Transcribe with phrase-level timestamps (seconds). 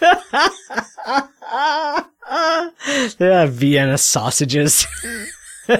[3.18, 4.86] yeah, Vienna sausages.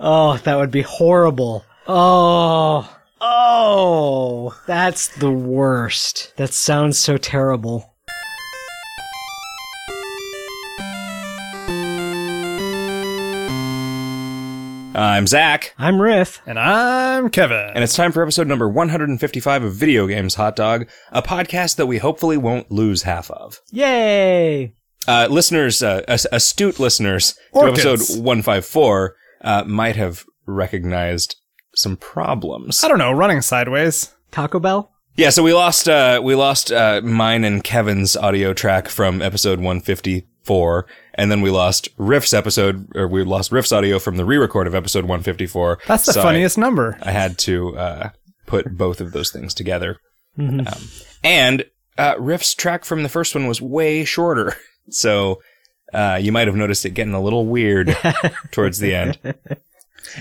[0.00, 1.64] oh, that would be horrible.
[1.86, 6.32] Oh, oh, that's the worst.
[6.36, 7.94] That sounds so terrible.
[14.98, 16.42] I'm Zach, I'm Riff.
[16.44, 17.70] And I'm Kevin.
[17.72, 21.86] and it's time for episode number 155 of Video Games Hot Dog, a podcast that
[21.86, 23.60] we hopefully won't lose half of.
[23.70, 24.74] Yay!
[25.06, 31.36] Uh, listeners, uh, astute listeners to episode 154 uh, might have recognized
[31.76, 32.82] some problems.
[32.82, 34.12] I don't know, running sideways.
[34.32, 34.90] Taco Bell?
[35.14, 39.60] Yeah, so we lost uh, we lost uh, mine and Kevin's audio track from episode
[39.60, 40.86] 154,
[41.18, 44.74] and then we lost Riff's episode, or we lost Riff's audio from the re-record of
[44.74, 45.80] episode 154.
[45.86, 46.96] That's the So I- funniest number.
[47.02, 48.08] I had to uh,
[48.46, 49.98] put both of those things together.
[50.38, 50.66] Um,
[51.22, 51.64] and
[51.98, 54.56] uh, Riff's track from the first one was way shorter.
[54.90, 55.42] So
[55.92, 57.94] uh, you might have noticed it getting a little weird
[58.52, 59.18] towards the end.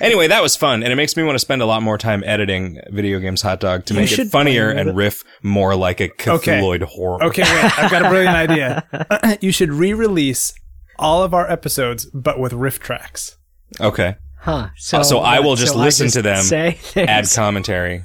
[0.01, 2.21] Anyway, that was fun, and it makes me want to spend a lot more time
[2.25, 6.59] editing Video Games Hot Dog to make it funnier and riff more like a Okay.
[6.81, 7.23] Horror.
[7.23, 8.83] Okay, wait, I've got a brilliant idea.
[9.41, 10.53] you should re-release
[10.99, 13.37] all of our episodes, but with riff tracks.
[13.79, 14.15] Okay.
[14.39, 14.69] Huh.
[14.77, 18.03] So, Uh, so I will just so I listen to them, Say Add commentary.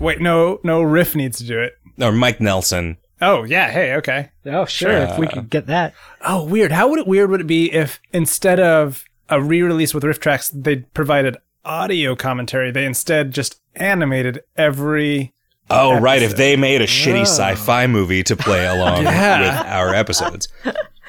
[0.00, 1.74] Wait, no, no, riff needs to do it.
[2.00, 2.96] Or Mike Nelson.
[3.20, 4.30] Oh yeah, hey, okay.
[4.46, 4.90] Oh, sure.
[4.90, 5.94] If we could get that.
[6.22, 6.72] Oh, weird.
[6.72, 10.50] How would it weird would it be if instead of a re-release with riff tracks,
[10.50, 12.70] they provided audio commentary?
[12.72, 15.32] They instead just animated every.
[15.70, 16.22] Oh, right.
[16.22, 19.40] If they made a shitty sci-fi movie to play along Yeah.
[19.40, 20.48] with our episodes.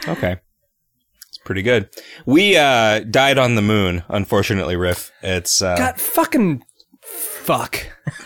[0.08, 0.38] Okay.
[1.46, 1.90] It's pretty good.
[2.26, 5.12] We uh died on the moon, unfortunately, Riff.
[5.22, 6.64] It's uh got fucking
[7.04, 7.86] fuck.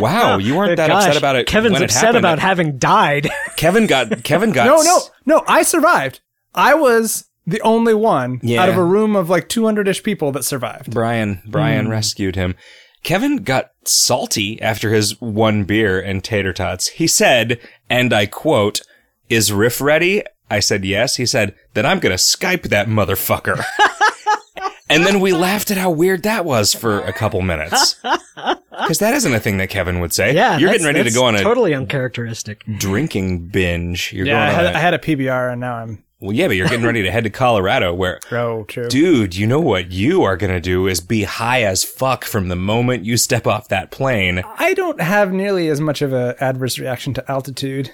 [0.00, 1.48] wow, you weren't that Gosh, upset about it.
[1.48, 2.18] Kevin's when it upset happened.
[2.18, 3.28] about having died.
[3.56, 5.42] Kevin got Kevin got No, no, no.
[5.48, 6.20] I survived.
[6.54, 8.62] I was the only one Yeah.
[8.62, 10.92] out of a room of like 200 ish people that survived.
[10.92, 12.54] Brian Brian rescued him.
[13.02, 16.86] Kevin got salty after his one beer and tater tots.
[16.86, 17.58] He said,
[17.90, 18.80] and I quote,
[19.28, 21.16] "Is Riff ready?" I said yes.
[21.16, 23.64] He said, "Then I'm going to Skype that motherfucker."
[24.90, 27.94] and then we laughed at how weird that was for a couple minutes.
[28.86, 30.34] Cuz that isn't a thing that Kevin would say.
[30.34, 32.62] Yeah, You're that's- getting ready to that's go on a totally uncharacteristic.
[32.78, 34.12] drinking binge.
[34.12, 36.04] You're Yeah, I going on had, a, I had a PBR and now I'm.
[36.20, 38.88] Well, yeah, but you're getting ready to head to Colorado where Oh, true.
[38.88, 42.48] Dude, you know what you are going to do is be high as fuck from
[42.48, 44.42] the moment you step off that plane.
[44.58, 47.90] I don't have nearly as much of an adverse reaction to altitude.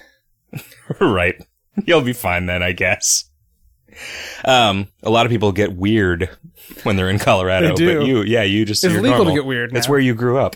[0.99, 1.35] right.
[1.85, 3.25] You'll be fine then, I guess.
[4.45, 6.29] Um, a lot of people get weird
[6.83, 7.97] when they're in Colorado, They do.
[7.99, 9.91] but you, yeah, you just It's legal to get weird It's now.
[9.91, 10.55] where you grew up.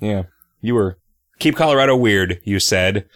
[0.00, 0.24] Yeah,
[0.60, 0.98] you were
[1.38, 2.40] keep Colorado weird.
[2.44, 3.08] You said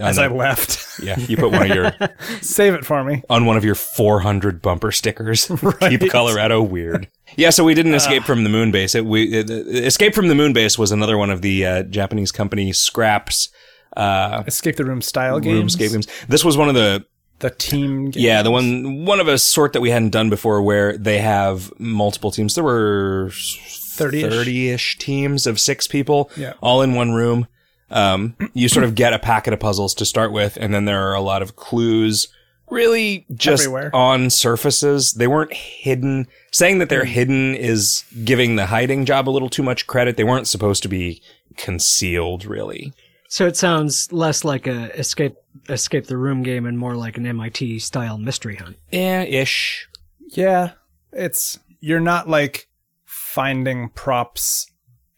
[0.00, 0.98] As I left.
[1.02, 1.92] yeah, you put one of your
[2.40, 3.22] Save it for me.
[3.30, 5.50] on one of your 400 bumper stickers.
[5.80, 7.08] Keep Colorado weird.
[7.36, 8.94] Yeah, so we didn't escape from the moon base.
[8.96, 12.32] It, we it, escape from the moon base was another one of the uh, Japanese
[12.32, 13.50] company Scraps
[13.96, 15.54] uh, Escape the room style games.
[15.54, 16.06] Real Escape games.
[16.28, 17.04] This was one of the
[17.38, 18.16] The team games.
[18.16, 21.72] yeah the one one of a sort that we hadn't done before where they have
[21.78, 22.54] multiple teams.
[22.54, 24.32] There were 30-ish.
[24.32, 26.52] 30-ish teams of six people, Yeah.
[26.60, 27.46] all in one room.
[27.90, 31.08] Um, you sort of get a packet of puzzles to start with, and then there
[31.08, 32.28] are a lot of clues.
[32.68, 33.94] Really, just Everywhere.
[33.94, 35.12] on surfaces.
[35.12, 36.26] They weren't hidden.
[36.50, 37.10] Saying that they're Hmm.
[37.12, 40.16] hidden is giving the hiding job a little too much credit.
[40.16, 41.22] They weren't supposed to be
[41.56, 42.92] concealed, really.
[43.28, 45.34] So it sounds less like a escape
[45.68, 48.76] escape the room game and more like an MIT style mystery hunt.
[48.92, 49.88] Yeah, ish.
[50.28, 50.72] Yeah.
[51.12, 52.68] It's, you're not like
[53.04, 54.66] finding props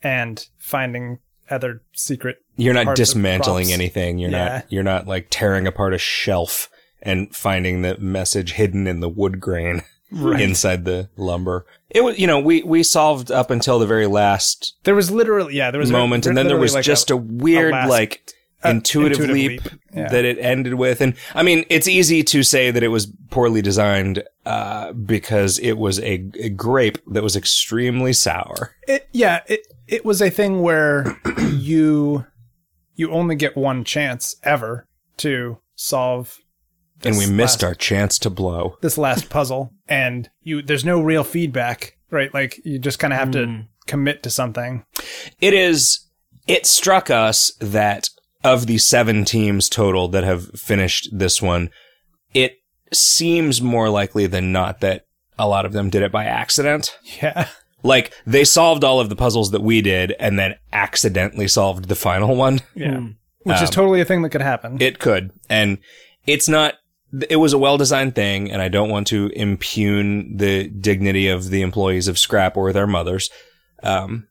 [0.03, 1.19] and finding
[1.51, 2.39] other secret.
[2.57, 3.75] You're not parts of dismantling props.
[3.75, 4.19] anything.
[4.19, 4.49] You're Yeah.
[4.49, 4.73] not.
[4.73, 6.71] You're not like tearing apart a shelf
[7.03, 11.67] and finding the message hidden in the wood grain inside the lumber.
[11.91, 15.55] It was, you know, we we solved up until the very last There was literally,
[15.57, 18.35] yeah, there was a- moment, and then there was like just a, weird last- like
[18.65, 19.81] intuitive, intuitive leap, leap.
[19.95, 20.09] Yeah.
[20.09, 21.01] that it ended with.
[21.01, 25.79] And I mean, it's easy to say that it was poorly designed uh, because it
[25.79, 28.75] was a, a grape that was extremely sour.
[28.89, 31.19] It, yeah, it it was a thing where
[31.53, 32.27] you
[32.97, 34.87] you only get one chance ever
[35.19, 36.39] to solve
[37.05, 38.77] and we missed last- our chance to blow.
[38.81, 42.33] this last puzzle and you there's no real feedback, right?
[42.35, 43.61] Like you just kind of have to hmm.
[43.87, 44.85] commit to something.
[45.41, 46.01] it is
[46.47, 48.09] it struck us that
[48.45, 51.71] of the seven teams total that have finished this one
[52.33, 52.59] it
[52.93, 55.05] seems more likely than not that
[55.39, 57.49] a lot of them did it by accident Yeah.
[57.83, 61.97] like they solved all of the puzzles that we did and then accidentally solved the
[61.97, 62.99] final one Yeah.
[62.99, 63.07] Hmm.
[63.43, 64.81] Which is um, totally a thing that could happen.
[64.81, 65.79] it could and
[66.27, 66.75] it's not
[67.29, 71.63] it was a well-designed thing and i don't want to impugn the dignity of the
[71.63, 73.31] employees of scrap or their mothers
[73.83, 74.27] um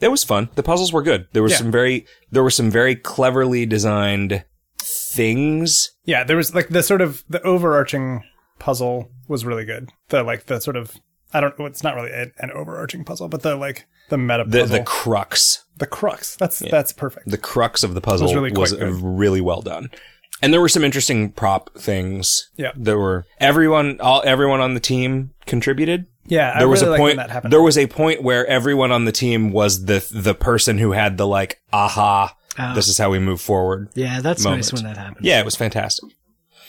[0.00, 1.58] it was fun the puzzles were good there was Yeah.
[1.58, 4.44] some very there were some very cleverly designed
[4.80, 8.22] things Yeah, there was like the sort of the overarching
[8.58, 9.90] puzzle was really good.
[10.08, 10.94] The like the sort of
[11.32, 11.54] I don't.
[11.60, 14.84] It's not really a, an overarching puzzle, but the like the meta the puzzle, the
[14.84, 16.36] crux the crux.
[16.36, 17.28] That's that's perfect.
[17.28, 19.02] the crux of the puzzle Was was, really good.
[19.02, 19.90] really well done.
[20.42, 22.50] And there were some interesting prop things.
[22.56, 22.72] Yeah.
[22.76, 26.06] There were everyone all everyone on the team contributed.
[26.26, 27.52] yeah, I there was really a point that happened.
[27.52, 31.16] there was a point where everyone on the team was the the person who had
[31.16, 32.74] the like aha Oh.
[32.74, 33.90] this is how we move forward.
[33.94, 34.62] Yeah, that's Moment.
[34.62, 35.26] nice when that happens.
[35.26, 36.08] Yeah, it was fantastic.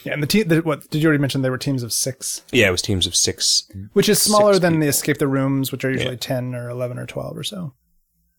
[0.03, 0.45] yeah, and the team.
[0.49, 1.43] The, what did you already mention?
[1.43, 3.63] They were teams of six, Yeah, it was teams of 6.
[3.93, 6.19] which is smaller Six than the escape the rooms, which are usually Yeah.
[6.19, 7.73] ten or eleven or twelve or so.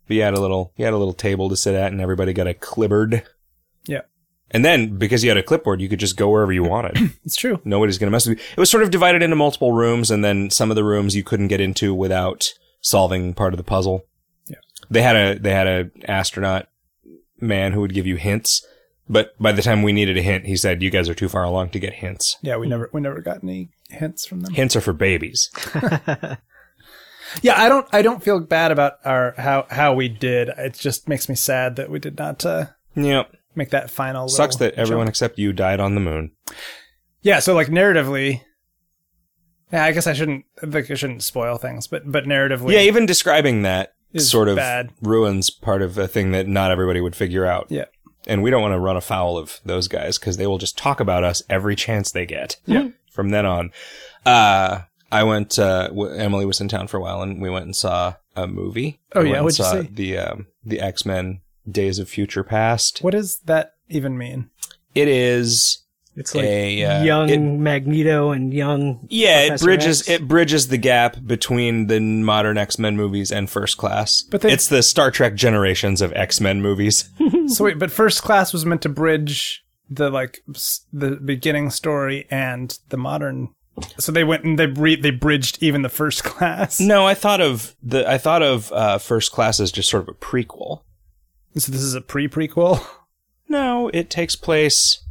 [0.06, 2.34] But you had a little you had a little table to sit at and everybody
[2.34, 3.22] got a clipboard.
[3.86, 4.02] Yeah,
[4.50, 6.97] And then because you had a clipboard, you could just go wherever you wanted.
[7.25, 7.61] it's true.
[7.65, 8.45] Nobody's going to mess with you.
[8.56, 11.25] It was sort of divided into multiple rooms, and then some of the rooms you
[11.25, 14.05] couldn't get into without solving part of the puzzle.
[14.47, 14.56] Yeah.
[14.91, 16.69] They had a they had a astronaut
[17.41, 18.67] man who would give you hints,
[19.09, 21.45] but by the time we needed a hint, he said, "You guys are too far
[21.45, 22.37] along to get hints.
[22.43, 24.55] Yeah, we never we never got any hints from them.
[24.55, 25.50] Hints are for babies."
[27.43, 30.49] Yeah, I don't I don't feel bad about our how how we did.
[30.49, 33.33] It just makes me sad that we did not uh, yep.
[33.58, 34.28] Make that final.
[34.28, 36.32] Sucks little that everyone except you died on the moon.
[37.20, 38.40] Yeah, so like narratively,
[39.72, 43.05] yeah, I guess I shouldn't like I shouldn't spoil things, but but narratively, Yeah, even
[43.06, 44.90] describing that sort of bad.
[45.02, 47.66] ruins part of a thing that not everybody would figure out.
[47.69, 47.84] yeah,
[48.26, 51.00] and we don't want to run afoul of those guys because they will just talk
[51.00, 52.56] about us every chance they get.
[52.66, 52.88] Yeah.
[53.12, 53.72] From then on,
[54.25, 55.58] uh, I went.
[55.58, 58.46] Uh, w- Emily was in town for a while, and we went and saw a
[58.46, 59.00] movie.
[59.14, 59.32] Oh, We yeah?
[59.32, 59.88] went What'd you saw see?
[59.90, 61.40] The um, the X Men
[61.70, 63.00] Days of Future Past.
[63.03, 64.50] what does that even mean?
[64.94, 65.79] It is.
[66.17, 69.06] It's like A, uh, young it- Magneto and young.
[69.09, 70.09] Yeah, it bridges X.
[70.11, 74.23] it bridges the gap between the modern X Men movies and First Class.
[74.23, 77.09] But they- it's the Star Trek generations of X Men movies.
[77.47, 80.41] so wait, but first class was meant to bridge the like
[80.93, 83.50] the beginning story and the modern.
[84.00, 86.81] So they went and they re- they bridged even the first class.
[86.81, 90.09] no, I thought of the I thought of uh, First Class as just sort of
[90.09, 90.82] a prequel.
[91.56, 92.87] So this is a pre prequel
[93.49, 95.03] No, it takes place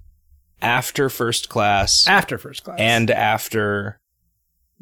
[0.61, 3.99] after First Class after first class, and after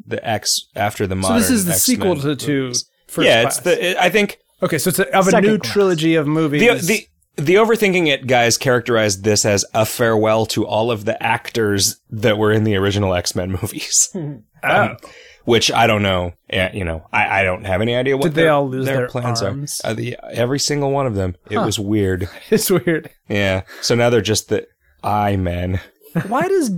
[0.06, 2.90] the X after the so this is the X-Men sequel to, to movies.
[3.06, 3.56] first yeah, class.
[3.56, 3.90] it's the.
[3.90, 5.72] It, I think okay, so it's a, of a new class.
[5.72, 6.86] trilogy of movies.
[6.86, 11.22] the the the overthinking it guys characterized this as a farewell to all of the
[11.22, 14.08] actors that were in the original X Men movies.
[14.12, 14.36] Hmm.
[14.62, 15.10] Um, oh.
[15.46, 16.34] Which I don't know.
[16.52, 19.42] You know, I, I don't have any idea what Did they all lose their plans
[19.42, 19.80] arms?
[19.84, 19.90] are.
[19.90, 21.36] Uh, the, every single one of them.
[21.50, 22.28] It was weird.
[22.50, 23.10] it's weird.
[23.28, 23.62] Yeah.
[23.80, 24.66] So now they're just the
[25.02, 25.80] I men.
[26.28, 26.70] Why does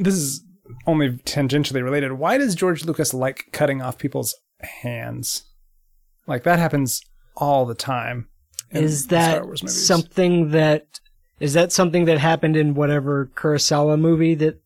[0.00, 0.44] this is
[0.86, 2.12] only tangentially related?
[2.14, 5.44] Why does George Lucas like cutting off people's hands?
[6.26, 7.02] Like that happens
[7.36, 8.28] all the time.
[8.70, 9.86] in Is that Star Wars movies.
[9.86, 11.00] something that
[11.40, 14.60] is that something that happened in whatever Kurosawa movie that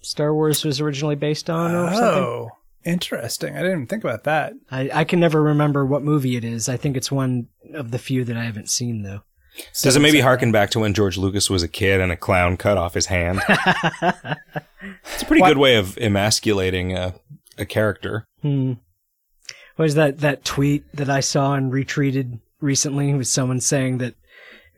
[0.00, 2.48] Star Wars was originally based on, or something?
[2.84, 3.54] Interesting.
[3.54, 4.52] I didn't even think about that.
[4.70, 6.68] I, I can never remember what movie it is.
[6.68, 9.20] I think it's one of the few that I haven't seen though.
[9.82, 12.56] Does it maybe harken back to when George Lucas was a kid and a clown
[12.56, 13.40] cut off his hand?
[13.48, 17.14] it's a pretty What- good way of emasculating a,
[17.58, 18.24] a character.
[18.42, 18.72] Hmm.
[19.76, 23.12] What was that that tweet that I saw and retweeted recently?
[23.14, 24.14] Was someone saying that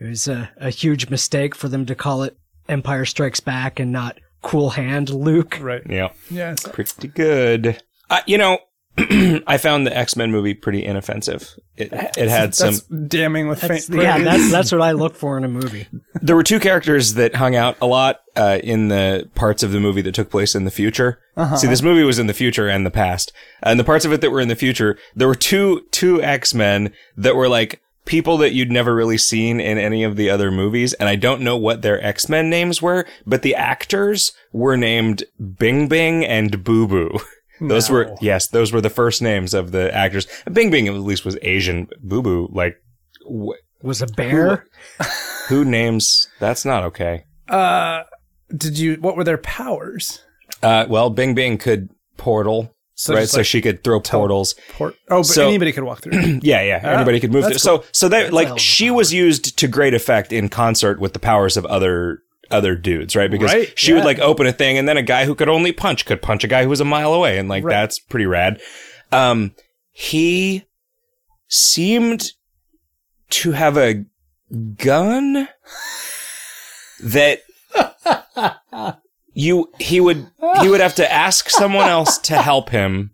[0.01, 2.37] it was a, a huge mistake for them to call it
[2.69, 5.59] Empire Strikes Back and not Cool Hand Luke?
[5.61, 5.83] Right.
[5.89, 6.09] Yeah.
[6.31, 6.67] Yes.
[6.69, 7.83] Pretty good.
[8.09, 8.59] Uh, you know,
[8.99, 11.55] I found the X Men movie pretty inoffensive.
[11.77, 12.77] It, it had some.
[13.09, 14.25] Damning with That's, faint yeah, praise.
[14.25, 15.87] that's that's what I look for in a movie.
[16.23, 19.79] There were two characters that hung out a lot uh, in the parts of the
[19.79, 21.21] movie that took place in the future.
[21.57, 23.33] See, this movie was in the future and the past,
[23.63, 26.53] and the parts of it that were in the future, there were two two X
[26.53, 30.51] Men that were like people that you'd never really seen in any of the other
[30.51, 34.77] movies, and I don't know what their X Men names were, but the actors were
[34.77, 35.23] named
[35.59, 37.21] Bing Bing and Boo Boo.
[37.61, 40.27] Those were yes, those were the first names of the actors.
[40.53, 41.89] Bing Bing at least was Asian.
[42.03, 42.77] Boo Boo, like
[43.29, 44.67] wh- Was a bear?
[45.49, 46.29] who names?
[46.41, 47.25] That's not okay.
[47.49, 48.03] Uh,
[48.55, 48.97] did you?
[49.01, 50.21] What were their powers?
[50.63, 53.21] Uh, well, Bing Bing could portal, So right?
[53.23, 54.55] just so she could throw portals.
[54.73, 54.95] port.
[55.11, 56.39] Oh, but So- anybody could walk through.
[56.43, 56.81] Yeah, yeah.
[56.83, 57.45] Anybody could move.
[57.45, 57.59] Through.
[57.59, 61.57] So, so that like she was used to great effect in concert with the powers
[61.57, 63.31] of other other dudes, right?
[63.31, 65.73] Because Right, she would like open a thing, and then a guy who could only
[65.73, 67.73] punch could punch a guy who was a mile away, and like Right.
[67.73, 68.61] that's pretty rad.
[69.13, 69.55] Um,
[69.93, 70.65] he
[71.49, 72.33] seemed
[73.31, 74.05] to have a
[74.77, 75.49] gun
[77.03, 77.41] that
[79.33, 80.27] you he would
[80.61, 83.11] he would have to ask someone else to help him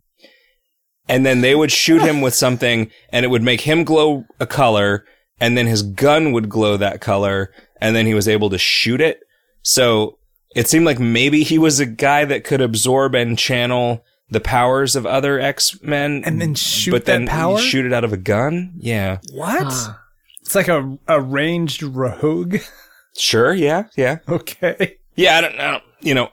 [1.08, 4.46] and then they would shoot him with something and it would make him glow a
[4.46, 5.04] color
[5.40, 7.50] and then his gun would glow that color
[7.82, 9.20] and then he was able to shoot it
[9.62, 10.18] so
[10.54, 14.96] it seemed like maybe he was a guy that could absorb and channel the powers
[14.96, 17.58] of other X-Men And then shoot but that then power?
[17.58, 19.66] shoot it out of a gun yeah What?
[19.70, 19.94] Huh.
[20.40, 22.56] It's like a, a ranged rogue.
[23.16, 24.96] sure yeah yeah Okay.
[25.14, 25.80] Yeah, I don't know.
[26.00, 26.30] You know,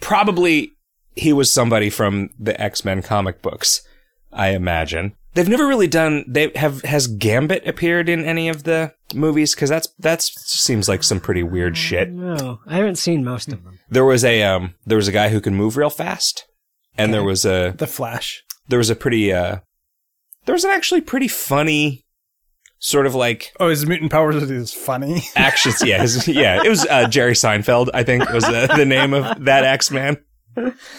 [0.00, 0.72] probably
[1.16, 3.82] he was somebody from the X Men comic books.
[4.32, 6.24] I imagine they've never really done.
[6.26, 9.54] They have has Gambit appeared in any of the movies?
[9.54, 12.10] Because that's that's seems like some pretty weird shit.
[12.10, 13.78] No, I haven't seen most of them.
[13.90, 16.46] There was a um there was a guy who can move real fast,
[16.96, 18.42] and there was a The Flash.
[18.68, 19.58] there was a pretty uh
[20.46, 22.04] there was an actually pretty funny
[22.78, 25.22] sort of like Oh, his mutant powers is funny.
[25.36, 25.82] actions.
[25.84, 26.60] Yeah, his, yeah.
[26.62, 27.88] It was uh, Jerry Seinfeld.
[27.94, 30.18] I think was uh, the name of that X Man.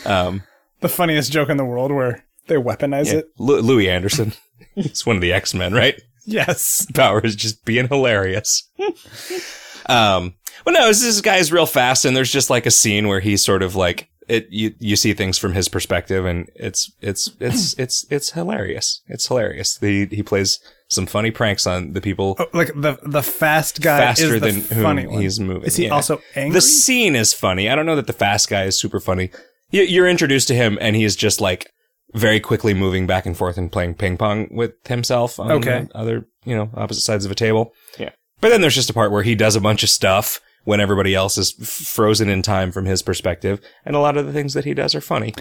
[0.05, 0.43] Um.
[0.81, 3.19] the funniest joke in the world where they weaponize Yeah.
[3.19, 3.25] it.
[3.37, 4.33] Lu- Louie Anderson.
[4.75, 5.99] He's one of the X Men, right?
[6.25, 6.87] Yes.
[6.93, 8.69] Power is just being hilarious.
[9.87, 10.33] um,
[10.65, 13.43] well, no, this, this guy's real fast, and there's just like a scene where he's
[13.43, 14.47] sort of like it.
[14.49, 19.01] You you see things from his perspective, and it's it's it's it's it's hilarious.
[19.07, 19.77] It's hilarious.
[19.79, 23.99] He he plays some funny pranks on the people Oh, like the the fast guy
[23.99, 25.21] faster is the than funny one.
[25.21, 25.63] he's moving.
[25.63, 25.91] Is he Yeah.
[25.91, 26.53] also angry?
[26.53, 27.69] The scene is funny.
[27.69, 29.31] I don't know that the fast guy is super funny.
[29.71, 31.69] You- You're introduced to him, and he is just like
[32.13, 35.87] very quickly moving back and forth and playing ping pong with himself on Okay.
[35.91, 37.73] the other, you know, opposite sides of a table.
[37.99, 38.11] Yeah.
[38.41, 41.13] But then there's just a part where he does a bunch of stuff when everybody
[41.15, 44.53] else is f- frozen in time from his perspective, and a lot of the things
[44.53, 45.33] that he does are funny.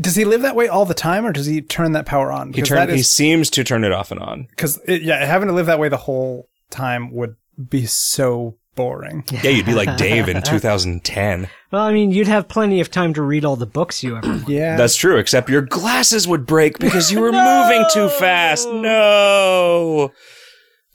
[0.00, 2.52] does he live that way all the time, or does he turn that power on?
[2.52, 4.46] He turn, he seems to turn it off and on.
[4.50, 7.36] because yeah, having to live that way the whole time would
[7.68, 9.24] be so boring.
[9.42, 11.48] Yeah, you'd be like Dave in 2010.
[11.72, 14.28] Well, I mean, you'd have plenty of time to read all the books you ever
[14.28, 14.48] want.
[14.48, 18.68] Yeah, That's true, except your glasses would break because you were moving too fast.
[18.70, 20.12] No.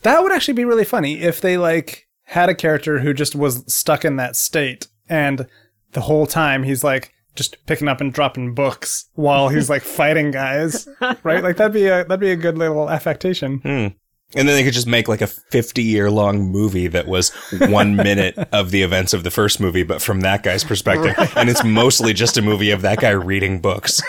[0.03, 3.65] that would actually be really funny if they like had a character who just was
[3.71, 5.45] stuck in that state, and
[5.91, 10.31] the whole time he's like just picking up and dropping books while he's like fighting
[10.31, 10.87] guys,
[11.23, 11.43] right?
[11.43, 13.59] Like that'd be a that'd be a good little affectation.
[13.59, 13.87] Hmm.
[14.35, 17.95] And then they could just make like a 50 year long movie that was one
[17.97, 21.13] minute of the events of the first movie, but from that guy's perspective.
[21.35, 24.01] And it's mostly just a movie of that guy reading books.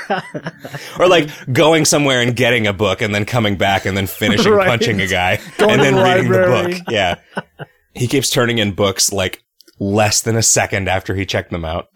[0.98, 4.52] or like going somewhere and getting a book and then coming back and then finishing
[4.52, 4.68] Right.
[4.68, 6.82] punching a guy Going and then the reading the book.
[6.88, 7.16] Yeah.
[7.94, 9.42] He keeps turning in books like
[9.78, 11.88] less than a second after he checked them out.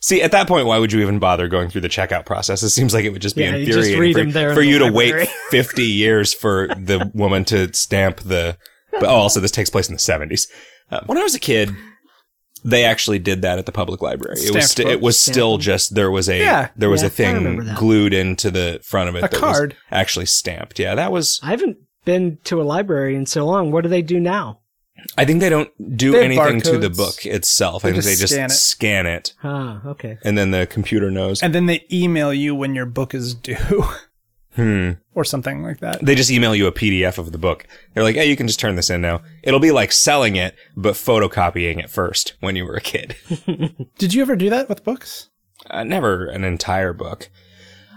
[0.00, 2.62] See, at that point, why would you even bother going through the checkout process?
[2.62, 5.22] It seems like it would just be Yeah, infuriating for, for you to library.
[5.24, 8.56] wait 50 years for the woman to stamp the.
[8.92, 10.48] But oh, also, this takes place in the 70s.
[10.90, 11.70] Uh, when I was a kid,
[12.64, 14.36] they actually did that at the public library.
[14.38, 16.68] It was Stamped st- it was still just there was a Yeah.
[16.76, 19.70] there was Yeah, a thing glued into the front of it A that card.
[19.72, 20.78] was actually stamped.
[20.78, 21.40] Yeah, that was.
[21.42, 23.70] I haven't been to a library in so long.
[23.72, 24.60] What do they do now?
[25.16, 27.82] I think they don't do They anything to the book itself.
[27.82, 29.28] They I think just they just scan scan it.
[29.30, 29.34] it.
[29.42, 30.18] Ah, okay.
[30.24, 31.42] and then the computer knows.
[31.42, 33.56] And then they email you when your book is due,
[34.56, 34.92] Hmm.
[35.14, 36.04] or something like that.
[36.04, 37.64] They just email you a PDF of the book.
[37.94, 40.56] They're like, "Hey, you can just turn this in now." It'll be like selling it,
[40.76, 43.14] but photocopying it first when you were a kid.
[43.98, 45.28] Did you ever do that with books?
[45.70, 47.28] uh, never an entire book.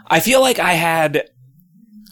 [0.07, 1.29] I feel like I had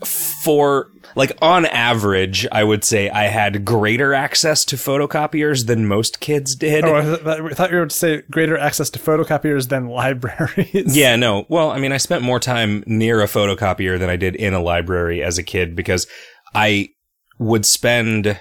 [0.06, 6.20] for like on average, I would say I had greater access to photocopiers than most
[6.20, 6.86] kids did.
[6.86, 10.96] Oh, I th- I thought you were to say greater access to photocopiers than libraries.
[10.96, 11.46] Yeah, no.
[11.50, 14.62] Well, I mean, I spent more time near a photocopier than I did in a
[14.62, 16.08] library as a kid because
[16.54, 16.90] I
[17.38, 18.40] would spend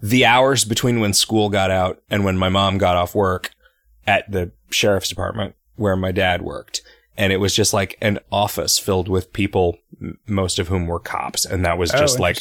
[0.00, 3.50] the hours between when school got out and when my mom got off work
[4.06, 6.82] at the sheriff's department where my dad worked.
[7.18, 11.00] And it was just like an office filled with people, m- most of whom were
[11.00, 11.44] cops.
[11.44, 12.38] And that was Oh, just like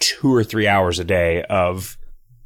[0.00, 1.96] two or three hours a day of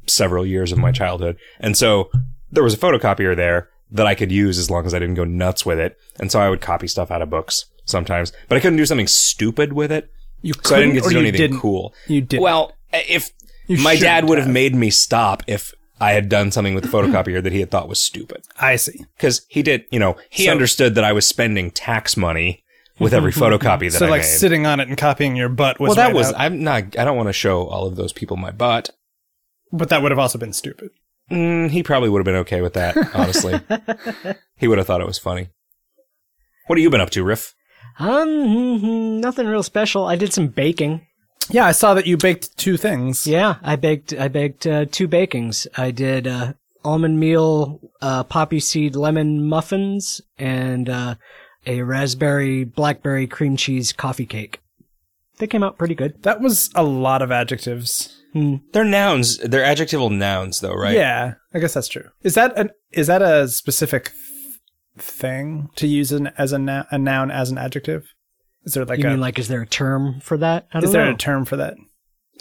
[0.07, 1.37] several years of my childhood.
[1.59, 2.09] And so
[2.51, 5.23] there was a photocopier there that I could use as long as I didn't go
[5.23, 5.97] nuts with it.
[6.19, 9.07] And so I would copy stuff out of books sometimes, but I couldn't do something
[9.07, 10.09] stupid with it.
[10.41, 11.59] You So I didn't get to do anything didn't?
[11.59, 11.93] cool.
[12.07, 12.39] You did.
[12.39, 13.31] Well, if
[13.67, 14.53] You my dad would have have.
[14.53, 17.89] made me stop if I had done something with the photocopier that he had thought
[17.89, 18.43] was stupid.
[18.59, 19.05] I see.
[19.17, 22.63] Cause he did, you know, he So- understood that I was spending tax money
[22.99, 24.27] with every photocopy that So I like made.
[24.27, 26.35] sitting on it and copying your butt was well, that right was, out.
[26.39, 28.89] I'm not, I don't want to show all of those people my butt.
[29.71, 30.89] but that would have also been stupid.
[31.31, 33.59] Mm, he probably would have been okay with that, honestly.
[34.57, 35.49] he would have thought it was funny.
[36.67, 37.53] What have you been up to, Riff?
[37.99, 40.05] Um, nothing real special.
[40.05, 41.05] I did some baking.
[41.49, 43.25] Yeah, I saw that you baked two things.
[43.25, 44.13] Yeah, I baked.
[44.13, 45.67] I baked uh, two bakings.
[45.75, 46.53] I did uh,
[46.83, 51.15] almond meal, uh, poppy seed lemon muffins, and uh,
[51.65, 54.59] a raspberry blackberry cream cheese coffee cake.
[55.39, 56.21] They came out pretty good.
[56.23, 58.15] That was a lot of adjectives.
[58.33, 59.37] They're nouns.
[59.39, 60.93] They're adjectival nouns, though, right?
[60.95, 62.09] Yeah, I guess that's true.
[62.21, 64.11] Is that an is that a specific
[64.97, 68.13] thing to use an, as a, nou- a noun as an adjective?
[68.69, 70.67] Is there like You a mean like, is there a term for that?
[70.71, 71.13] I don't is there know.
[71.13, 71.73] a term for that?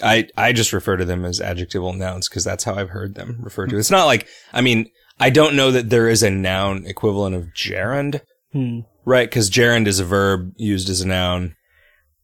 [0.03, 3.39] I, I just refer to them as adjectival nouns because that's how I've heard them
[3.41, 3.79] referred to.
[3.79, 7.55] It's not like, I mean, I don't know that there is a noun equivalent of
[7.55, 8.21] gerund,
[8.53, 8.81] Hmm.
[9.07, 9.27] right?
[9.27, 11.55] Because gerund is a verb used as a noun.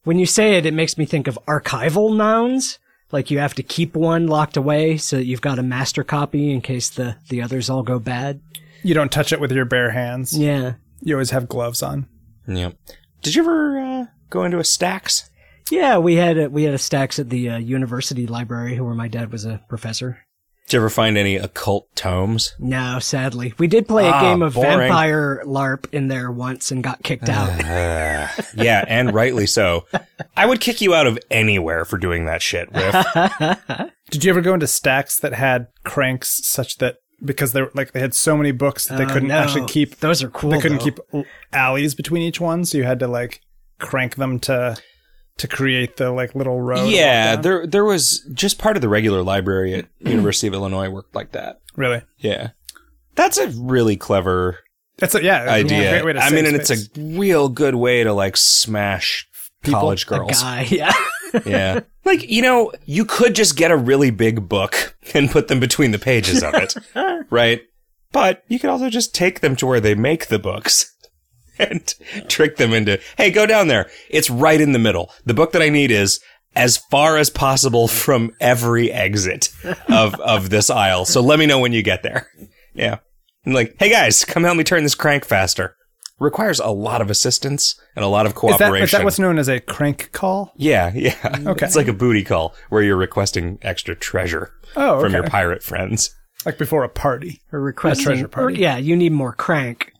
[0.02, 2.78] When you say it, it makes me think of archival nouns.
[3.10, 6.52] Like you have to keep one locked away so that you've got a master copy
[6.52, 8.42] in case the, the others all go bad.
[8.82, 10.36] You don't touch it with your bare hands.
[10.36, 10.74] Yeah.
[11.00, 12.06] You always have gloves on.
[12.46, 12.76] Yep.
[13.24, 15.28] Did you ever uh, go into a Stacks?
[15.70, 19.08] Yeah, we had a, we had a stacks at the uh, university library where my
[19.08, 20.18] dad was a professor.
[20.66, 22.54] Did you ever find any occult tomes?
[22.58, 23.54] No, sadly.
[23.58, 24.78] We did play a Ah, game of boring.
[24.78, 27.48] vampire LARP in there once and got kicked out.
[27.64, 29.86] Uh, yeah, and rightly so.
[30.36, 33.90] I would kick you out of anywhere for doing that shit, Riff.
[34.10, 37.92] Did you ever go into stacks that had cranks such that because they were like
[37.92, 39.38] they had so many books that they Oh, couldn't no.
[39.38, 40.50] actually keep Those are cool.
[40.50, 40.84] they couldn't though.
[40.84, 43.40] keep alleys between each one, so you had to like
[43.80, 44.76] crank them to
[45.38, 46.90] to create the like little road.
[46.90, 51.14] yeah, there there was just part of the regular library at University of Illinois worked
[51.14, 51.60] like that.
[51.76, 52.02] really.
[52.18, 52.50] Yeah.
[53.16, 54.58] That's a really clever
[54.98, 55.90] That's a yeah it's a idea.
[55.90, 59.26] great way to I save mean, and it's a real good way to like smash
[59.64, 60.20] college girls.
[60.20, 60.42] a girls.
[60.42, 60.62] guy.
[60.70, 60.92] Yeah.
[61.44, 61.80] Yeah.
[62.04, 65.90] Like, you know, you could just get a really big book and put them between
[65.90, 66.74] the pages of it.
[67.30, 67.62] right?
[68.12, 70.94] But you could also just take them to where they make the books
[71.58, 71.94] and
[72.28, 73.88] trick them into, hey, go down there.
[74.10, 75.10] It's right in the middle.
[75.24, 76.20] The book that I need is
[76.54, 79.48] as far as possible from every exit
[79.88, 81.06] of, of this aisle.
[81.06, 82.28] So let me know when you get there.
[82.74, 82.98] Yeah.
[83.46, 85.74] And like, hey guys, come help me turn this crank faster.
[86.20, 88.84] Requires a lot of assistance and a lot of cooperation.
[88.84, 90.52] is that what's known as a crank call?
[90.56, 91.16] Yeah, yeah.
[91.46, 91.66] Okay.
[91.66, 96.14] It's like a booty call where you're requesting extra treasure Oh, from your pirate friends.
[96.46, 97.42] like before a party.
[97.52, 98.04] Or requesting.
[98.04, 98.60] treasure or- party.
[98.60, 99.92] yeah, you need more crank.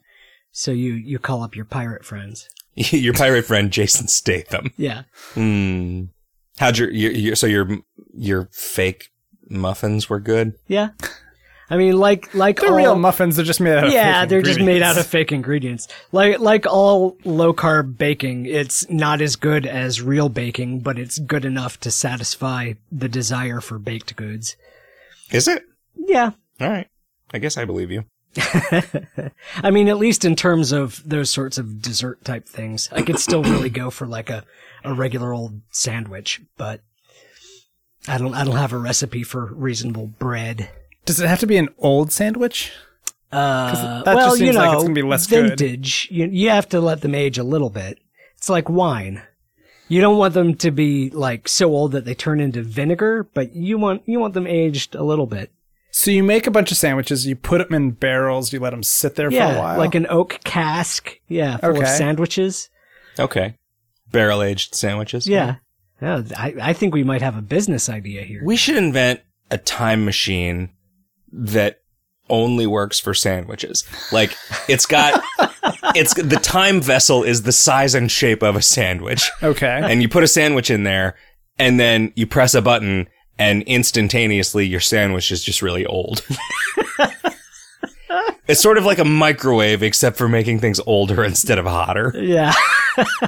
[0.53, 2.49] So you, you call up your pirate friends.
[2.77, 4.71] your pirate friend Jason Statham.
[4.77, 5.03] Yeah.
[5.35, 6.05] Hmm.
[6.59, 7.69] How'd your, your, your so your
[8.17, 9.09] your fake
[9.51, 10.53] muffins were good?
[10.69, 10.91] Yeah.
[11.71, 13.37] I mean, like, like They're all, real muffins.
[13.37, 15.89] They're just made out of Yeah, they're just made out of fake ingredients.
[16.13, 21.19] Like like all low carb baking, it's not as good as real baking, but it's
[21.19, 24.57] good enough to satisfy the desire for baked goods.
[25.31, 25.65] Is it?
[25.97, 26.33] Yeah.
[26.61, 26.89] All right.
[27.33, 28.05] I guess I believe you.
[29.57, 33.19] I mean, at least in terms of those sorts of dessert type things, I could
[33.19, 34.45] still really go for like a,
[34.83, 36.81] a regular old sandwich, but
[38.07, 40.69] I don't I don't have a recipe for reasonable bread.
[41.05, 42.73] Does it have to be an old sandwich?
[43.31, 45.59] Uh, that well, just you seems know, like it's gonna be less good.
[45.59, 46.09] vintage.
[46.11, 47.99] You you have to let them age a little bit.
[48.37, 49.23] It's like wine.
[49.89, 53.55] You don't want them to be like so old that they turn into vinegar, but
[53.55, 55.51] you want you want them aged a little bit.
[55.91, 58.83] So you make a bunch of sandwiches, you put them in barrels, you let them
[58.83, 59.79] sit there for a while.
[59.79, 61.21] like an oak cask.
[61.29, 61.87] Yeah, full of Okay.
[61.87, 62.69] sandwiches.
[63.19, 63.55] Okay.
[64.11, 65.27] Barrel aged sandwiches.
[65.27, 65.57] Yeah.
[66.03, 68.43] Yeah, I, I think we might have a business idea here.
[68.45, 70.71] We should invent a time machine
[71.35, 71.81] that
[72.31, 73.85] only works for sandwiches.
[74.13, 74.37] Like
[74.69, 75.23] it's got
[75.95, 79.31] it's the time vessel is the size and shape of a sandwich.
[79.43, 79.81] okay.
[79.83, 81.17] and you put a sandwich in there
[81.59, 86.25] and then you press a button and instantaneously your sandwich is just really old.
[88.47, 92.13] it's sort of like a microwave except for making things older instead of hotter.
[92.17, 92.53] Yeah.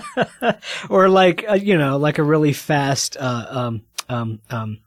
[0.89, 4.79] or like uh, you know, like a really fast uh, um um um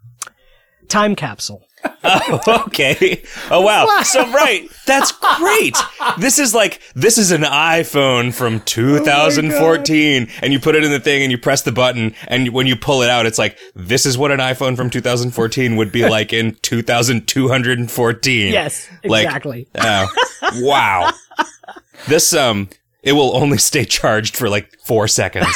[0.88, 1.63] time capsule.
[2.01, 3.23] Oh, okay.
[3.51, 4.01] Oh wow.
[4.03, 4.69] So right.
[4.85, 5.75] That's great.
[6.17, 10.99] This is like this is an iPhone from 2014 and you put it in the
[10.99, 14.05] thing and you press the button and when you pull it out it's like this
[14.05, 18.51] is what an iPhone from 2014 would be like in 2214.
[18.53, 19.67] Yes, Like- exactly.
[19.77, 20.07] Oh,
[20.61, 21.11] wow.
[22.07, 22.69] This um
[23.03, 25.47] it will only stay charged for like 4 seconds.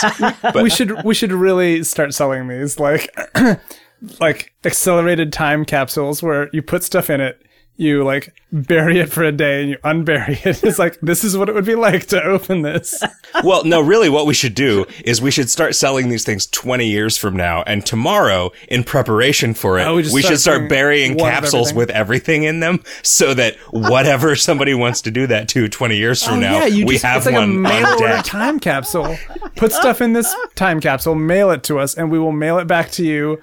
[0.55, 3.09] we should we should really start selling these like
[4.19, 7.41] like accelerated time capsules where you put stuff in it
[7.75, 11.35] you like bury it for a day and you unbury it it's like this is
[11.35, 13.01] what it would be like to open this
[13.43, 16.85] Well, no, really what we should do is we should start selling these things 20
[16.87, 20.57] years from now and tomorrow in preparation for it Oh, we we, just should start
[20.57, 21.77] start burying capsules everything.
[21.77, 26.23] with everything in them so that whatever somebody wants to do that to 20 years
[26.23, 28.07] from oh, now Oh, yeah you we just, have like a one mail on order
[28.07, 28.25] deck.
[28.25, 29.17] time capsule
[29.55, 32.65] put stuff in this time capsule mail it to us and we will mail it
[32.65, 33.41] back to you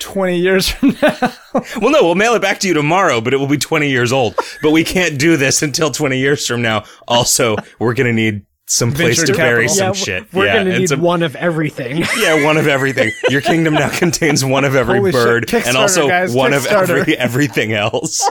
[0.00, 1.32] 20 years from now.
[1.80, 4.12] Well, no, we'll mail it back to you tomorrow, but it will be 20 years
[4.12, 4.36] old.
[4.62, 6.84] But we can't do this until 20 years from now.
[7.08, 10.32] Also, we're going to need some place to bury some yeah, shit.
[10.32, 12.04] we're yeah, gonna need some- one of everything.
[12.16, 13.10] Yeah, one of everything.
[13.28, 17.16] Your kingdom now contains one of every Holy bird and also guys, one of every
[17.18, 18.28] everything else.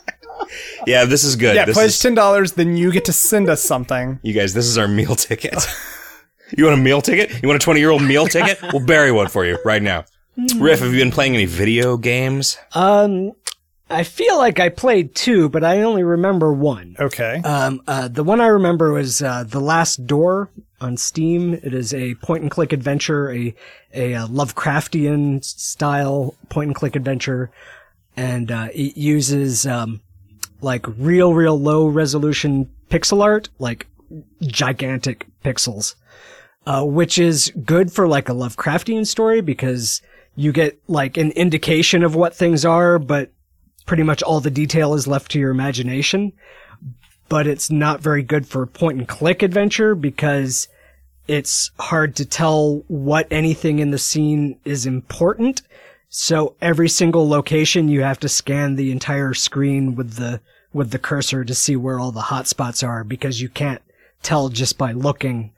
[0.86, 1.56] yeah, this is good.
[1.56, 4.18] yeah, this pledge is, $10, then you get to send us something.
[4.22, 5.54] you guys, this is our meal ticket.
[6.56, 7.42] you want a meal ticket?
[7.42, 8.58] You want a 20 year old meal ticket?
[8.72, 10.04] We'll bury one for you right now.
[10.36, 12.56] Riff, have you been playing any video games?
[12.74, 13.32] Um,
[13.90, 16.96] I feel like I played two, but I only remember one.
[16.98, 17.40] Okay.
[17.44, 21.54] Um, uh, the one I remember was uh, The Last Door on Steam.
[21.54, 23.54] It is a point and click adventure, a
[23.92, 27.50] a uh, Lovecraftian style point and click adventure,
[28.16, 30.00] and uh, it uses um,
[30.60, 33.88] like real, real low resolution pixel art, like
[34.42, 35.96] gigantic pixels,
[36.66, 40.00] uh, which is good for like a Lovecraftian story because
[40.40, 43.30] you get like an indication of what things are, but
[43.86, 46.32] pretty much all the detail is left to your imagination
[47.30, 50.68] but it's not very good for point and click adventure because
[51.28, 55.62] it's hard to tell what anything in the scene is important.
[56.08, 60.40] So every single location you have to scan the entire screen with the
[60.72, 63.82] with the cursor to see where all the hotspots are because you can't
[64.22, 65.52] tell just by looking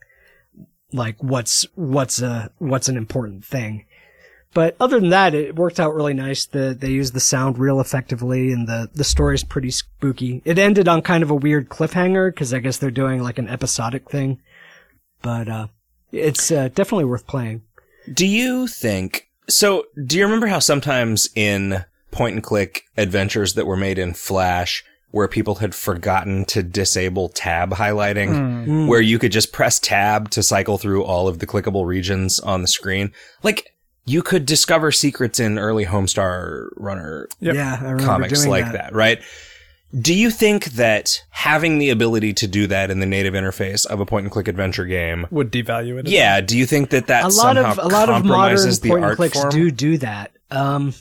[0.92, 3.86] like what's what's a what's an important thing.
[4.54, 6.44] But other than that, it worked out really nice.
[6.44, 10.42] The they used the sound real effectively, and the the story's pretty spooky.
[10.44, 13.48] It ended on kind of a weird cliffhanger because I guess they're doing like an
[13.48, 14.40] episodic thing.
[15.22, 15.66] But uh,
[16.10, 17.62] it's uh, definitely worth playing.
[18.12, 19.84] Do you think so?
[20.04, 24.84] Do you remember how sometimes in point and click adventures that were made in Flash,
[25.12, 30.42] where people had forgotten to disable tab highlighting, where you could just press tab to
[30.42, 33.12] cycle through all of the clickable regions on the screen?
[33.42, 33.71] Like,
[34.04, 37.54] you could discover secrets in early Homestar Runner Yep.
[37.54, 38.92] Yeah, comics like that.
[38.94, 39.20] right?
[40.00, 44.00] Do you think that having the ability to do that in the native interface of
[44.00, 46.08] a point and click adventure game Would devalue it.
[46.08, 48.78] yeah, do you think that that A lot somehow of a lot of modern the
[48.80, 49.50] point and art clicks form?
[49.50, 50.32] do do that.
[50.50, 50.94] Um,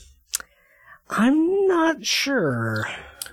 [1.09, 2.85] I'm not sure.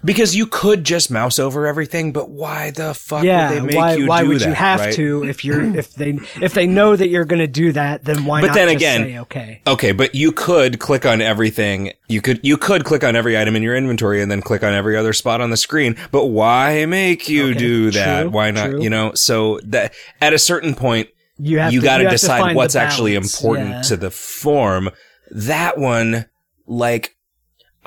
[0.04, 3.76] Because you could just mouse over everything, but why the fuck yeah, would they make
[3.76, 4.48] why you why do would that?
[4.48, 4.94] you have right?
[4.94, 8.24] to if you're if they if they know that you're going to do that, then
[8.24, 9.62] why But not then just again- say okay?
[9.66, 11.92] Okay, but you could click on everything.
[12.08, 14.72] You could you could click on every item in your inventory and then click on
[14.72, 15.96] every other spot on the screen.
[16.12, 18.22] But why make you Okay, do that?
[18.22, 18.70] true, why not?
[18.70, 18.82] true.
[18.82, 21.08] You know, so that at a certain point,
[21.38, 23.82] You have you to, got to decide what's actually important Yeah.
[23.82, 24.90] to the form.
[25.30, 26.24] That one,
[26.66, 27.14] like,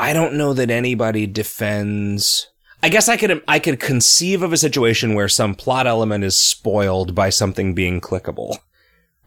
[0.02, 2.48] I don't know that anybody defends.
[2.82, 6.38] I guess I could I could conceive of a situation where some plot element is
[6.38, 8.58] spoiled by something being clickable,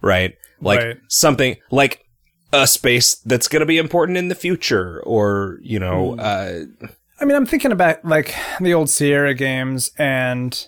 [0.02, 0.36] right?
[0.60, 0.96] Like Right.
[1.08, 2.04] something like
[2.52, 6.64] a space that's going to be important in the future, or you know, uh,
[7.20, 10.66] I mean, I'm thinking about like the old Sierra games, and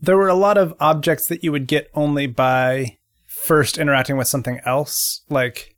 [0.00, 4.28] there were a lot of objects that you would get only by first interacting with
[4.28, 5.74] something else, like,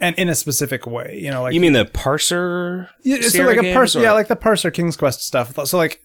[0.00, 1.18] and in a specific way.
[1.22, 2.88] You know, like you mean the parser?
[3.02, 5.58] Yeah, so like a parser, yeah, like the parser King's Quest stuff.
[5.66, 6.00] So like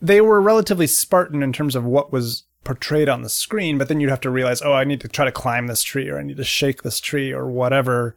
[0.00, 4.00] they were relatively Spartan in terms of what was portrayed on the screen, but then
[4.00, 6.22] you'd have to realize, oh, I need to try to climb this tree, or I
[6.22, 8.16] need to shake this tree, or whatever,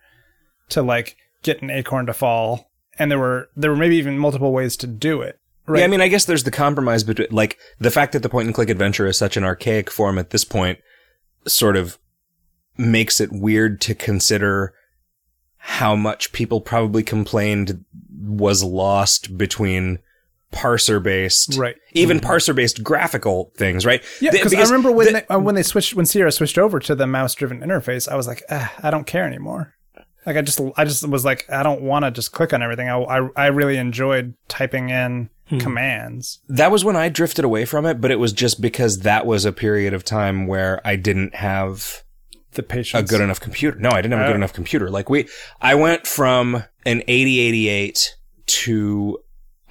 [0.69, 2.69] to like get an acorn to fall.
[3.00, 5.39] And there were there were maybe even multiple ways to do it.
[5.65, 5.80] Right?
[5.80, 8.48] Yeah, I mean, I guess there's the compromise between, like, the fact that the point
[8.48, 10.78] and click adventure is such an archaic form at this point
[11.48, 11.98] sort of
[12.78, 14.74] makes it weird to consider
[15.65, 17.86] how much people probably complained
[18.21, 19.99] was lost between
[20.52, 21.76] parser based, Right.
[21.93, 24.04] Even parser based graphical things, right?
[24.21, 26.58] yeah, Th- because I remember when the- they, uh, when they switched when Sierra switched
[26.58, 29.73] over to the mouse driven interface, I was like, ah, I don't care anymore.
[30.26, 32.88] Like I just I just was like, I don't want to just click on everything.
[32.89, 36.39] I, I I really enjoyed typing in commands.
[36.49, 39.45] that was when I drifted away from it, but it was just because that was
[39.45, 42.04] a period of time where I didn't have
[42.54, 43.10] The patience.
[43.10, 43.78] a good enough computer.
[43.80, 44.89] No, I didn't have a good enough computer.
[44.89, 45.28] Like we,
[45.62, 49.20] I went from an 8088 to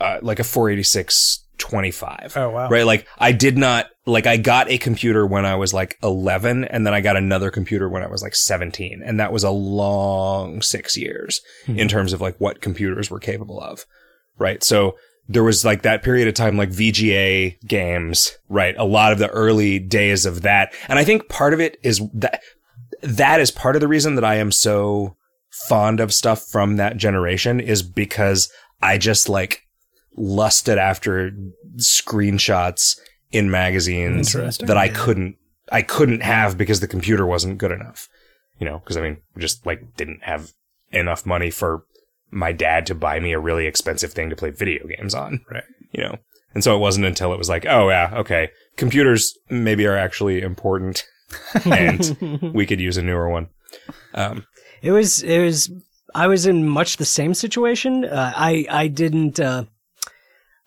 [0.01, 2.35] uh, like a 486 25.
[2.37, 2.69] Oh wow.
[2.69, 2.85] Right?
[2.85, 6.87] Like I did not, like I got a computer when I was like 11 and
[6.87, 9.03] then I got another computer when I was like 17.
[9.05, 13.61] And that was a long six years in terms of like what computers were capable
[13.61, 13.87] of.
[14.39, 14.63] Right?
[14.65, 14.97] So
[15.29, 18.75] there was like that period of time, like VGA games, right?
[18.77, 20.75] A lot of the early days of that.
[20.89, 22.43] And I think part of it is that
[23.03, 25.17] that is part of the reason that I am so
[25.69, 29.63] fond of stuff from that generation is because I just like
[30.17, 31.33] lusted after
[31.77, 32.99] screenshots
[33.31, 35.37] in magazines that I couldn't
[35.71, 38.09] I couldn't have because the computer wasn't good enough.
[38.59, 40.53] You know, because I mean, just like didn't have
[40.91, 41.85] enough money for
[42.31, 45.45] my dad to buy me a really expensive thing to play video games on.
[45.51, 45.65] Right.
[45.91, 46.19] You know.
[46.55, 50.43] And so it wasn't until it was like, oh yeah, okay, computers maybe are actually
[50.43, 51.07] important,
[51.65, 53.49] and we could use a newer one.
[54.15, 54.47] Um,
[54.83, 55.71] It was it was
[56.15, 58.05] I was in much the same situation.
[58.05, 59.65] Uh, I I didn't uh,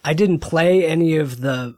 [0.04, 1.75] I didn't play any of the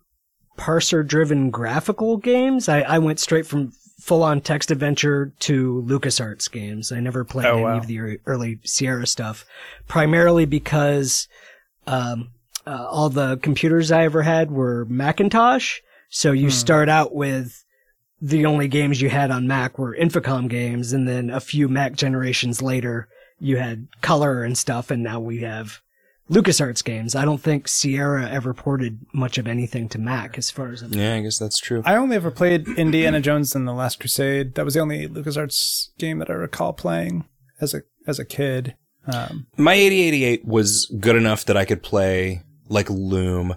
[0.58, 2.68] parser driven graphical games.
[2.70, 6.92] I, I went straight from full on text adventure to LucasArts games.
[6.92, 7.78] I never played Oh, any wow.
[7.78, 9.46] of the early Sierra stuff,
[9.88, 11.28] primarily because
[11.88, 12.30] um,
[12.66, 15.80] uh, all the computers I ever had were Macintosh.
[16.10, 17.64] So you start out with
[18.22, 21.94] the only games you had on Mac were Infocom games, and then a few Mac
[21.94, 23.08] generations later,
[23.40, 25.82] you had Color and stuff, and now we have
[26.30, 27.16] LucasArts games.
[27.16, 30.94] I don't think Sierra ever ported much of anything to Mac, as far as I'm.
[30.94, 31.82] yeah, I guess that's true.
[31.86, 34.56] I only ever played Indiana Jones and the Last Crusade.
[34.56, 37.26] That was the only LucasArts game that I recall playing
[37.62, 38.76] as a as a kid.
[39.14, 43.56] Um, My 8088 was good enough that I could play like Loom.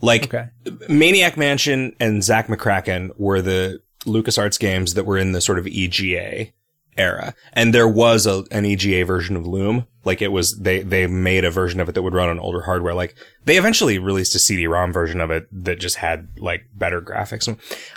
[0.00, 0.48] Like okay.
[0.88, 5.66] Maniac Mansion and Zak McKracken were the LucasArts games that were in the sort of
[5.66, 6.48] EGA
[6.96, 7.34] era.
[7.52, 9.86] And there was a, an EGA version of Loom.
[10.04, 12.62] Like it was, they, they made a version of it that would run on older
[12.62, 12.94] hardware.
[12.94, 17.48] Like they eventually released a CD-ROM version of it that just had like better graphics.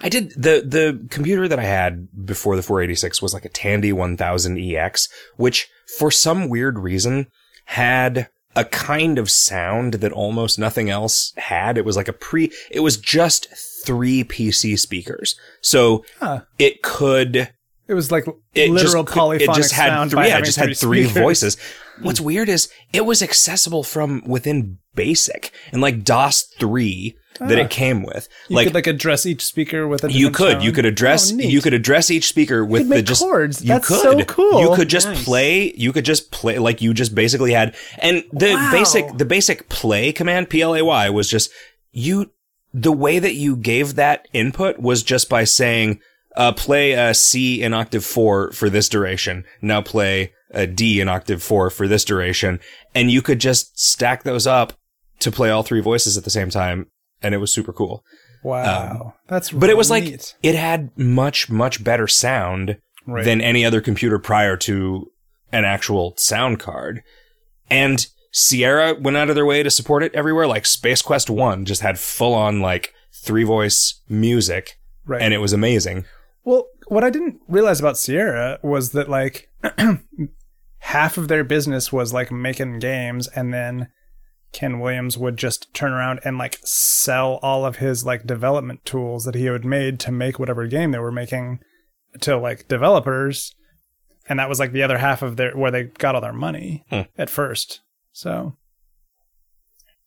[0.02, 3.91] I did, the, the computer that I had before the 486 was like a Tandy
[3.91, 7.28] 1000EX, which for some weird reason
[7.65, 11.78] had a kind of sound that almost nothing else had.
[11.78, 13.54] It was like a pre, it was just
[13.86, 15.36] three PC speakers.
[15.62, 16.41] So Huh.
[16.60, 17.50] it could,
[17.88, 20.12] It was like it literal just, polyphonic it just had sound.
[20.12, 21.21] three, yeah, it just had three speakers.
[21.21, 21.58] voices.
[22.02, 27.62] What's weird is it was accessible from within basic and like DOS 3 that Ah.
[27.63, 28.28] it came with.
[28.48, 30.12] You like, could like address each speaker with a.
[30.12, 33.62] you could you could address Oh, you could address each speaker with the just chords.
[33.62, 34.62] you That's could so cool.
[34.62, 35.24] you could just Nice.
[35.26, 38.71] play you could just play like you just basically had and the Wow.
[38.71, 41.50] basic the basic play command P L A Y was just
[41.91, 42.32] you
[42.77, 45.99] the way that you gave that input was just by saying
[46.35, 51.07] uh play a C in octave 4 for this duration now play a D in
[51.07, 52.59] octave 4 for this duration
[52.93, 54.73] and you could just stack those up
[55.19, 56.88] to play all three voices at the same time
[57.21, 58.03] and it was super cool
[58.43, 59.51] Wow, that's.
[59.51, 60.35] Um, but it was like neat.
[60.43, 63.23] it had much much better sound Right.
[63.25, 65.11] than any other computer prior to
[65.51, 67.01] an actual sound card.
[67.69, 68.05] And
[68.38, 70.45] Sierra went out of their way to support it everywhere.
[70.45, 75.21] Like Space Quest 1 just had full on like three voice music right.
[75.21, 76.04] and it was amazing.
[76.43, 79.50] Well, what I didn't realize about Sierra was that like
[80.80, 83.88] half of their business was like making games and then
[84.52, 89.24] Ken Williams would just turn around and like sell all of his like development tools
[89.24, 91.60] that he had made to make whatever game they were making
[92.19, 93.56] to like developers
[94.28, 96.84] and that was like the other half of their where they got all their money
[96.89, 97.02] Hmm.
[97.17, 97.80] at first.
[98.15, 98.56] So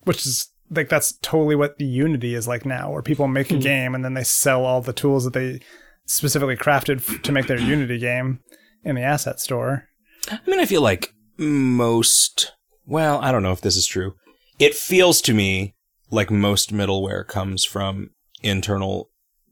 [0.04, 3.54] which is like that's totally what the Unity is like now where people make a
[3.54, 3.60] Hmm.
[3.60, 5.60] game and then they sell all the tools that they
[6.06, 8.40] specifically crafted f- to make their Unity game
[8.82, 9.84] in the asset store.
[10.30, 12.52] I mean, I feel like most,
[12.86, 14.14] well, I don't know if this is true.
[14.58, 15.74] It feels to me
[16.10, 18.10] like most middleware comes from
[18.42, 19.10] internal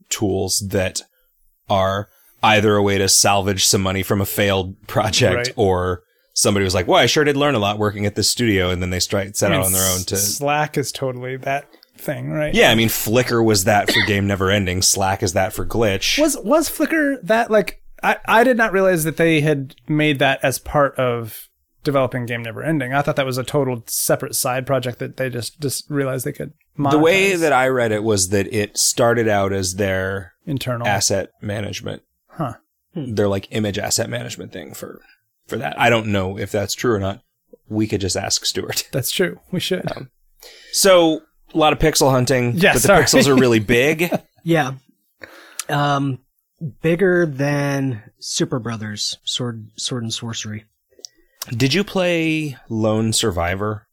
[0.09, 1.03] tools that
[1.69, 2.09] are
[2.41, 5.53] either a way to salvage some money from a failed project Right.
[5.55, 6.01] or
[6.37, 8.69] somebody was like, well, I sure did learn a lot working at this studio.
[8.69, 10.15] And then they stri- set I mean, out on their own to.
[10.15, 12.53] Slack is totally that thing, right?
[12.53, 14.83] Yeah, I mean, Flickr was that for Game Never Ending.
[14.83, 16.19] Slack is that for Glitch.
[16.19, 20.39] Was was Flickr that like I I did not realize that they had made that
[20.43, 21.49] as part of
[21.83, 22.93] developing Game Never Ending.
[22.93, 26.33] I thought that was a total separate side project that they just just realized they
[26.33, 30.33] could monetize the way that I read it was that it started out as their
[30.45, 30.85] internal.
[30.85, 32.03] asset management.
[32.29, 32.53] Huh.
[32.93, 35.01] Their like image asset management thing for
[35.47, 35.79] for that.
[35.79, 37.21] I don't know if that's true or not.
[37.69, 38.87] We could just ask Stuart.
[38.93, 39.39] That's true.
[39.51, 39.85] We should.
[40.71, 41.21] So
[41.53, 43.03] a lot of pixel hunting, Yeah, but the sorry.
[43.03, 44.09] pixels are really big.
[44.43, 44.75] Yeah.
[45.67, 46.19] Um,
[46.81, 50.63] bigger than Superbrothers, Sword, Sword and Sworcery.
[51.49, 53.87] Did you play Lone Survivor?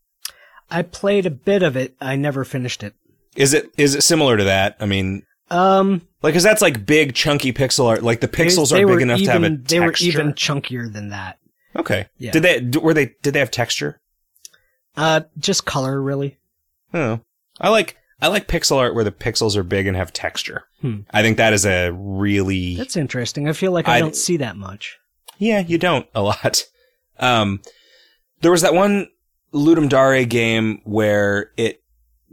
[0.70, 1.96] I played a bit of it.
[2.00, 2.94] I never finished it.
[3.34, 4.76] Is it is it similar to that?
[4.78, 8.04] I mean, Um, like, cause that's like big chunky pixel art.
[8.04, 9.74] Like the pixels they are big enough to have a even- texture.
[9.74, 11.38] They were even chunkier than that.
[11.76, 12.06] Okay.
[12.18, 12.32] Yeah.
[12.32, 14.00] Did they were they did they have texture?
[14.96, 16.38] Uh, just color, really.
[16.92, 17.20] Oh,
[17.60, 20.64] I like I like pixel art where the pixels are big and have texture.
[20.80, 21.00] Hmm.
[21.10, 23.48] I think that is a really That's interesting.
[23.48, 24.98] I feel like I, I- don't see that much.
[25.38, 26.64] Yeah, you don't a lot.
[27.18, 27.60] Um,
[28.40, 29.08] there was that one
[29.52, 31.82] Ludum Dare game where it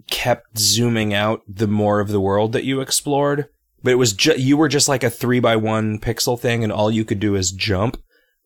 [0.10, 3.48] kept zooming out the more of the world that you explored,
[3.84, 6.72] but it was ju- you were just like a three by one pixel thing, and
[6.72, 7.98] all you could do is jump.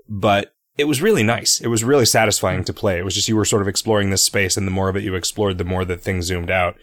[0.07, 1.61] But it was really nice.
[1.61, 2.97] It was really satisfying to play.
[2.97, 5.03] It was just you were sort of exploring this space, and the more of it
[5.03, 6.75] you explored, the more that things zoomed out.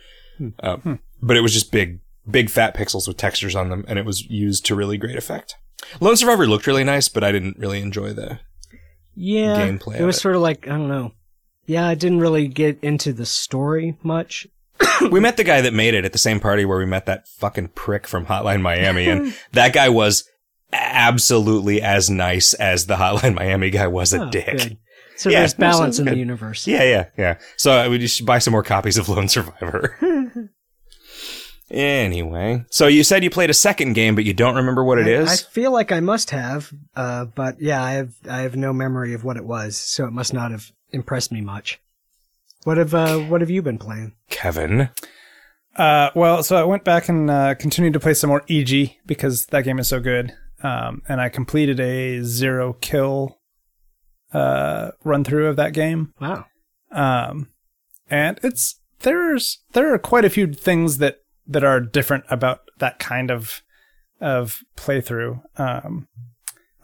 [0.60, 4.04] Um, But it was just big, big fat pixels with textures on them, and it
[4.04, 5.56] was used to really great effect.
[6.00, 8.40] Lone Survivor looked really nice, but I didn't really enjoy the.
[9.14, 10.20] Yeah, gameplay it was it.
[10.20, 11.12] sort of like I don't know.
[11.66, 14.46] Yeah, I didn't really get into the story much.
[15.10, 17.28] we met the guy that made it at the same party where we met that
[17.28, 20.24] fucking prick from Hotline Miami, and that guy was
[20.72, 24.46] absolutely as nice as the Hotline Miami guy was a Oh, dick.
[24.46, 24.78] good.
[25.16, 26.66] So Yeah, there's balance in the universe.
[26.66, 27.38] Yeah, yeah, yeah.
[27.56, 29.96] So uh, we just should buy some more copies of Lone Survivor.
[31.70, 35.06] anyway, so you said you played a second game, but you don't remember what it
[35.28, 38.72] I, I feel like I must have, uh, but yeah, I have I have no
[38.72, 41.80] memory of what it was, so it must not have impressed me much.
[42.64, 44.14] What have uh, what have you been playing?
[44.30, 44.90] Kevin.
[45.76, 49.46] Uh, well, so I went back and uh, continued to play some more Iji because
[49.46, 50.32] that game is so good.
[50.62, 53.38] Um, and I completed a zero kill
[54.32, 56.14] uh, run through of that game.
[56.20, 56.46] Wow.
[56.90, 57.48] Um,
[58.10, 62.98] and it's there's there are quite a few things that that are different about that
[62.98, 63.62] kind of
[64.20, 65.42] of playthrough.
[65.56, 66.08] Um,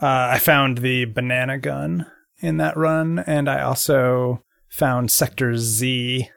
[0.01, 2.07] uh, I found the banana gun
[2.41, 6.29] in that run, and I also found Sector Z,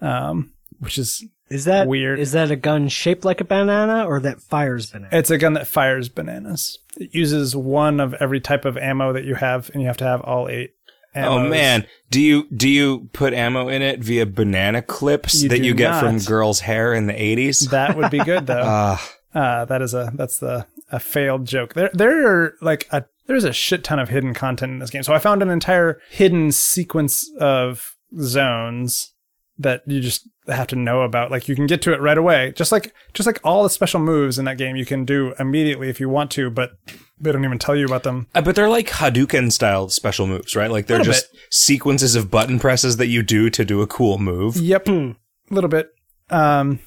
[0.00, 2.18] um, which is Is that Weird.
[2.18, 5.10] Is that a gun shaped like a banana or that fires bananas?
[5.12, 6.78] It's a gun that fires bananas.
[6.96, 10.04] It uses one of every type of ammo that you have, and you have to
[10.04, 10.72] have all eight.
[11.16, 15.60] Oh man, do you do you put ammo in it via banana clips You that
[15.60, 17.68] you get from girls' hair in the eighties?
[17.68, 18.62] that would be good though.
[18.64, 21.74] Ah, Uh, that is a that's the a failed joke.
[21.74, 25.02] There there are like a there's a shit ton of hidden content in this game.
[25.04, 29.12] So I found an entire hidden sequence of zones
[29.58, 31.30] that you just have to know about.
[31.30, 32.52] Like you can get to it right away.
[32.56, 35.88] Just like just like all the special moves in that game you can do immediately
[35.88, 36.72] if you want to, but
[37.20, 38.26] they don't even tell you about them.
[38.34, 40.70] Uh, but they're like Hadouken style special moves, right?
[40.70, 44.18] Like they're Little just sequences of button presses that you do to do a cool
[44.18, 44.56] move.
[44.56, 44.88] Yep.
[44.88, 45.14] A
[45.50, 45.90] little bit.
[46.30, 46.80] Um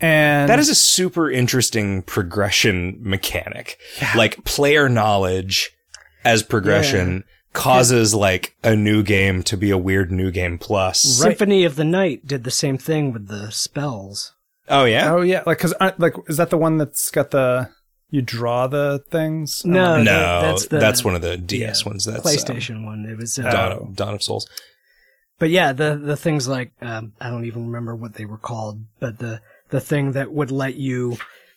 [0.00, 3.78] and That is a super interesting progression mechanic.
[4.16, 5.70] Like player knowledge
[6.24, 7.24] as progression
[7.54, 11.00] causes like a new game to be a weird new game plus.
[11.00, 14.34] Symphony of the Night did the same thing with the spells.
[14.68, 15.12] Oh yeah.
[15.12, 17.70] Oh yeah, like cuz like is that the one that's got the
[18.10, 19.62] you draw the things?
[19.64, 22.04] Oh, No, no, that- that's, that's one of the DS yeah, ones.
[22.04, 23.06] That's um, PlayStation one.
[23.06, 24.46] It was, uh, Dawn, of, Dawn of Souls.
[25.38, 28.84] but yeah, the the things like um, I don't even remember what they were called,
[29.00, 29.40] but the
[29.70, 31.16] the thing that would let you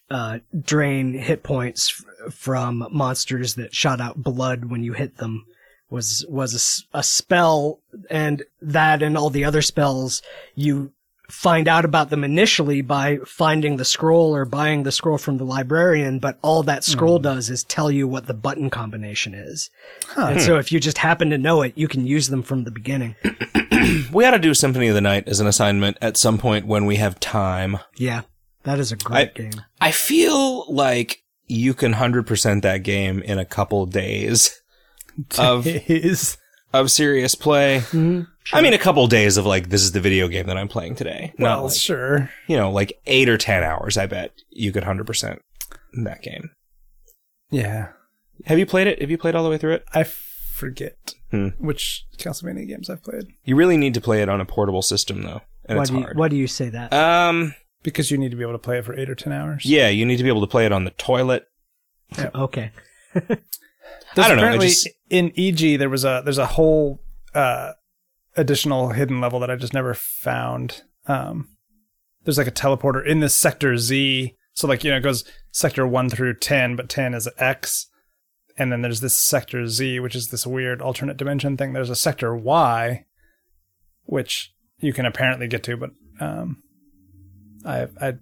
[0.09, 5.45] uh, drain hit points f- from monsters that shot out blood when you hit them
[5.89, 10.21] was was a a, spell, and that and all the other spells
[10.55, 10.91] you
[11.29, 15.43] find out about them initially by finding the scroll or buying the scroll from the
[15.43, 17.23] librarian, but all that scroll hmm.
[17.23, 19.69] does is tell you what the button combination is.
[20.15, 22.71] And so if you just happen to know it, you can use them from the
[22.71, 23.15] beginning.
[24.11, 26.85] We ought to do Symphony of the Night as an assignment at some point when
[26.85, 27.77] we have time.
[27.95, 28.21] Yeah,
[28.63, 29.61] that is a great I- game.
[29.79, 34.61] I feel like you can 100% that game in a couple days
[35.39, 36.37] of is
[36.73, 37.81] of serious play.
[38.53, 40.95] I mean, a couple days of like, this is the video game that I'm playing
[40.95, 41.33] today.
[41.39, 42.29] Well, like, sure.
[42.47, 45.39] you know, like eight or 10 hours, I bet you could 100%
[46.03, 46.51] that game.
[47.49, 47.89] Yeah.
[48.45, 49.01] Have you played it?
[49.01, 49.85] Have you played all the way through it?
[49.93, 51.49] I forget Hmm.
[51.57, 55.23] which Castlevania games I've played You really need to play it on a portable system
[55.23, 55.41] though.
[55.65, 56.17] And Why it's do, you, hard.
[56.17, 56.93] why do you say that?
[56.93, 57.53] Um,
[57.83, 59.65] because you need to be able to play it for eight or ten hours.
[59.65, 61.45] yeah, you need to be able to play it on the toilet.
[62.33, 62.71] okay.
[64.17, 67.03] There's I don't know, Apparently, just- in Iji there was a there's a whole
[67.35, 67.73] uh,
[68.35, 70.81] additional hidden level that I just never found.
[71.05, 71.49] Um,
[72.23, 74.35] there's like a teleporter in this sector Z.
[74.53, 77.87] So like you know it goes sector one through ten, but ten is X,
[78.57, 81.73] and then there's this sector Z, which is this weird alternate dimension thing.
[81.73, 83.05] There's a sector Y,
[84.05, 86.63] which you can apparently get to, but um,
[87.63, 88.13] I I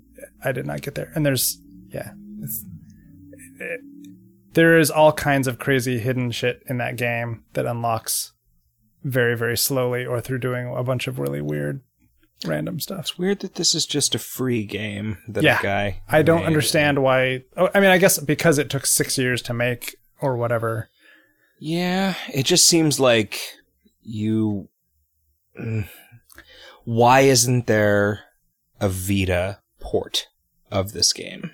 [0.43, 1.13] I did not get there.
[1.15, 2.65] And there's yeah, it's,
[3.61, 3.79] it,
[4.55, 8.33] there is all kinds of crazy hidden shit in that game that unlocks
[9.03, 11.81] very very slowly or through doing a bunch of really weird
[12.45, 12.99] random stuff.
[13.01, 15.59] It's weird that this is just a free game that Yeah.
[15.59, 16.01] a guy.
[16.09, 16.47] I don't made.
[16.47, 17.43] understand why.
[17.55, 20.89] Oh, I mean, I guess because it took six years to make or whatever.
[21.59, 23.39] Yeah, it just seems like
[24.01, 24.67] you.
[25.59, 25.87] Mm.
[26.83, 28.23] Why isn't there
[28.81, 30.27] a Vita port
[30.69, 31.51] of this game?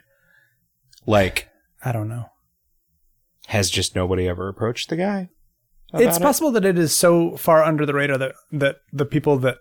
[1.05, 1.49] Like,
[1.85, 2.25] I don't know.
[3.51, 5.29] Has just nobody ever approached the guy?
[5.93, 6.21] it's it?
[6.21, 9.57] possible that it is so far under the radar that that the people that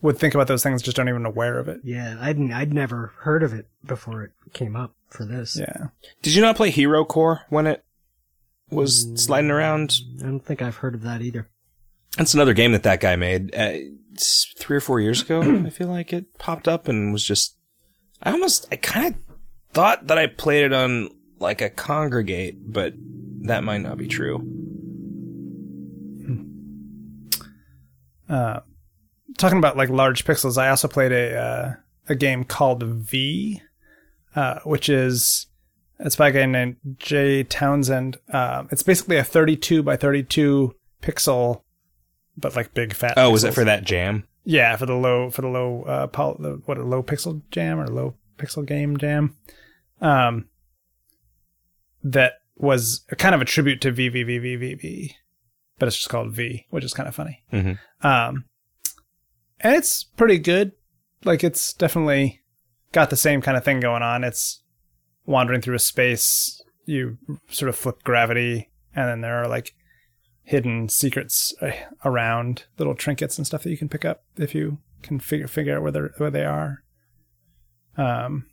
[0.00, 1.80] would think about those things just aren't even aware of it.
[1.84, 5.56] Yeah, I'd I'd never heard of it before it came up for this.
[5.58, 5.88] Yeah.
[6.22, 7.84] Did you not play Hero Core when it
[8.70, 9.94] was sliding around.
[10.20, 11.48] I don't think I've heard of that either.
[12.16, 13.74] That's another game that that guy made uh,
[14.58, 15.42] three or four years ago.
[15.66, 17.56] I feel like it popped up and was just.
[18.22, 19.20] I almost, I kind of
[19.72, 22.94] thought that I played it on like a Kongregate, but
[23.42, 24.50] that might not be true.
[28.28, 28.60] Uh,
[29.36, 31.74] talking about like large pixels, I also played a uh,
[32.08, 33.60] a game called V,
[34.34, 35.46] uh, which is
[36.00, 38.18] it's by a guy named Jay Townsend.
[38.32, 41.62] Um, it's basically a 32 by 32 pixel,
[42.36, 43.14] but like big fat.
[43.16, 44.26] Oh, was it for that jam?
[44.44, 47.78] Yeah, for the low for the low uh pol- the, what a low pixel jam
[47.78, 49.36] or low pixel game jam.
[50.00, 50.48] Um
[52.04, 55.10] that was kind of a tribute to VVVVVV,
[55.78, 57.42] but it's just called V, which is kind of funny.
[57.52, 57.78] Mhm.
[58.02, 58.44] Um
[59.60, 60.72] and it's pretty good.
[61.24, 62.42] Like it's definitely
[62.92, 64.22] got the same kind of thing going on.
[64.24, 64.62] It's
[65.26, 67.16] wandering through a space, you
[67.48, 69.74] sort of flip gravity and then there are like
[70.42, 71.70] hidden secrets uh,
[72.04, 75.76] around little trinkets and stuff that you can pick up if you can figure figure
[75.76, 76.82] out where they where they are.
[77.96, 78.46] Um,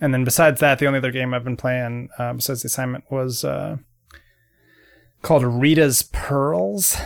[0.00, 3.04] and then besides that, the only other game I've been playing uh, besides the assignment
[3.10, 3.76] was uh,
[5.22, 6.96] called Rita's Pearls,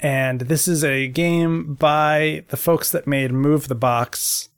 [0.00, 4.48] and this is a game by the folks that made Move the Box.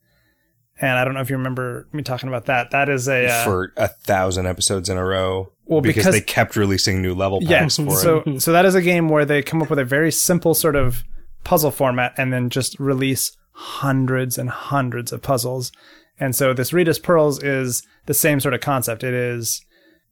[0.80, 2.72] And I don't know if you remember me talking about that.
[2.72, 5.52] That is a uh, for a thousand episodes in a row.
[5.66, 8.42] Well, because, because- they kept releasing new level packs for So it.
[8.42, 11.04] so that is a game where they come up with a very simple sort of
[11.44, 15.70] puzzle format and then just release hundreds and hundreds of puzzles.
[16.18, 19.02] And so this Rita's Pearls is the same sort of concept.
[19.02, 19.64] It is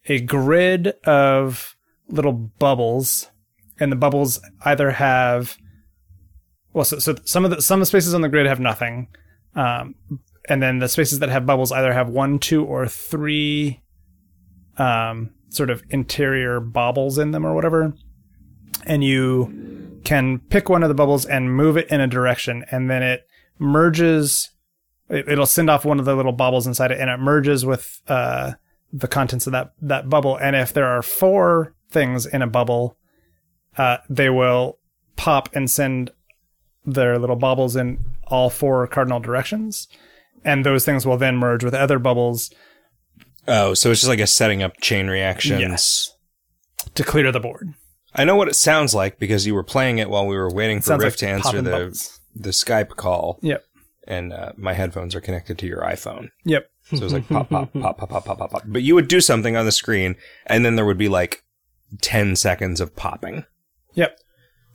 [0.06, 1.76] a grid of
[2.08, 3.30] little bubbles,
[3.78, 5.56] and the bubbles either have
[6.72, 9.08] well, so, so some of the some of the spaces on the grid have nothing,
[9.54, 9.94] um,
[10.48, 13.82] and then the spaces that have bubbles either have one, two, or three
[14.78, 17.94] um, sort of interior bobbles in them or whatever.
[18.86, 22.90] And you can pick one of the bubbles and move it in a direction, and
[22.90, 23.26] then it
[23.58, 24.50] merges.
[25.12, 28.00] It, it'll send off one of the little bubbles inside it, and it merges with
[28.08, 28.52] uh,
[28.92, 30.36] the contents of that that bubble.
[30.36, 32.96] And if there are four things in a bubble,
[33.76, 34.78] uh, they will
[35.16, 36.10] pop and send
[36.84, 39.86] their little bubbles in all four cardinal directions,
[40.44, 42.50] and those things will then merge with other bubbles
[43.48, 45.60] Oh, so it's just like a setting up chain reactions.
[45.60, 46.14] Yes.
[46.94, 47.74] to clear the board.
[48.14, 50.80] I know what it sounds like because you were playing it while we were waiting
[50.80, 52.20] for Sounds Rift to like answer the bubbles.
[52.36, 53.38] the Skype call.
[53.42, 53.64] Yep.
[54.06, 56.30] And uh, my headphones are connected to your iPhone.
[56.44, 56.68] Yep.
[56.90, 58.62] So it was like pop, pop, pop, pop, pop, pop, pop, pop.
[58.66, 61.44] But you would do something on the screen, and then there would be like
[62.00, 63.44] 10 seconds of popping.
[63.94, 64.18] Yep.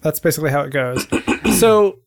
[0.01, 1.05] That's basically how it goes.
[1.59, 1.99] so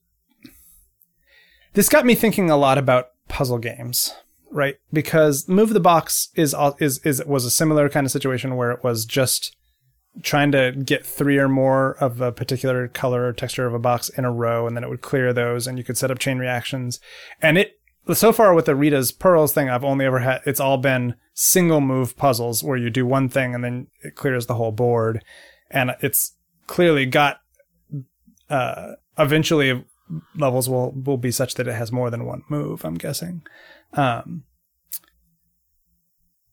[1.74, 4.14] this got me thinking a lot about puzzle games,
[4.50, 4.76] right?
[4.92, 8.82] Because Move the Box is is is was a similar kind of situation where it
[8.82, 9.56] was just
[10.22, 14.08] trying to get three or more of a particular color or texture of a box
[14.08, 16.38] in a row and then it would clear those and you could set up chain
[16.38, 17.00] reactions.
[17.40, 17.78] And it
[18.12, 21.80] so far with the Rita's Pearls thing, I've only ever had it's all been single
[21.80, 25.22] move puzzles where you do one thing and then it clears the whole board.
[25.70, 26.34] And it's
[26.66, 27.40] clearly got
[28.48, 29.84] uh eventually
[30.36, 33.42] levels will will be such that it has more than one move, I'm guessing.
[33.92, 34.42] Um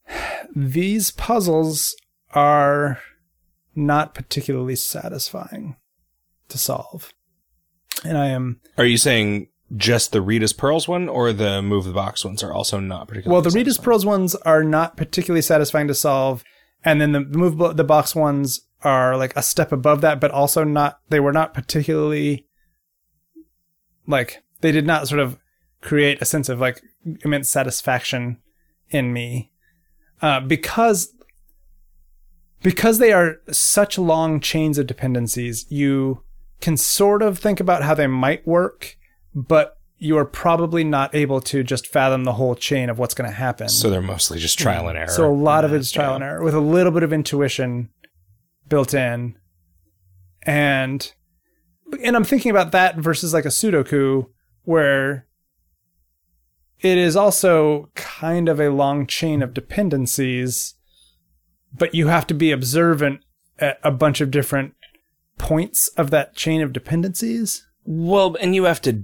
[0.56, 1.96] these puzzles
[2.34, 3.00] are
[3.78, 5.78] not particularly satisfying
[6.50, 7.14] to solve.
[8.04, 11.94] And I am Are you saying just the Rita's Pearls one, or the Move the
[11.94, 13.86] Box ones are also not particularly Well, the satisfying?
[13.86, 16.44] Pearls ones are not particularly satisfying to solve,
[16.84, 20.64] and then the move the box ones are like a step above that, but also
[20.64, 21.00] not.
[21.10, 22.48] They were not particularly
[24.08, 25.38] like they did not sort of
[25.82, 26.82] create a sense of like
[27.24, 28.38] immense satisfaction
[28.90, 29.52] in me
[30.22, 31.14] uh, because
[32.64, 35.66] because they are such long chains of dependencies.
[35.70, 36.24] You
[36.62, 38.98] can sort of think about how they might work,
[39.34, 43.30] but you are probably not able to just fathom the whole chain of what's going
[43.30, 43.68] to happen.
[43.68, 45.02] So they're mostly just trial and mm.
[45.02, 45.10] error.
[45.10, 47.90] So a lot of it is trial and error with a little bit of intuition
[48.68, 49.38] built in.
[50.44, 51.12] And
[52.04, 54.28] and I'm thinking about that versus like a Sudoku
[54.64, 55.26] where
[56.80, 60.76] it is also kind of a long chain of dependencies,
[61.76, 63.22] but you have to be observant
[63.60, 64.74] at a bunch of different
[65.38, 67.66] points of that chain of dependencies.
[67.86, 69.04] Well, and you have to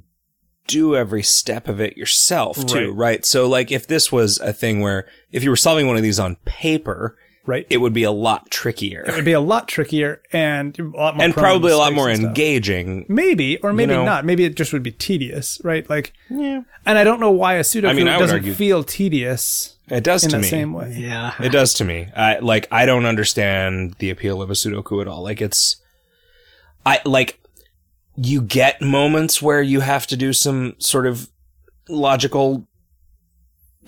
[0.67, 2.95] do every step of it yourself too, Right.
[2.95, 3.25] right?
[3.25, 6.19] So like if this was a thing where if you were solving one of these
[6.19, 7.67] on paper, Right.
[7.69, 9.03] it would be a lot trickier.
[9.05, 12.09] It would be a lot trickier and a lot more and probably a lot more
[12.09, 13.05] engaging.
[13.09, 14.05] Maybe, or maybe know.
[14.05, 14.23] not.
[14.25, 15.87] Maybe it just would be tedious, right?
[15.89, 16.61] Like, Yeah.
[16.85, 19.72] and I don't know why a pseudo I mean, doesn't feel tedious.
[19.89, 20.47] It does in to that me.
[20.49, 20.93] same way.
[20.97, 21.33] Yeah.
[21.41, 22.07] It does to me.
[22.15, 25.21] I like I don't understand the appeal of a Sudoku at all.
[25.23, 25.75] Like it's
[26.85, 27.39] I like
[28.15, 31.29] you get moments where you have to do some sort of
[31.89, 32.67] logical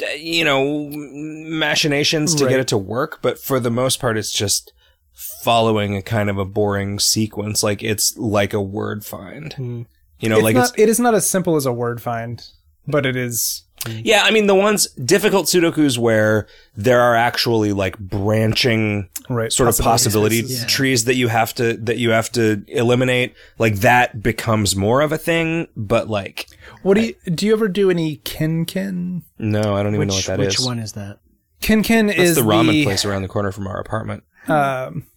[0.03, 2.51] uh, you know machinations to Right.
[2.51, 4.73] get it to work, but for the most part it's just
[5.13, 9.53] following a kind of a boring sequence like it's like a word find.
[9.53, 9.83] Hmm.
[10.19, 12.45] You know, it's like not, it's it is not as simple as a word find,
[12.87, 13.63] but it is.
[13.89, 19.69] Yeah, I mean the ones difficult sudokus where there are actually like branching Right, sort
[19.69, 20.41] of possibility.
[20.45, 20.65] Yeah.
[20.67, 25.11] trees that you have to that you have to eliminate, like that becomes more of
[25.11, 26.47] a thing, but like
[26.83, 27.45] What do you do?
[27.47, 29.23] You ever do any KenKen?
[29.39, 30.59] no, I don't even know what Which, that is.
[30.59, 31.17] which one is that?
[31.61, 34.23] KenKen That's is the ramen place around the corner from our apartment.
[34.47, 35.07] Um,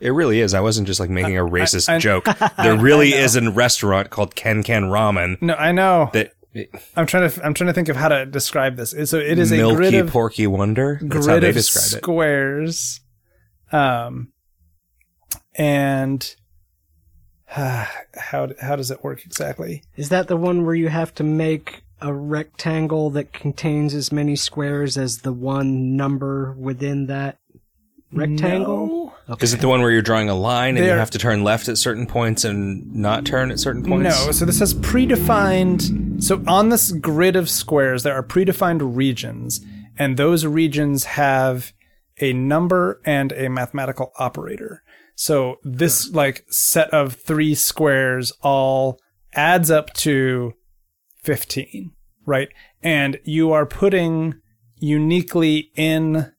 [0.00, 0.54] It really is.
[0.54, 2.26] I wasn't just like making a racist I- joke.
[2.56, 6.10] There really is a restaurant called Ken Ken Ramen no, I know.
[6.14, 6.32] that
[6.96, 7.44] I'm trying to.
[7.44, 8.94] I'm trying to think of how to describe this.
[9.10, 10.98] So it is a Milky grid of Porky Wonder.
[11.00, 12.02] That's how grid they of describe it.
[12.02, 13.00] squares,
[13.70, 14.32] um,
[15.54, 16.36] and
[17.46, 17.96] how
[18.60, 19.82] how does it work exactly?
[19.96, 24.34] Is that the one where you have to make a rectangle that contains as many
[24.34, 27.38] squares as the one number within that
[28.12, 28.86] rectangle?
[28.86, 29.14] No.
[29.28, 29.44] Okay.
[29.44, 31.68] Is it the one where you're drawing a line and you have to turn left
[31.68, 34.26] at certain points and not turn at certain points?
[34.26, 36.22] No, so this has predefined.
[36.22, 39.60] So on this grid of squares, there are predefined regions,
[39.96, 41.72] and those regions have
[42.20, 44.82] a number and a mathematical operator.
[45.14, 46.16] So this hmm.
[46.16, 48.98] like set of three squares all
[49.34, 50.52] adds up to
[51.22, 51.92] 15,
[52.26, 52.48] right?
[52.82, 54.34] And you are putting
[54.76, 56.32] uniquely in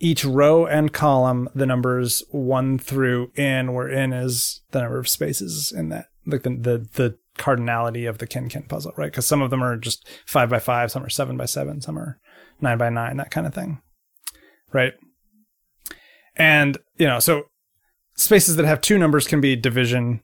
[0.00, 5.08] each row and column the numbers one through n, where n is the number of
[5.08, 9.10] spaces in that, like the the, the cardinality of the KenKen puzzle, right?
[9.10, 11.98] Because some of them are just five by five, some are seven by seven, some
[11.98, 12.18] are
[12.60, 13.80] nine by nine, that kind of thing,
[14.72, 14.94] right?
[16.36, 17.44] And you know, so
[18.16, 20.22] spaces that have two numbers can be division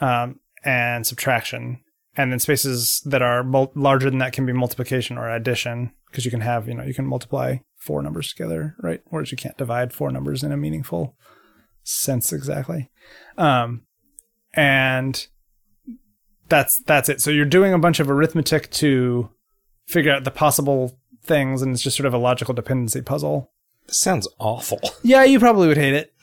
[0.00, 1.80] um, and subtraction,
[2.16, 6.24] and then spaces that are mul- larger than that can be multiplication or addition, because
[6.24, 9.00] you can have you know you can multiply four numbers together, right?
[9.06, 11.16] Whereas you can't divide four numbers in a meaningful
[11.82, 12.90] sense exactly.
[13.36, 13.82] Um,
[14.54, 15.26] and
[16.48, 17.20] that's that's it.
[17.20, 19.30] So you're doing a bunch of arithmetic to
[19.86, 23.50] figure out the possible things, and it's just sort of a logical dependency puzzle.
[23.86, 24.80] This sounds awful.
[25.02, 26.14] Yeah, you probably would hate it.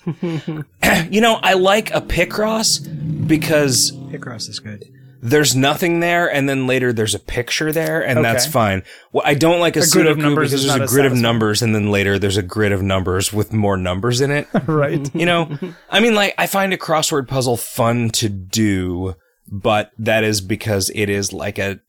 [1.12, 2.80] You know, I like a Picross
[3.28, 4.86] because Picross is good.
[5.22, 8.84] There's nothing there, and then later there's a picture there, and that's fine.
[9.12, 11.62] Well, I don't like a, A grid of numbers because there's a grid of numbers,
[11.62, 14.48] and then later there's a grid of numbers with more numbers in it.
[14.68, 15.14] right.
[15.16, 15.58] you know,
[15.90, 19.16] I mean, like I find a crossword puzzle fun to do,
[19.48, 21.80] but that is because it is like a,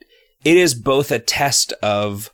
[0.44, 2.32] it is both a test of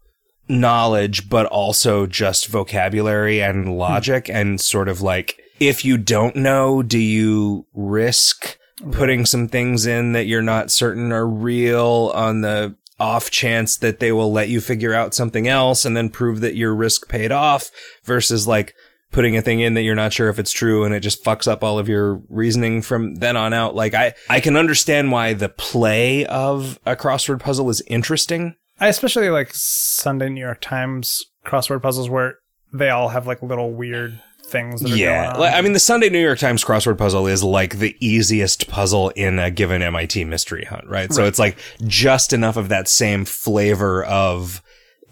[0.48, 3.70] knowledge, but also just vocabulary and hmm.
[3.70, 8.58] logic and sort of like, if you don't know, do you risk
[8.92, 13.98] putting some things in that you're not certain are real on the off chance that
[13.98, 17.32] they will let you figure out something else and then prove that your risk paid
[17.32, 17.70] off
[18.04, 18.74] versus like
[19.10, 21.46] putting a thing in that you're not sure if it's true and it just fucks
[21.46, 23.74] up all of your reasoning from then on out.
[23.74, 28.56] Like I, I can understand why the play of a crossword puzzle is interesting.
[28.80, 32.38] I especially like Sunday New York Times crossword puzzles where
[32.72, 35.32] they all have like little weird things that are Yeah.
[35.34, 35.54] going on.
[35.54, 39.38] I mean, the Sunday New York Times crossword puzzle is like the easiest puzzle in
[39.38, 41.12] a given MIT mystery hunt, right?
[41.12, 44.62] So it's like just enough of that same flavor of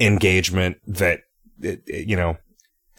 [0.01, 1.21] engagement that
[1.61, 2.37] it, it, you know,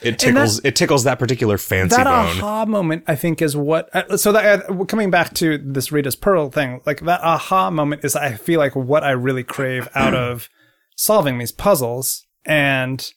[0.01, 2.43] it And that- tickles, it tickles that particular fancy that bone.
[2.43, 3.89] aha moment, I think, is what.
[3.95, 8.03] uh, So that uh, coming back to this Rita's Pearl thing, like that aha moment
[8.03, 10.49] is, I feel like what I really crave out of
[10.95, 13.09] solving these puzzles, and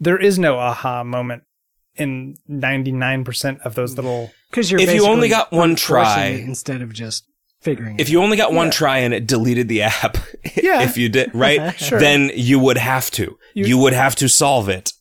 [0.00, 1.44] there is no aha moment
[1.96, 4.30] in ninety nine percent of those little.
[4.50, 7.24] Because you're If you only got one try- instead of just
[7.60, 10.16] figuring if it you only got one try and it deleted the app,
[10.56, 10.82] Yeah.
[10.82, 11.74] if you did, right?
[11.78, 11.98] Sure.
[11.98, 13.38] Then you would have to.
[13.54, 14.92] You, would have to solve it.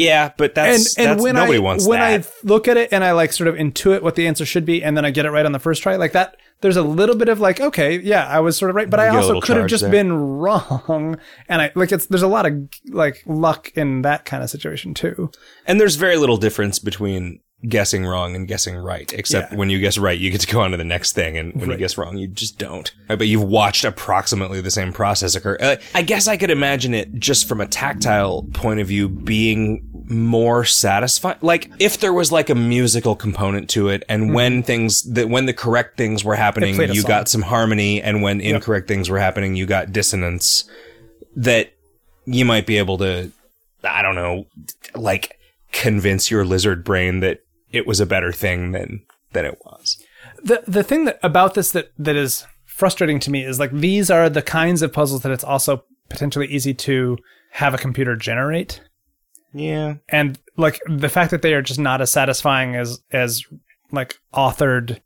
[0.00, 2.26] Yeah, but that's, and and that's when nobody I wants when that.
[2.26, 4.82] I look at it and I like sort of intuit what the answer should be,
[4.82, 6.36] and then I get it right on the first try, like that.
[6.62, 9.10] There's a little bit of like, okay, yeah, I was sort of right, but I
[9.10, 9.90] You also could have just there.
[9.90, 14.42] been wrong, and I like it's there's a lot of like luck in that kind
[14.42, 15.30] of situation too.
[15.66, 19.58] And there's very little difference between guessing wrong and guessing right, except Yeah.
[19.58, 21.70] when you guess right, you get to go on to the next thing, and when
[21.70, 22.90] you guess wrong, you just don't.
[23.08, 25.58] Right, but you've watched approximately the same process occur.
[25.60, 29.86] Uh, I guess I could imagine it just from a tactile point of view being
[30.08, 31.36] more satisfying.
[31.42, 35.46] Like if there was like a musical component to it, and when things that when
[35.46, 36.92] the correct things were happening, Mm-hmm.
[36.94, 37.08] you song.
[37.08, 40.64] got some harmony, and when incorrect things were happening, you got dissonance.
[41.36, 41.72] That
[42.24, 43.30] you might be able to
[43.84, 44.46] I don't know,
[44.94, 45.38] like
[45.72, 47.40] convince your lizard brain that
[47.72, 50.02] it was a better thing than than it was.
[50.42, 54.10] the the thing that about this that that is frustrating to me is like these
[54.10, 57.16] are the kinds of puzzles that it's also potentially easy to
[57.52, 58.80] have a computer generate
[59.52, 59.96] Yeah.
[60.08, 63.44] and like the fact that they are just not as satisfying as as
[63.92, 65.00] like authored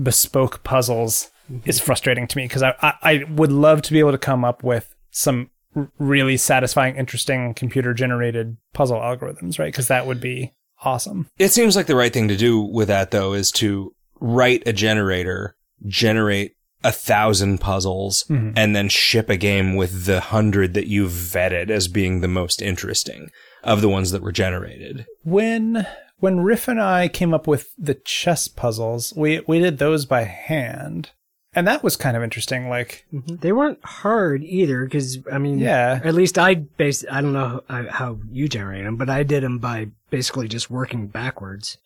[0.00, 1.68] bespoke puzzles mm-hmm.
[1.68, 4.44] is frustrating to me because I, I I would love to be able to come
[4.44, 5.50] up with some
[5.98, 10.52] really satisfying interesting computer generated puzzle algorithms right because that would be
[10.82, 14.62] awesome It seems like the right thing to do with that though is to write
[14.66, 15.56] a generator,
[15.86, 18.52] generate a thousand puzzles, mm-hmm.
[18.56, 22.62] and then ship a game with the hundred that you've vetted as being the most
[22.62, 23.30] interesting
[23.62, 25.06] of the ones that were generated.
[25.22, 25.86] when
[26.18, 30.24] when Riff and I came up with the chess puzzles, we we did those by
[30.24, 31.10] hand,
[31.54, 32.68] and that was kind of interesting.
[32.68, 33.36] Like, mm-hmm.
[33.36, 36.00] They weren't hard either, because I mean, Yeah.
[36.02, 37.04] At least I base.
[37.10, 40.70] I don't know how, how you generate them, but I did them by basically just
[40.70, 41.78] working backwards,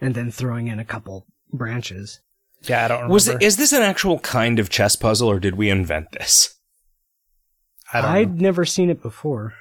[0.00, 2.20] and then throwing in a couple branches.
[2.62, 3.12] yeah, I don't remember.
[3.12, 6.58] Was it, is this an actual kind of chess puzzle or did we invent this?
[7.92, 8.42] I don't I'd know.
[8.42, 9.54] never seen it before.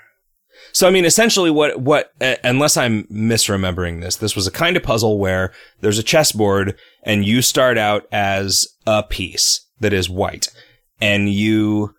[0.74, 4.78] So I mean, essentially, what what uh, unless I'm misremembering this, this was a kind
[4.78, 10.09] of puzzle where there's a chessboard and you start out as a piece that is
[10.09, 10.49] white,
[10.99, 11.95] and you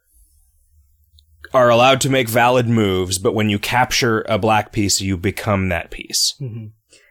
[1.55, 5.69] are allowed to make valid moves, but when you capture a black piece, you become
[5.69, 6.35] that piece.
[6.39, 6.67] hmm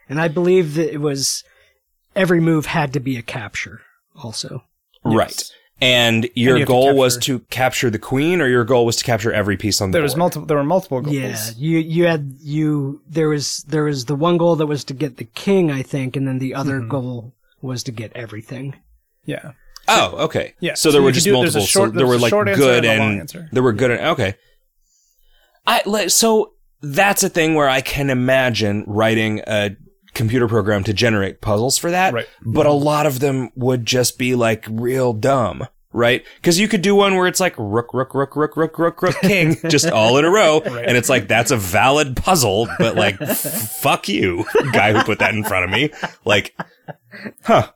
[0.10, 1.44] And I believe that it was
[2.16, 3.82] every move had to be a capture.
[4.24, 4.64] Also,
[5.04, 5.42] Right.
[5.84, 8.98] And your you have to goal was to capture the queen, or your goal was
[8.98, 10.46] to capture every piece on the There was multiple.
[10.46, 11.16] There were multiple goals.
[11.16, 14.94] yeah, you you had you there was there was the one goal that was to
[14.94, 16.90] get the king, I think, and then the other Mm-hmm.
[16.90, 17.34] goal
[17.64, 18.76] was to get everything.
[19.26, 19.54] Yeah.
[19.92, 20.54] Oh, okay.
[20.60, 21.62] Yeah, So so there were just do- multiple.
[21.62, 24.36] short- so there were like good and and there were good and okay.
[25.68, 29.76] I like so that's a thing where I can imagine writing a
[30.14, 32.14] computer program to generate puzzles for that.
[32.14, 32.28] Right.
[32.44, 35.68] But a lot of them would just be like real dumb.
[35.94, 36.24] Right?
[36.38, 39.16] Because you could do one where it's like rook, rook, rook, rook, rook, rook, rook,
[39.20, 40.62] king, just all in a row.
[40.62, 43.38] And it's like, that's a valid puzzle, but like, f-
[43.82, 45.90] fuck you, guy who put that in front of me.
[46.24, 46.56] Like,
[47.44, 47.72] huh.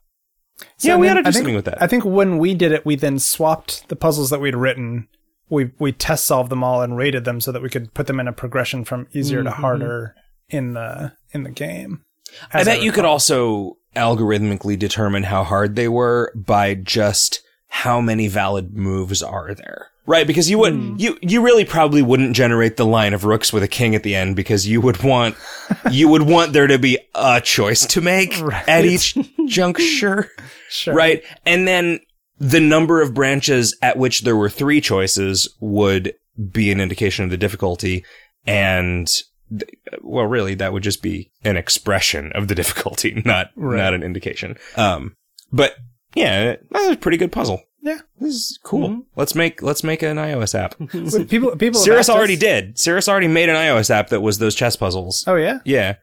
[0.78, 1.82] So yeah, we ought to do think- something with that.
[1.82, 5.08] I think when we did it, we then swapped the puzzles that we'd written.
[5.50, 8.20] We we test solved them all and rated them so that we could put them
[8.20, 10.16] in a progression from easier to harder
[10.50, 12.04] in the in the game.
[12.52, 18.28] I bet you could also algorithmically determine how hard they were by just how many
[18.28, 19.88] valid moves are there.
[20.08, 20.96] Right, because you would Hmm.
[20.98, 24.16] you you really probably wouldn't generate the line of rooks with a king at the
[24.16, 25.36] end because you would want
[25.92, 28.68] you would want there to be a choice to make Right.
[28.70, 29.18] at each
[29.48, 30.30] juncture.
[30.70, 30.94] Sure.
[30.94, 31.24] Right?
[31.46, 32.00] And then
[32.40, 36.14] the number of branches at which there were three choices would
[36.52, 38.04] be an indication of the difficulty.
[38.46, 39.08] And,
[39.50, 39.70] th-
[40.02, 43.78] well, really, that would just be an expression of the difficulty, not, Right.
[43.78, 44.58] not an indication.
[44.76, 45.16] Um,
[45.52, 45.76] but
[46.14, 47.62] yeah, that was a pretty good puzzle.
[47.82, 48.00] Yeah.
[48.20, 49.04] This is cool.
[49.16, 50.76] Let's make, let's make an iOS app.
[51.30, 52.80] People people Cirrus already us- did.
[52.80, 55.24] Cirrus already made an iOS app that was those chess puzzles.
[55.28, 55.60] Oh yeah.
[55.66, 55.98] Yeah.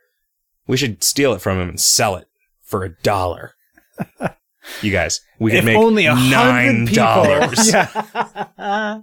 [0.68, 2.28] We should steal it from him and sell it
[2.62, 3.54] for a dollar.
[4.80, 7.72] You guys, we could If make only nine dollars.
[7.72, 9.00] Yeah.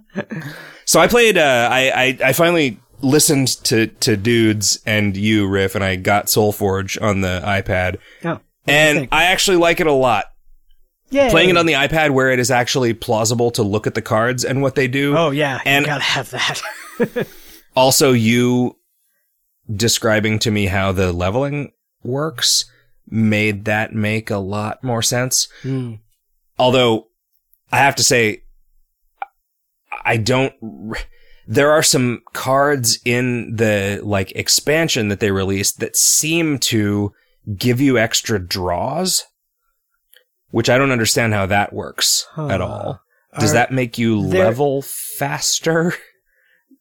[0.86, 1.38] So I played.
[1.38, 6.26] Uh, I, I I finally listened to to dudes and you riff, and I got
[6.26, 10.24] Solforge on the iPad, Oh, and I actually like it a lot.
[11.10, 14.02] yeah, Playing it on the iPad, where it is actually plausible to look at the
[14.02, 15.16] cards and what they do.
[15.16, 16.60] Oh yeah, And- you gotta have that.
[17.76, 18.76] Also, you
[19.72, 21.70] describing to me how the leveling
[22.02, 22.64] works
[23.10, 25.48] made that make a lot more sense.
[25.62, 25.94] Hmm.
[26.58, 27.08] Although
[27.72, 28.42] I have to say,
[30.04, 30.54] I don't.
[31.46, 37.12] There are some cards in the like expansion that they released that seem to
[37.56, 39.24] give you extra draws,
[40.50, 43.00] which I don't understand how that works at all.
[43.38, 45.94] Does Are that make you level faster?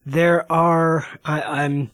[0.05, 1.91] There are I, I'm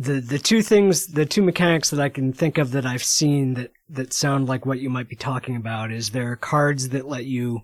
[0.00, 3.54] the the two things the two mechanics that I can think of that I've seen
[3.54, 7.06] that that sound like what you might be talking about is there are cards that
[7.06, 7.62] let you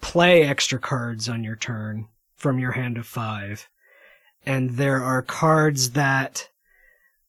[0.00, 3.68] play extra cards on your turn from your hand of five,
[4.46, 6.48] and there are cards that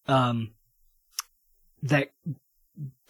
[0.07, 0.51] um
[1.83, 2.11] that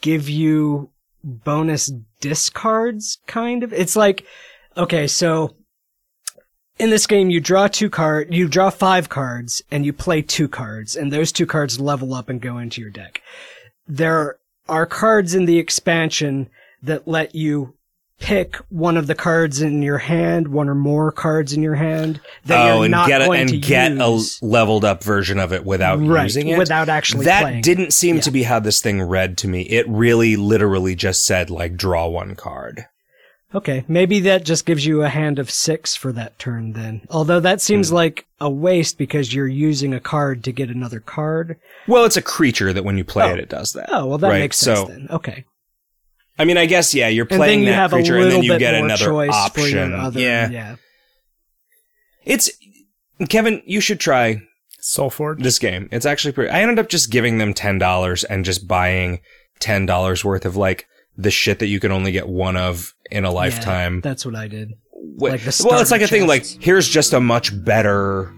[0.01, 0.89] give you
[1.23, 3.71] bonus discards kind of.
[3.71, 4.25] It's like
[4.75, 5.53] okay so
[6.79, 10.47] in this game you draw two card you draw five cards and you play two
[10.47, 13.21] cards and those two cards level up and go into your deck
[13.87, 16.49] there are cards in the expansion
[16.83, 17.73] that let you
[18.19, 22.19] pick one of the cards in your hand, one or more cards in your hand
[22.45, 24.39] that oh, you're and not get a, going and to get use.
[24.41, 26.57] a leveled up version of it without Right, using it.
[26.57, 28.21] without actually that playing didn't seem Yeah.
[28.23, 29.61] to be how this thing read to me.
[29.63, 32.85] It really, literally just said like draw one card.
[33.53, 37.01] Okay, maybe that just gives you a hand of six for that turn then.
[37.09, 37.95] Although that seems hmm.
[37.95, 41.57] like a waste because you're using a card to get another card.
[41.87, 43.33] Well, it's a creature that when you play Oh.
[43.33, 43.89] it, it does that.
[43.91, 45.07] Oh, well that Right, makes sense so- then.
[45.09, 45.45] Okay.
[46.37, 48.73] I mean, I guess yeah, you're playing you that have creature, and then you get
[48.73, 49.93] another option.
[49.93, 50.49] other, yeah.
[50.49, 50.75] yeah.
[52.23, 52.49] it's
[53.27, 53.61] Kevin.
[53.65, 54.41] You should try
[54.81, 55.43] Solforge.
[55.43, 55.89] this game.
[55.91, 56.49] It's actually pretty.
[56.49, 59.19] I ended up just giving them ten dollars and just buying
[59.59, 60.87] ten dollars worth of like
[61.17, 63.95] the shit that you can only get one of in a lifetime.
[63.95, 64.73] Yeah, that's what I did.
[65.17, 68.33] Like well, it's like a thing like here's just a much better.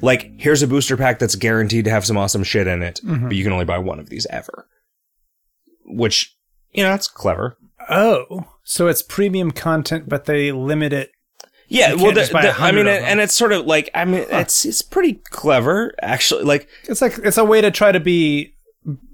[0.00, 3.28] Like here's a booster pack that's guaranteed to have some awesome shit in it, Mm-hmm.
[3.28, 4.66] but you can only buy one of these ever.
[5.84, 6.36] Which
[6.72, 7.56] you know, that's clever.
[7.88, 11.10] Oh, so it's premium content, but they limit it.
[11.68, 14.82] Yeah, well, the, the- I mean, and it's sort of like I mean, it's it's
[14.82, 16.44] pretty clever actually.
[16.44, 18.54] Like, It's like it's a way to try to be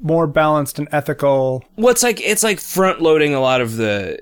[0.00, 1.64] more balanced and ethical.
[1.76, 4.20] well, it's like it's like front loading a lot of the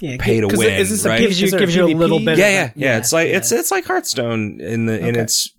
[0.00, 0.74] Yeah, it pay to 'Cause win.
[0.74, 1.20] is this a right?
[1.20, 2.38] gives you Is there gives you a little bit.
[2.38, 3.36] yeah, of yeah, a- yeah, It's like yeah.
[3.38, 5.20] it's it's like Hearthstone in the in Okay.
[5.20, 5.50] its.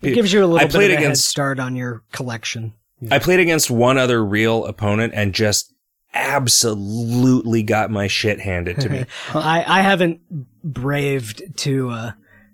[0.00, 2.02] it gives you a little I bit played of a head against- start on your
[2.12, 2.72] collection.
[3.10, 5.72] I played against one other real opponent and just
[6.14, 9.04] absolutely got my shit handed to me.
[9.34, 10.20] I, I haven't
[10.64, 12.12] braved to uh,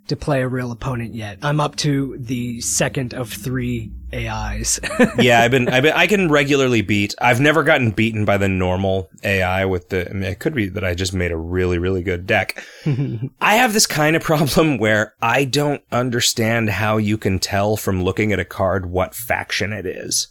[0.08, 1.38] to play a real opponent yet.
[1.42, 4.80] I'm up to the second of three AIs.
[5.18, 7.14] yeah, I've been, I've been, I can regularly beat.
[7.20, 10.08] I've never gotten beaten by the normal AI with the.
[10.08, 12.64] I mean, it could be that I just made a really, really good deck.
[13.40, 18.02] I have this kind of problem where I don't understand how you can tell from
[18.02, 20.28] looking at a card what faction it is.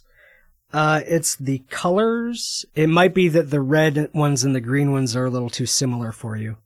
[0.72, 2.66] uh, it's the colors.
[2.74, 5.66] It might be that the red ones and the green ones are a little too
[5.66, 6.56] similar for you.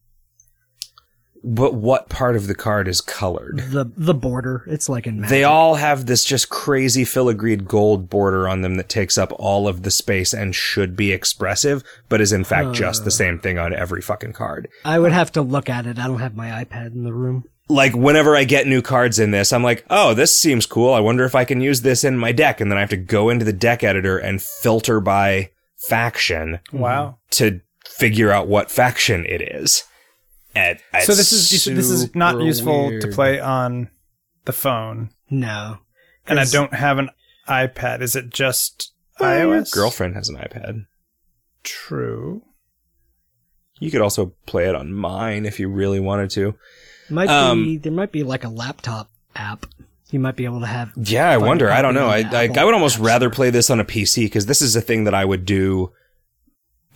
[1.44, 3.64] But what part of the card is colored?
[3.70, 4.64] The the border.
[4.68, 5.30] It's like in Magic.
[5.30, 9.66] They all have this just crazy filigreed gold border on them that takes up all
[9.66, 13.10] of the space and should be expressive, but is in fact just the uh.
[13.10, 14.68] same thing on every fucking card.
[14.84, 15.98] I would have to look at it.
[15.98, 17.44] I don't have my iPad in the room.
[17.68, 20.92] Like whenever I get new cards in this, I'm like, oh, this seems cool.
[20.92, 22.60] I wonder if I can use this in my deck.
[22.60, 27.18] And then I have to go into the deck editor and filter by faction Wow.
[27.30, 29.84] to figure out what faction it is.
[30.54, 33.88] And So this is this is not super useful to play on
[34.44, 35.78] the phone, No.
[36.26, 37.10] and I don't have an
[37.48, 38.00] iPad.
[38.02, 40.86] Is it just Oh, your girlfriend has an iPad.
[41.62, 42.42] True.
[43.78, 46.54] You could also play it on mine if you really wanted to.
[47.10, 49.66] Might Um, be there might be like a laptop app.
[50.10, 50.92] You might be able to have.
[50.96, 51.70] Yeah, I wonder.
[51.70, 52.08] I don't know.
[52.08, 54.76] I, I I would almost App rather play this on a PC because this is
[54.76, 55.92] a thing that I would do.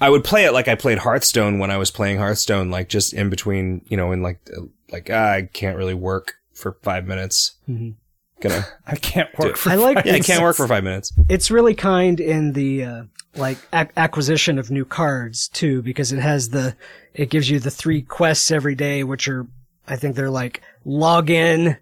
[0.00, 3.12] I would play it like I played Hearthstone when I was playing Hearthstone, like just
[3.14, 7.06] in between, you know, in like uh, like ah, I can't really work for five
[7.06, 7.56] minutes.
[7.68, 7.94] Mhm.
[8.40, 9.70] Gonna I can't work for.
[9.70, 11.12] I like five yeah, I can't work for five minutes.
[11.28, 13.02] It's really kind in the uh,
[13.36, 16.76] like ac- acquisition of new cards too, because it has the
[17.14, 19.46] it gives you the three quests every day, which are
[19.88, 21.78] I think they're like log in,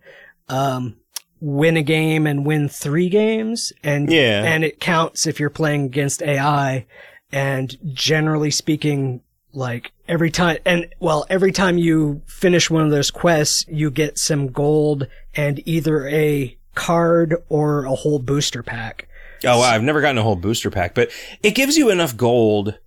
[0.48, 0.96] um,
[1.40, 4.44] win a game and win three games, and Yeah.
[4.44, 6.86] and it counts if you're playing against AI.
[7.34, 9.20] And generally speaking,
[9.52, 14.18] like every time, and well, every time you finish one of those quests, you get
[14.18, 19.08] some gold and either a card or a whole booster pack.
[19.44, 21.10] Oh, wow, I've never gotten a whole booster pack, but
[21.42, 22.78] it gives you enough gold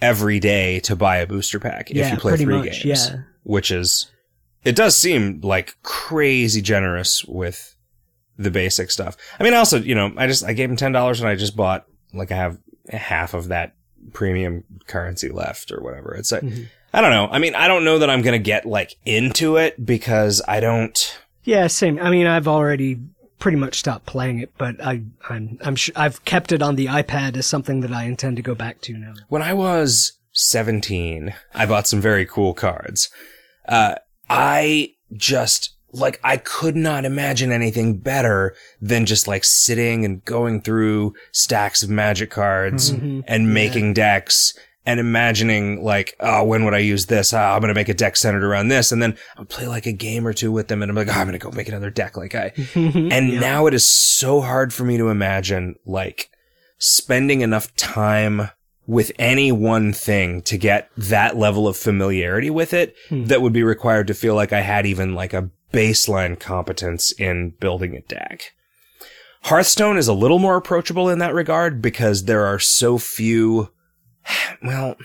[0.00, 2.84] every day to buy a booster pack if Yeah, you play three much, games.
[2.84, 3.16] yeah.
[3.42, 4.10] Which is,
[4.64, 7.76] it does seem like crazy generous with
[8.38, 9.18] the basic stuff.
[9.38, 11.84] I mean, also, you know, I just, I gave him $10 and I just bought,
[12.14, 12.58] like, I have
[12.90, 13.74] half of that
[14.12, 16.14] premium currency left or whatever.
[16.14, 16.64] It's like, Mm-hmm.
[16.92, 17.28] I don't know.
[17.30, 20.58] I mean, I don't know that I'm going to get, like, into it because I
[20.58, 22.00] don't, Yeah, same.
[22.00, 22.98] I mean, I've already
[23.38, 26.86] pretty much stopped playing it, but I, I'm, I'm sure I've kept it on the
[26.86, 29.14] iPad as something that I intend to go back to now.
[29.28, 33.08] when I was 17, I bought some very cool cards.
[33.68, 33.94] Uh,
[34.28, 40.62] I just, like, I could not imagine anything better than just like sitting and going
[40.62, 43.20] through stacks of magic cards mm-hmm.
[43.26, 44.54] and making decks
[44.86, 47.32] and imagining like, oh, when would I use this?
[47.32, 48.92] Oh, I'm going to make a deck centered around this.
[48.92, 51.12] And then I'll play like a game or two with them and I'm like, oh,
[51.12, 54.72] I'm going to go make another deck like I, and now it is so hard
[54.72, 56.30] for me to imagine like
[56.78, 58.50] spending enough time
[58.86, 63.24] with any one thing to get that level of familiarity with it hmm.
[63.26, 67.50] that would be required to feel like I had even like a baseline competence in
[67.60, 68.52] building a deck.
[69.44, 73.70] Hearthstone is a little more approachable in that regard because there are so few,
[74.62, 74.96] well,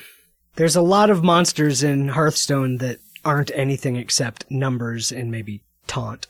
[0.55, 6.27] There's a lot of monsters in Hearthstone that aren't anything except numbers and maybe taunt.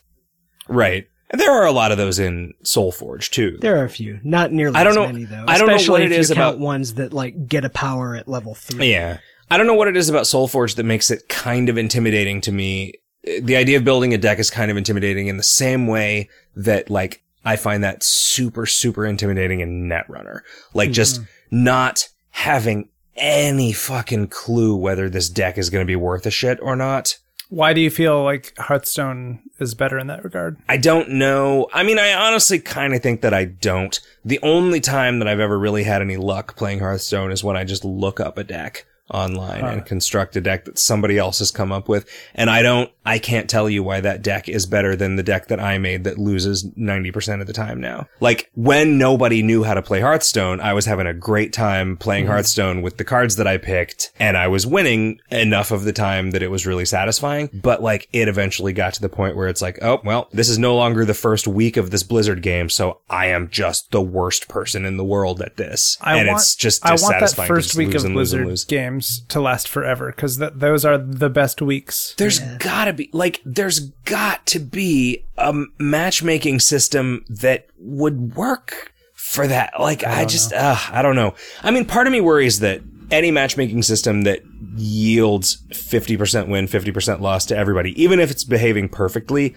[0.68, 1.06] Right.
[1.30, 3.58] And there are a lot of those in Solforge too.
[3.60, 5.44] There are a few, not nearly I don't as know- many though.
[5.48, 8.54] I don't know what it is about- ones that like get a power at level
[8.54, 8.92] three.
[8.92, 9.18] Yeah.
[9.50, 12.52] I don't know what it is about Solforge that makes it kind of intimidating to
[12.52, 12.94] me.
[13.40, 16.90] The idea of building a deck is kind of intimidating in the same way that
[16.90, 20.40] like I find that super, super intimidating in Netrunner.
[20.74, 21.24] Like just hmm.
[21.50, 26.58] not having any fucking clue whether this deck is going to be worth a shit
[26.60, 27.18] or not.
[27.48, 30.56] Why do you feel like Hearthstone is better in that regard?
[30.68, 31.68] I don't know.
[31.72, 33.98] I mean, I honestly kind of think that I don't.
[34.24, 37.62] The only time that I've ever really had any luck playing Hearthstone is when I
[37.62, 41.72] just look up a deck online and construct a deck that somebody else has come
[41.72, 42.08] up with.
[42.34, 45.46] And I don't, I can't tell you why that deck is better than the deck
[45.48, 48.08] that I made that loses 90% of the time now.
[48.20, 52.24] Like when nobody knew how to play Hearthstone, I was having a great time playing
[52.24, 52.32] mm-hmm.
[52.32, 56.32] Hearthstone with the cards that I picked and I was winning enough of the time
[56.32, 57.48] that it was really satisfying.
[57.52, 60.58] But like it eventually got to the point where it's like, oh, well, this is
[60.58, 62.68] no longer the first week of this Blizzard game.
[62.68, 65.96] So I am just the worst person in the world at this.
[66.00, 68.46] I and want, it's just I want that first week of and lose and Blizzard
[68.46, 68.64] lose.
[68.96, 72.14] Games to last forever because th- those are the best weeks.
[72.16, 79.46] There's gotta be, like, there's got to be a matchmaking system that would work for
[79.46, 79.74] that.
[79.78, 81.34] Like, I, just, uh, I don't know.
[81.62, 82.80] I mean, part of me worries that
[83.10, 84.42] any matchmaking system that
[84.76, 89.54] yields 50% win, 50% loss to everybody, even if it's behaving perfectly,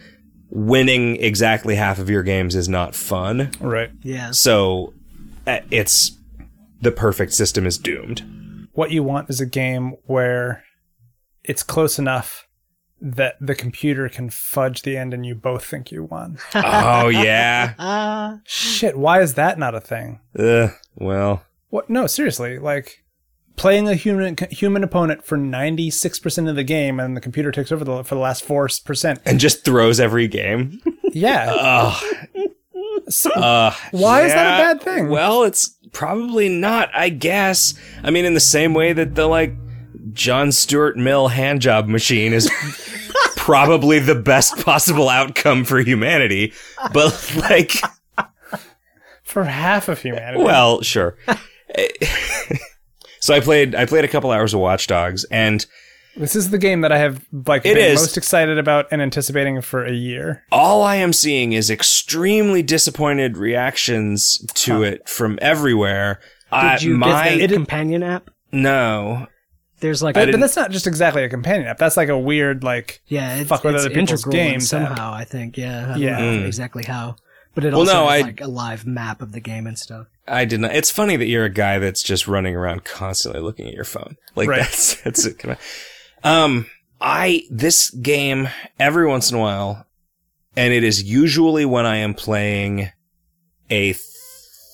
[0.49, 3.51] winning exactly half of your games is not fun.
[3.59, 3.91] Right.
[4.01, 4.31] Yeah.
[4.31, 4.93] So,
[5.47, 6.11] uh, it's,
[6.81, 8.38] the perfect system is doomed.
[8.79, 10.63] What you want is a game where
[11.43, 12.47] it's close enough
[13.01, 16.37] that the computer can fudge the end and you both think you won.
[16.55, 17.73] oh, yeah.
[17.77, 18.39] Ah.
[18.45, 20.21] Shit, why is that not a thing?
[20.33, 21.89] Uh, well, What?
[21.89, 22.57] No, seriously.
[22.57, 23.03] Like
[23.57, 27.51] playing a human human opponent for ninety six percent of the game, and the computer
[27.51, 29.19] takes over the, for the last four percent.
[29.25, 30.79] and just throws every game.
[31.11, 31.51] Yeah.
[31.59, 32.49] Ugh.
[33.09, 35.09] So- Uh, Why is that a bad thing?
[35.09, 37.73] Well, it's probably not, I guess.
[38.03, 39.53] I mean, in the same way that the, like,
[40.13, 42.49] John Stuart Mill handjob machine is
[43.35, 46.53] probably the best possible outcome for humanity.
[46.93, 47.73] But, like,
[49.23, 50.43] for half of humanity.
[50.43, 51.17] well, sure.
[53.19, 55.65] so I played, I played a couple hours of Watch Dogs and
[56.19, 57.99] this is the game that I have like It been is.
[58.01, 60.43] most excited about and anticipating for a year.
[60.51, 66.19] all I am seeing is extremely disappointed reactions to it from everywhere.
[66.51, 68.29] Did you my, get the companion app?
[68.51, 69.27] no,
[69.79, 71.77] There's like But, but that's not just exactly a companion app.
[71.77, 74.73] That's like a weird like yeah, it's, fuck with it's other people's integral in games
[74.73, 74.87] app.
[74.87, 75.13] somehow.
[75.13, 76.19] I think yeah, I don't Yeah.
[76.19, 76.45] know Mm.
[76.47, 77.15] exactly how,
[77.55, 79.77] but it Well, also no, has I- like a live map of the game and
[79.77, 80.07] stuff.
[80.27, 80.75] I did not.
[80.75, 84.15] It's funny that you're a guy that's just running around constantly looking at your phone.
[84.35, 84.59] Like Right.
[84.61, 85.37] that's that's it.
[86.23, 86.65] Kind of, um,
[87.01, 88.49] I this game
[88.79, 89.85] every once in a while,
[90.55, 92.89] and it is usually when I am playing
[93.69, 93.93] a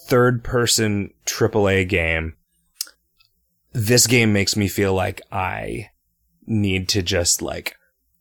[0.08, 2.36] third person AAA game.
[3.74, 5.90] This game makes me feel like I
[6.48, 7.76] need to just like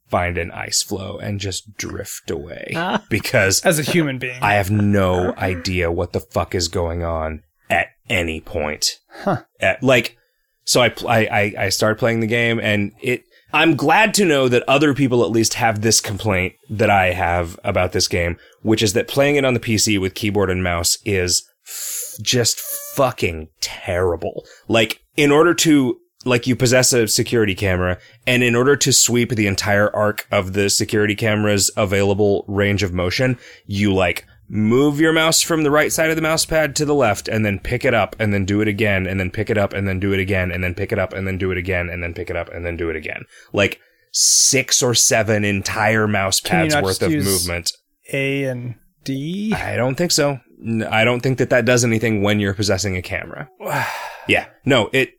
[0.09, 2.73] find an ice floe and just drift away
[3.09, 4.43] because as a human being.
[4.43, 9.01] I have no idea what the fuck is going on at any point.
[9.09, 9.43] Huh.
[9.61, 10.17] At, like,
[10.65, 14.65] so I, I, I started playing the game and it, I'm glad to know that
[14.67, 18.95] other people at least have this complaint that I have about this game, which is
[18.95, 24.45] that playing it on the PC with keyboard and mouse is f- just fucking terrible.
[24.67, 29.31] Like, in order to, like, you possess a security camera, and in order to sweep
[29.31, 35.13] the entire arc of the security camera's available range of motion, you, like, move your
[35.13, 37.85] mouse from the right side of the mouse pad to the left, and then pick
[37.85, 40.13] it up, and then do it again, and then pick it up, and then do
[40.13, 42.31] it again, and then pick it up, and then do it again, and then pick
[42.31, 43.25] it up, and then do it again.
[43.53, 43.81] Like,
[44.13, 47.73] six or seven entire mouse pads worth of movement.
[48.13, 49.53] A and D.
[49.53, 50.41] I don't think so.
[50.89, 53.49] I don't think that that does anything when you're possessing a camera.
[54.29, 55.15] yeah, no, it, it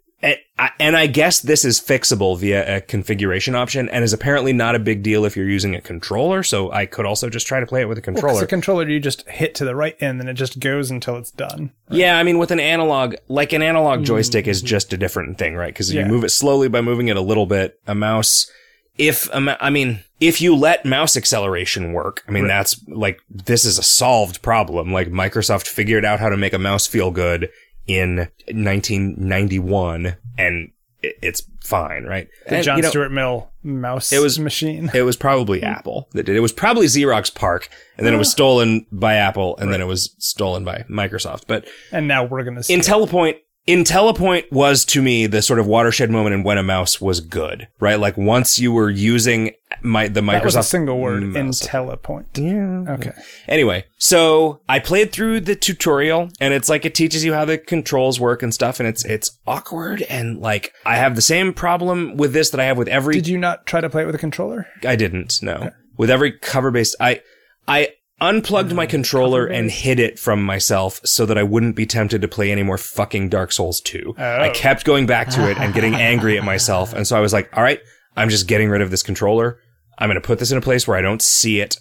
[0.57, 4.73] I, and I guess this is fixable via a configuration option and is apparently not
[4.73, 6.43] a big deal if you're using a controller.
[6.43, 8.45] So I could also just try to play it with a Well, 'cause controller.
[8.45, 11.71] controller you just hit to the right end and it just goes until it's done.
[11.89, 14.05] Yeah, I mean, with an analog, like an analog mm-hmm.
[14.05, 15.73] joystick is just a different thing, right?
[15.73, 16.03] Because Yeah.
[16.03, 17.77] you move it slowly by moving it a little bit.
[17.85, 18.49] A mouse,
[18.97, 22.49] if I mean, if you let mouse acceleration work, I mean, Right.
[22.49, 24.93] that's like this is a solved problem.
[24.93, 27.49] Like Microsoft figured out how to make a mouse feel good
[27.87, 30.71] in 1991, and
[31.01, 32.27] it, it's fine, right?
[32.47, 34.91] The And, John you know, Stuart Mill mouse It was- machine.
[34.93, 35.65] it was probably hmm.
[35.65, 36.35] Apple that did.
[36.35, 38.31] It was probably Xerox PARC, and then it was ah.
[38.31, 41.43] stolen by Apple, and then it was stolen by Microsoft.
[41.47, 42.75] But and now we're gonna see.
[42.75, 43.37] IntelliPoint
[43.67, 47.67] IntelliPoint was to me the sort of watershed moment in when a mouse was good,
[47.79, 47.99] right?
[47.99, 49.51] Like once you were using
[49.81, 51.23] my the Microsoft That was a single word.
[51.23, 51.61] mouse.
[51.67, 52.25] IntelliPoint.
[52.35, 52.93] Yeah.
[52.93, 53.11] Okay.
[53.47, 57.57] Anyway, so I played through the tutorial and it's like it teaches you how the
[57.57, 62.17] controls work and stuff and it's it's awkward and like I have the same problem
[62.17, 64.15] with this that I have with every Did you not try to play it with
[64.15, 64.67] a controller?
[64.85, 65.71] I didn't, no.
[65.97, 67.21] With every cover based I
[67.67, 67.89] I
[68.21, 72.27] unplugged my controller and hid it from myself so that I wouldn't be tempted to
[72.27, 74.15] play any more fucking Dark Souls 2.
[74.17, 77.33] I kept going back to it and getting angry at myself and so I was
[77.33, 77.79] like, "All right,
[78.15, 79.59] I'm just getting rid of this controller.
[79.97, 81.77] I'm going to put this in a place where I don't see it."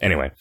[0.00, 0.32] Anyway,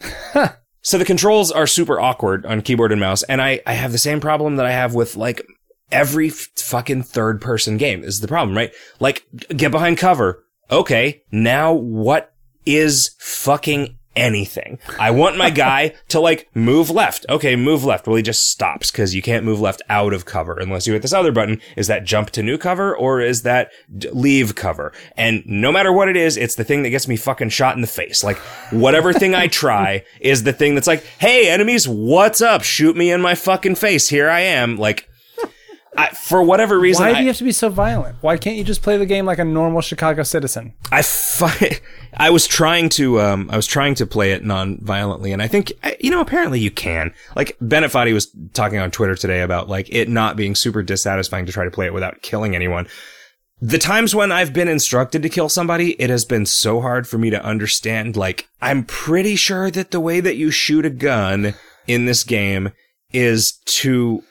[0.82, 3.98] so the controls are super awkward on keyboard and mouse, and I, I have the
[3.98, 5.42] same problem that I have with like
[5.90, 8.72] every f- fucking third person game is the problem, right?
[9.00, 10.44] Like, get behind cover.
[10.70, 12.34] Okay, now what
[12.64, 14.78] is fucking anything?
[14.98, 17.26] I want my guy to like move left.
[17.28, 18.06] Okay, move left.
[18.06, 21.02] Well, he just stops because you can't move left out of cover unless you hit
[21.02, 21.60] this other button.
[21.76, 24.92] Is that jump to new cover or is that d- leave cover?
[25.16, 27.82] And no matter what it is, it's the thing that gets me fucking shot in
[27.82, 28.24] the face.
[28.24, 28.38] Like,
[28.70, 32.62] whatever thing I try is the thing that's like, hey, enemies, what's up?
[32.62, 34.08] Shoot me in my fucking face.
[34.08, 34.76] Here I am.
[34.76, 35.08] Like,
[35.96, 38.16] I, for whatever reason, Why I, do you have to be so violent?
[38.20, 40.74] Why can't you just play the game like a normal Chicago citizen?
[40.92, 41.80] I fi-
[42.16, 45.72] I was trying to um I was trying to play it non-violently and I think
[46.00, 47.12] you know apparently you can.
[47.34, 51.46] Like Bennett Foddy was talking on Twitter today about like it not being super dissatisfying
[51.46, 52.86] to try to play it without killing anyone.
[53.60, 57.16] The times when I've been instructed to kill somebody, it has been so hard for
[57.16, 61.54] me to understand like I'm pretty sure that the way that you shoot a gun
[61.86, 62.72] in this game
[63.12, 64.22] is to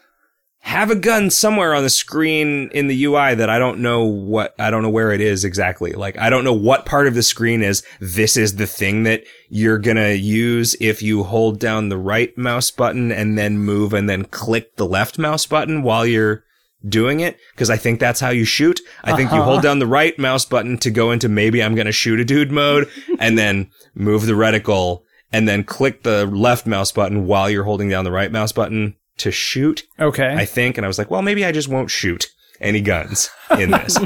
[0.65, 4.55] have a gun somewhere on the screen in the UI that I don't know what,
[4.57, 5.91] I don't know where it is exactly.
[5.91, 9.23] Like, I don't know what part of the screen is, this is the thing that
[9.47, 14.09] you're gonna use if you hold down the right mouse button and then move and
[14.09, 16.43] then click the left mouse button while you're
[16.89, 17.37] doing it.
[17.57, 18.81] Cause I think that's how you shoot.
[19.03, 19.67] I think you hold uh-huh.
[19.67, 22.89] down the right mouse button to go into maybe I'm gonna shoot a dude mode
[23.19, 27.87] and then move the reticle and then click the left mouse button while you're holding
[27.87, 29.83] down the right mouse button to shoot.
[29.99, 30.33] Okay.
[30.33, 30.77] I think.
[30.77, 32.27] And I was like, well, maybe I just won't shoot
[32.61, 33.97] any guns in this.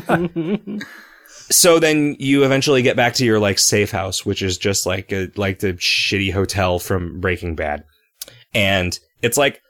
[1.50, 5.12] so then you eventually get back to your like safe house, which is just like
[5.12, 7.84] a, like the shitty hotel from Breaking Bad.
[8.54, 9.62] And it's like,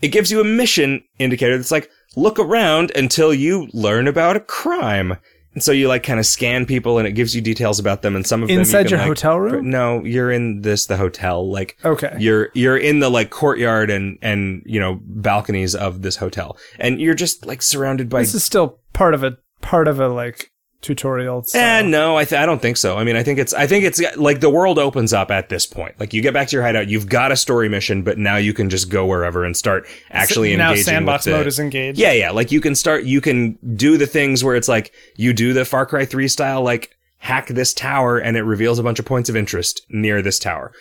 [0.00, 4.40] it gives you a mission indicator that's like, look around until you learn about a
[4.40, 5.16] crime.
[5.58, 8.14] And so you like kind of scan people and it gives you details about them
[8.14, 9.68] and some of them you Inside your like, hotel room?
[9.68, 11.50] No, you're in this, the hotel.
[11.50, 12.14] Like, Okay.
[12.20, 17.00] you're you're in the like courtyard and and you know balconies of this hotel and
[17.00, 20.52] you're just like surrounded by This is still part of a part of a like
[20.80, 21.42] tutorial.
[21.42, 21.60] style.
[21.60, 23.84] and no I, th- I don't think so i mean i think it's i think
[23.84, 26.62] it's like the world opens up at this point like you get back to your
[26.62, 29.86] hideout you've got a story mission but now you can just go wherever and start
[30.10, 31.98] actually now engaging sandbox with the, mode is engaged.
[31.98, 35.32] yeah yeah like you can start you can do the things where it's like you
[35.32, 39.00] do the far cry 3 style like hack this tower and it reveals a bunch
[39.00, 40.72] of points of interest near this tower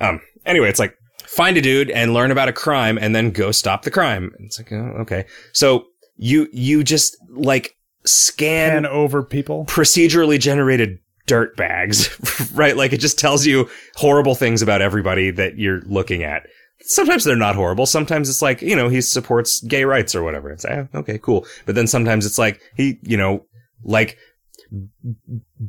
[0.00, 0.96] um anyway it's like
[1.26, 4.58] find a dude and learn about a crime and then go stop the crime it's
[4.58, 5.84] like oh, okay so
[6.16, 9.64] you you just like scan over people.
[9.66, 12.76] procedurally generated dirt bags, right?
[12.76, 16.46] Like it just tells you horrible things about everybody that you're looking at.
[16.80, 17.86] Sometimes they're not horrible.
[17.86, 20.50] Sometimes it's like, you know, he supports gay rights or whatever.
[20.50, 21.46] It's, eh, okay, cool.
[21.64, 23.46] But then sometimes it's like, he, you know,
[23.84, 24.18] like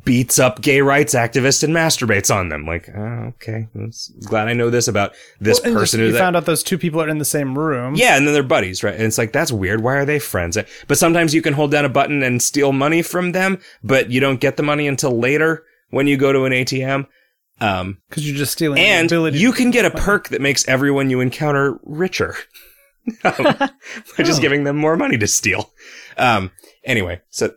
[0.04, 2.64] beats up gay rights activists and masturbates on them.
[2.66, 3.68] Like, oh, okay.
[3.74, 3.92] I'm
[4.24, 6.78] glad I know this about this just- person you who that, found out those two
[6.78, 7.94] people are in the same room.
[7.94, 8.94] yeah, and then they're buddies, right?
[8.94, 9.82] And it's like, that's weird.
[9.82, 10.56] Why are they friends?
[10.88, 14.20] But sometimes you can hold down a button and steal money from them, but you
[14.20, 17.06] don't get the money until later when you go to an ATM.
[17.60, 18.76] Um, because you're just stealing.
[18.76, 22.34] the and you can get a perk that makes everyone you encounter richer.
[23.22, 23.68] um, by
[24.24, 24.42] just Oh.
[24.42, 25.70] giving them more money to steal.
[26.16, 26.50] Um,
[26.84, 27.52] anyway, so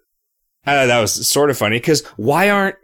[0.67, 2.75] uh, that was sort of funny because why aren't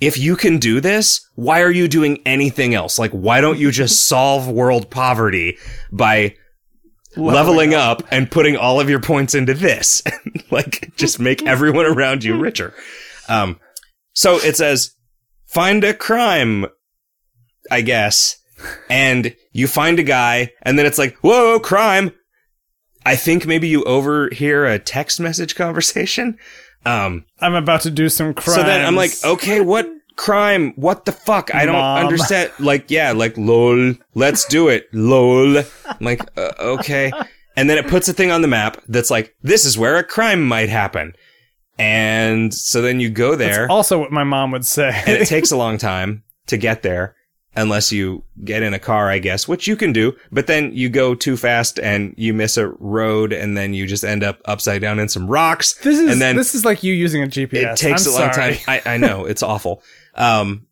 [0.00, 2.98] if you can do this, why are you doing anything else?
[2.98, 5.58] Like, why don't you just solve world poverty
[5.92, 6.34] by
[7.16, 10.02] leveling up and putting all of your points into this?
[10.50, 12.74] like, just make everyone around you richer.
[13.28, 13.58] Um,
[14.14, 14.94] so it says,
[15.46, 16.66] find a crime,
[17.70, 18.38] I guess.
[18.88, 22.12] And you find a guy, and then it's like, whoa, crime.
[23.04, 26.38] I think maybe you overhear a text message conversation.
[26.86, 28.56] Um, I'm about to do some crime.
[28.56, 30.72] so then I'm like, okay, what crime?
[30.76, 31.54] What the fuck?
[31.54, 32.04] I don't Mom.
[32.04, 32.52] understand.
[32.58, 35.58] Like, yeah, like, lol, let's do it, lol.
[35.58, 35.64] I'm
[36.00, 37.12] like, uh, okay.
[37.56, 40.04] And then it puts a thing on the map that's like, this is where a
[40.04, 41.14] crime might happen.
[41.78, 45.02] And so then you go there also what my mom would say.
[45.06, 47.15] and it takes a long time to get there.
[47.56, 50.14] Unless you get in a car, I guess, which you can do.
[50.30, 54.04] But then you go too fast and you miss a road, and then you just
[54.04, 55.74] end up upside down in some rocks.
[55.74, 57.72] This is and then this is like you using a GPS.
[57.72, 58.56] it takes I'm a long sorry.
[58.56, 58.64] time.
[58.86, 59.82] I, I know it's awful.
[60.14, 60.66] Um,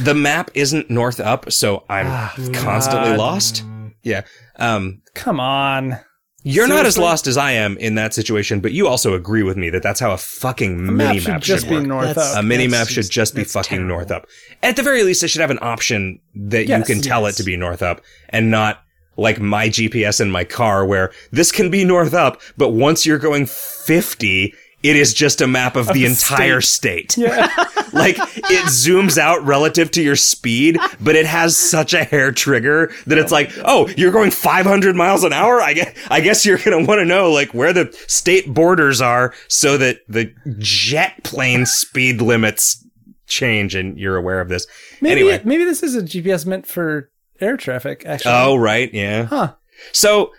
[0.00, 3.18] the map isn't north up, so I'm Ah, constantly God.
[3.18, 3.64] lost.
[4.02, 4.22] Yeah.
[4.56, 5.98] Um, Come on.
[6.44, 7.02] You're not as Seriously?
[7.04, 10.00] lost as I am in that situation, but you also agree with me that that's
[10.00, 11.86] how a fucking A mini map map should just be work.
[11.86, 12.40] north That's- up.
[12.40, 13.88] a mini map should just- just be fucking terrible.
[13.96, 14.26] north up.
[14.62, 17.34] At the very least, it should have an option that you can tell yes.
[17.34, 18.80] it to be north up and not
[19.16, 23.18] like my GPS in my car where this can be north up, but once you're
[23.18, 27.16] going 50, it is just a map of, the, the entire state.
[27.16, 27.48] Yeah.
[27.92, 32.92] like it zooms out relative to your speed, but it has such a hair trigger
[33.06, 35.60] that it's oh like, oh, you're going 500 miles an hour.
[35.60, 39.34] I guess, I guess you're gonna want to know like where the state borders are
[39.48, 42.84] so that the jet plane speed limits
[43.26, 44.66] change, and you're aware of this.
[45.00, 47.10] maybe anyway, maybe this is a GPS meant for
[47.40, 48.04] air traffic.
[48.06, 48.32] Actually.
[48.34, 49.24] oh right, yeah.
[49.24, 49.54] Huh.
[49.92, 50.32] So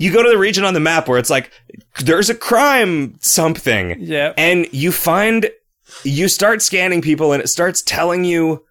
[0.00, 1.52] you go to the region on the map where it's like
[2.00, 3.96] there's a crime something.
[4.00, 4.32] Yeah.
[4.38, 5.50] and you find
[6.04, 8.64] you start scanning people and it starts telling you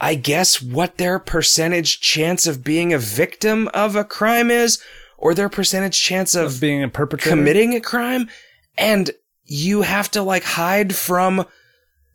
[0.00, 4.82] i guess what their percentage chance of being a victim of a crime is
[5.18, 7.36] or their percentage chance Of of being a perpetrator.
[7.36, 8.28] committing a crime
[8.78, 9.10] and
[9.44, 11.44] you have to like hide from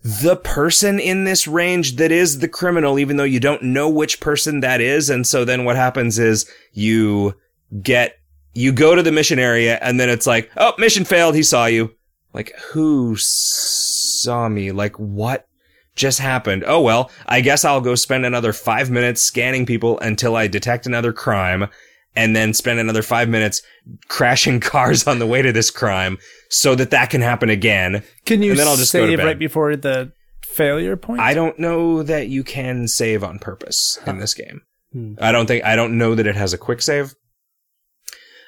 [0.04, 4.20] the person in this range that is the criminal even though you don't know which
[4.20, 7.36] person that is and so then what happens is you
[7.82, 8.18] get
[8.54, 11.66] you go to the mission area and then it's like oh mission failed he saw
[11.66, 11.94] you
[12.34, 15.48] like who saw me like what
[15.96, 20.36] just happened oh well i guess i'll go spend another 5 minutes scanning people until
[20.36, 21.68] i detect another crime
[22.16, 23.62] and then spend another 5 minutes
[24.08, 26.18] crashing cars on the way to this crime
[26.50, 29.76] so that that can happen again Can you and then I'll just save right before
[29.76, 30.12] the
[30.52, 31.22] failure point?
[31.22, 34.62] I don't know that you can save on purpose in this game.
[34.92, 35.14] Hmm.
[35.20, 37.16] I don't think I don't know that it has a quick save.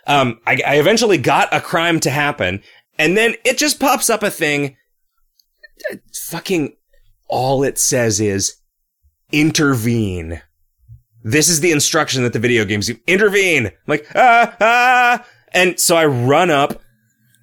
[0.06, 2.62] Um, I, I eventually got a crime to happen,
[2.98, 4.76] and then it just pops up a thing.
[6.28, 6.76] Fucking,
[7.28, 8.56] all it says is
[9.32, 10.42] intervene.
[11.24, 13.68] This is the instruction that the video games you intervene.
[13.68, 16.82] I'm like ah ah, and so I run up,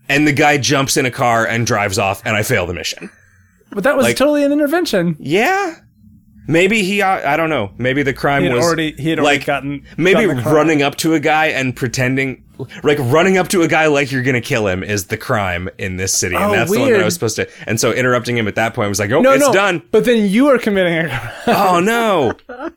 [0.09, 3.11] and the guy jumps in a car and drives off, and I fail the mission.
[3.73, 5.17] But that was like- totally an intervention.
[5.19, 5.77] Yeah.
[6.49, 7.73] Maybe he, uh, I don't know.
[7.79, 11.15] Maybe the crime was already he had already like, gotten maybe gotten running up to
[11.15, 12.45] a guy and pretending,
[12.83, 15.97] like running up to a guy like you're gonna kill him is the crime in
[15.97, 17.49] this city, and Oh, that's the one that I was supposed to.
[17.67, 19.53] And so interrupting him at that point was like, oh, No, it's no.
[19.53, 19.83] done.
[19.91, 21.33] But then you are committing a crime.
[21.47, 22.33] oh no.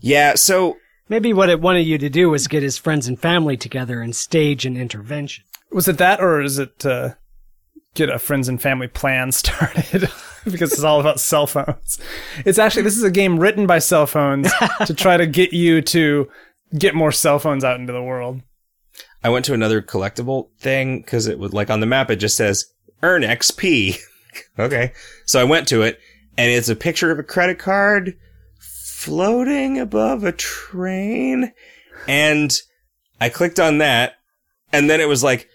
[0.00, 0.34] Yeah.
[0.34, 0.76] So
[1.08, 4.14] Maybe what it wanted you to do was get his friends and family together and
[4.14, 5.44] stage an intervention.
[5.70, 7.14] Was it that, or is it uh,
[7.94, 10.08] get a friends and family plan started?
[10.44, 11.98] because it's all about cell phones.
[12.44, 14.50] It's actually this is a game written by cell phones
[14.86, 16.28] to try to get you to
[16.76, 18.42] get more cell phones out into the world.
[19.22, 22.36] I went to another collectible thing because it was like on the map it just
[22.36, 22.66] says
[23.02, 23.98] earn XP.
[24.58, 24.92] okay.
[25.24, 26.00] So I went to it
[26.36, 28.16] and it's a picture of a credit card
[28.58, 31.52] floating above a train
[32.08, 32.52] and
[33.20, 34.14] I clicked on that
[34.72, 35.48] and then it was like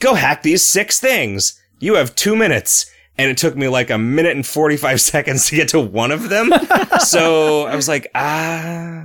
[0.00, 1.60] go hack these six things.
[1.80, 2.86] You have 2 minutes.
[3.16, 6.28] And it took me like a minute and 45 seconds to get to one of
[6.28, 6.52] them.
[7.00, 9.04] so I was like, ah,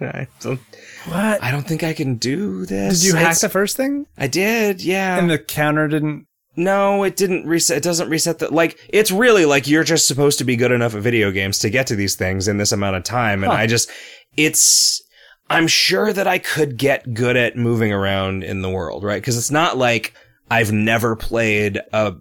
[0.00, 0.60] I don't,
[1.06, 1.42] What?
[1.42, 3.00] I don't think I can do this.
[3.00, 4.06] Did you hack It's- the first thing?
[4.16, 5.18] I did, yeah.
[5.18, 6.26] And the counter didn't.
[6.56, 7.78] no, it didn't reset.
[7.78, 8.78] It doesn't reset the like.
[8.88, 11.86] It's really like you're just supposed to be good enough at video games to get
[11.88, 13.58] to these things in this amount of time, and Huh.
[13.58, 13.90] I just,
[14.36, 15.02] it's.
[15.50, 19.20] I'm sure that I could get good at moving around in the world, right?
[19.20, 20.14] Because it's not like
[20.50, 22.14] I've never played a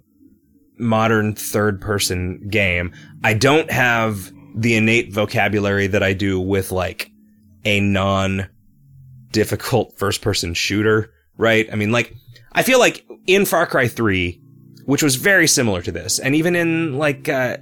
[0.77, 2.91] modern third person game.
[3.23, 7.11] I don't have the innate vocabulary that I do with like
[7.63, 8.49] a non
[9.33, 11.67] difficult first person shooter, right?
[11.71, 12.15] I mean, like,
[12.53, 14.39] I feel like in Far Cry 3,
[14.85, 17.57] which was very similar to this, and even in like, uh,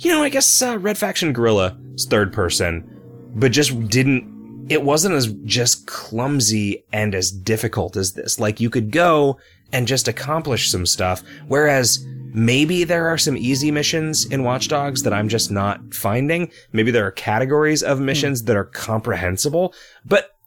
[0.00, 2.88] you know, I guess uh, Red Faction Guerrilla is third person,
[3.34, 4.66] but just didn't.
[4.68, 8.38] It wasn't as just clumsy and as difficult as this.
[8.38, 9.38] Like you could go
[9.72, 15.02] and just accomplish some stuff, whereas maybe there are some easy missions in Watch Dogs
[15.02, 16.50] that I'm just not finding.
[16.72, 20.37] Maybe there are categories of missions that are comprehensible, but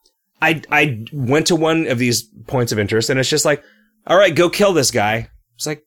[0.42, 3.64] I I went to one of these points of interest and it's just like,
[4.08, 5.30] all right, go kill this guy.
[5.56, 5.84] It's like,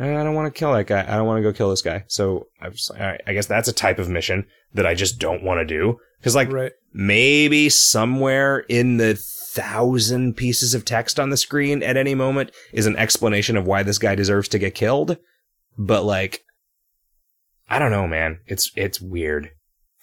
[0.00, 1.02] I don't want to kill that guy.
[1.02, 2.04] I don't want to go kill this guy.
[2.08, 4.94] So I was like, all right, I guess that's a type of mission that I
[4.94, 5.98] just don't want to do.
[6.22, 6.72] Cause like Right.
[6.92, 12.86] maybe somewhere in the thousand pieces of text on the screen at any moment is
[12.86, 15.16] an explanation of why this guy deserves to get killed.
[15.78, 16.40] But like,
[17.68, 18.40] I don't know, man.
[18.46, 19.50] It's, it's weird.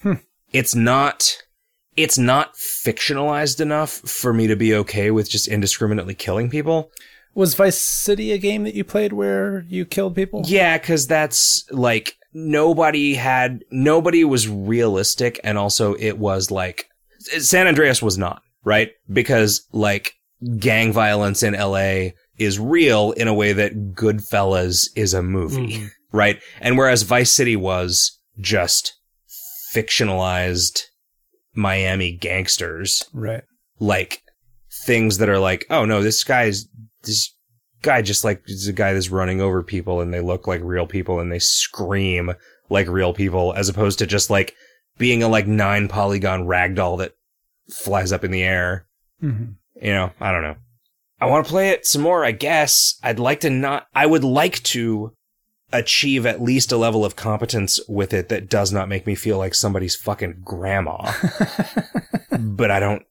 [0.02, 0.14] Hmm.
[0.52, 1.38] it's not
[1.96, 6.92] it's not fictionalized enough for me to be okay with just indiscriminately killing people.
[7.36, 10.44] Was Vice City a game that you played where you killed people?
[10.46, 16.88] Yeah, because that's like nobody had nobody was realistic, and also it was like
[17.20, 20.14] San Andreas was not right because like
[20.60, 22.14] gang violence in L.A.
[22.38, 25.88] is real in a way that Goodfellas is a movie, mm-hmm.
[26.12, 26.40] right?
[26.62, 28.94] And whereas Vice City was just
[29.74, 30.84] fictionalized
[31.56, 33.44] Miami gangsters, Right.
[33.80, 34.22] like
[34.86, 36.68] things that are like, oh no, this guy's
[37.04, 37.34] this
[37.82, 40.88] guy just like is a guy that's running over people and they look like real
[40.88, 42.32] people and they scream
[42.70, 44.54] like real people as opposed to just like
[44.98, 47.12] being a like nine polygon ragdoll that
[47.70, 48.88] flies up in the air.
[49.20, 49.46] hmm
[49.82, 50.56] You know, I don't know.
[51.20, 52.96] I want to play it some more, I guess.
[53.04, 55.14] I'd like to not, I would like to
[55.74, 59.38] achieve at least a level of competence with it that does not make me feel
[59.38, 61.12] like somebody's fucking grandma.
[62.40, 63.04] but I don't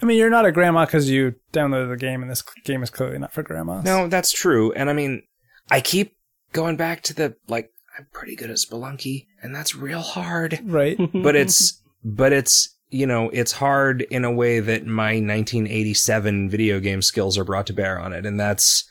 [0.00, 2.90] I mean, you're not a grandma because you downloaded the game, and this game is
[2.90, 3.84] clearly not for grandmas.
[3.84, 4.72] No, that's true.
[4.72, 5.22] And I mean,
[5.70, 6.16] I keep
[6.52, 10.60] going back to the like I'm pretty good at Spelunky, and that's real hard.
[10.62, 10.98] Right.
[11.12, 16.80] But it's but it's you know it's hard in a way that my 1987 video
[16.80, 18.88] game skills are brought to bear on it, and that's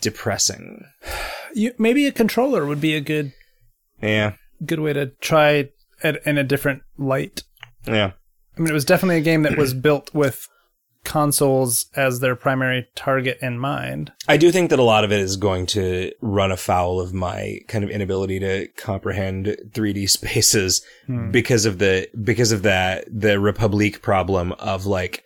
[0.00, 0.84] depressing.
[1.54, 3.32] you, maybe a controller would be a good
[4.02, 5.70] Yeah, good way to try
[6.02, 7.42] it in a different light.
[7.86, 8.12] yeah.
[8.56, 10.48] I mean, it was definitely a game that was built with
[11.06, 14.12] consoles as their primary target in mind.
[14.28, 17.60] I do think that a lot of it is going to run afoul of my
[17.68, 21.30] kind of inability to comprehend 3D spaces hmm.
[21.30, 25.22] because of the because of that the Republique problem of like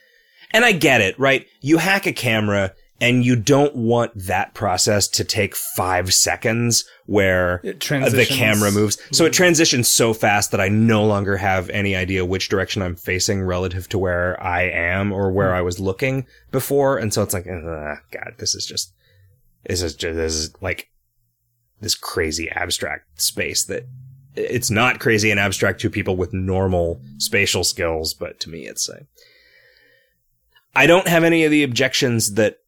[0.52, 1.46] and I get it, right?
[1.60, 7.60] You hack a camera and you don't want that process to take 5 seconds where
[7.62, 8.98] the camera moves.
[9.12, 12.96] So it transitions so fast that I no longer have any idea which direction I'm
[12.96, 16.98] facing relative to where I am or where I was looking before.
[16.98, 18.92] And so it's like, uh, God, this is just,
[19.66, 20.90] this is just, this is like
[21.80, 23.86] this crazy abstract space that
[24.36, 28.88] it's not crazy and abstract to people with normal spatial skills, but to me, it's
[28.88, 29.06] like,
[30.74, 32.58] I don't have any of the objections that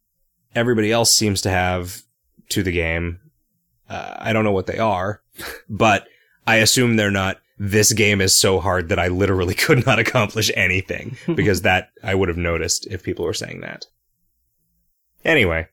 [0.54, 2.02] everybody else seems to have
[2.50, 3.20] to the game.
[3.88, 5.22] Uh, I don't know what they are,
[5.68, 6.06] but
[6.46, 7.38] I assume they're not.
[7.58, 12.14] This game is so hard that I literally could not accomplish anything because that I
[12.14, 13.86] would have noticed if people were saying that.
[15.24, 15.68] Anyway,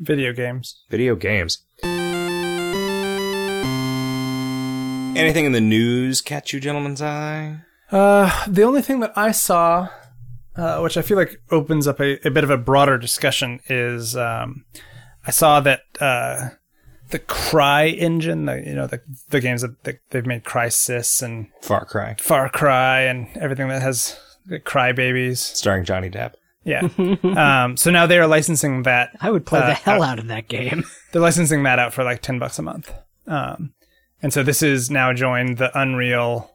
[0.00, 0.82] Video games.
[0.90, 1.58] video games.
[5.14, 7.60] Anything in the news catch you gentlemen's eye?
[7.90, 9.88] Uh, the only thing that I saw,
[10.56, 14.16] uh, which I feel like opens up a, a bit of a broader discussion, is
[14.16, 14.64] um,
[15.26, 16.50] I saw that uh,
[17.10, 19.00] the CryEngine, the, you know, the
[19.30, 23.82] the games that they- they've made Crysis and Far Cry, Far Cry and everything that
[23.82, 25.40] has the Cry babies.
[25.40, 26.34] starring Johnny Depp.
[26.64, 26.88] Yeah.
[27.66, 29.10] um, so now they are licensing that.
[29.20, 30.84] I would play Uh, the hell uh, out of that game.
[31.12, 32.92] They're licensing that out for like ten bucks a month.
[33.26, 33.74] Um,
[34.22, 36.50] and so this is now joined the Unreal.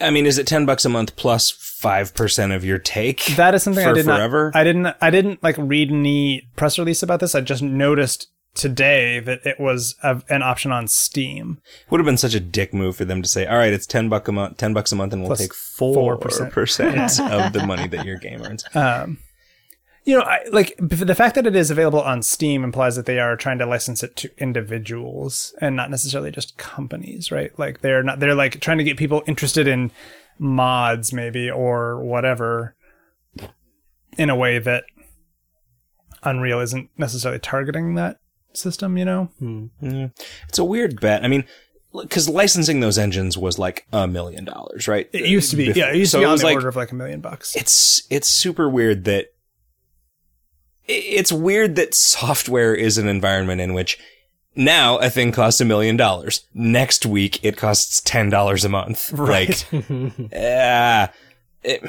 [0.00, 1.50] I mean, is it ten bucks a month plus
[1.82, 3.24] five percent of your take?
[3.36, 4.50] That is something I did forever?
[4.54, 4.60] not.
[4.60, 4.96] I didn't.
[5.00, 7.34] I didn't like read any press release about this.
[7.34, 11.60] I just noticed today that it was a, an option on Steam.
[11.90, 14.08] Would have been such a dick move for them to say, "All right, it's ten
[14.08, 17.20] buck a month, ten bucks a month, and we'll Plus take four 4%.
[17.46, 19.18] of the money that your game earns." Um,
[20.04, 23.20] you know, I, like the fact that it is available on Steam implies that they
[23.20, 27.56] are trying to license it to individuals and not necessarily just companies, right?
[27.56, 28.18] Like they're not.
[28.18, 29.92] They're like trying to get people interested in
[30.38, 32.74] mods, maybe or whatever,
[34.16, 34.84] in a way that
[36.22, 38.18] Unreal isn't necessarily targeting that
[38.52, 38.96] system.
[38.96, 39.24] You know.
[39.38, 39.66] Hmm.
[39.80, 40.08] Yeah.
[40.48, 41.24] It's a weird bet.
[41.24, 41.44] I mean,
[41.92, 45.08] because licensing those engines was like a million dollars, right?
[45.12, 46.76] It used to be, yeah, it used so to be on the like order of
[46.76, 47.54] like a million bucks.
[47.56, 49.26] it's it's super weird that
[50.86, 53.98] it's weird that software is an environment in which
[54.54, 56.46] now a thing costs a million dollars.
[56.54, 59.12] Next week it costs ten dollars a month.
[59.12, 59.64] Right.
[59.72, 61.10] Like, yeah,
[61.62, 61.82] it,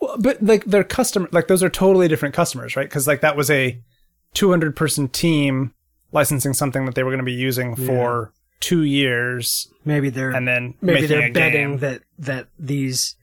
[0.00, 2.88] Well, but like their customer, like those are totally different customers, right?
[2.88, 3.80] Because like that was a
[4.34, 5.74] 200 person team
[6.12, 10.46] licensing something that they were going to be using for two years, Maybe they're and
[10.46, 11.78] then maybe they're a betting game.
[11.78, 13.16] that that these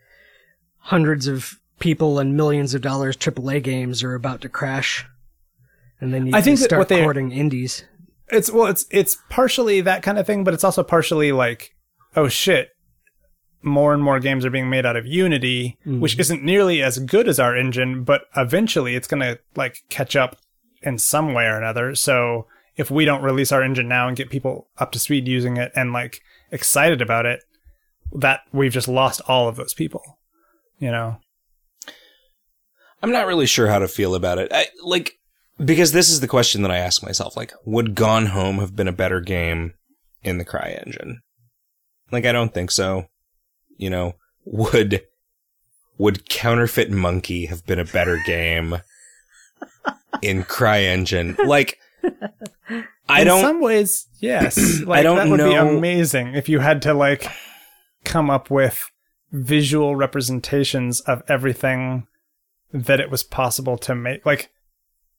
[0.80, 5.06] hundreds of people and millions of dollars AAA games are about to crash,
[6.02, 7.86] and then you I think that start what they- indies.
[8.32, 11.76] It's well, it's it's partially that kind of thing, but it's also partially like,
[12.16, 12.70] oh shit,
[13.62, 16.22] more and more games are being made out of Unity, which mm-hmm.
[16.22, 20.38] isn't nearly as good as our engine, but eventually it's going to like catch up
[20.82, 21.96] in some way or another.
[21.96, 22.46] So
[22.78, 25.72] if we don't release our engine now and get people up to speed using it
[25.76, 27.42] and like excited about it,
[28.14, 30.02] that we've just lost all of those people.
[30.78, 31.18] You know,
[33.04, 34.52] I'm not really sure how to feel about it.
[34.54, 35.19] I, like,
[35.64, 37.36] because this is the question that I ask myself.
[37.38, 39.74] Like, would Gone Home have been a better game
[40.24, 41.18] in the CryEngine?
[42.12, 43.08] Like, I don't think so.
[43.78, 44.16] You know,
[44.46, 45.04] would,
[45.98, 48.78] would Counterfeit Monkey have been a better game
[50.22, 51.38] in CryEngine?
[51.46, 51.78] Like,
[53.08, 54.82] I in don't, In some ways, yes.
[54.86, 57.28] Like, don't that would be know- amazing if you had to like
[58.06, 58.90] come up with
[59.32, 62.08] visual representations of everything
[62.72, 64.26] that it was possible to make.
[64.26, 64.50] Like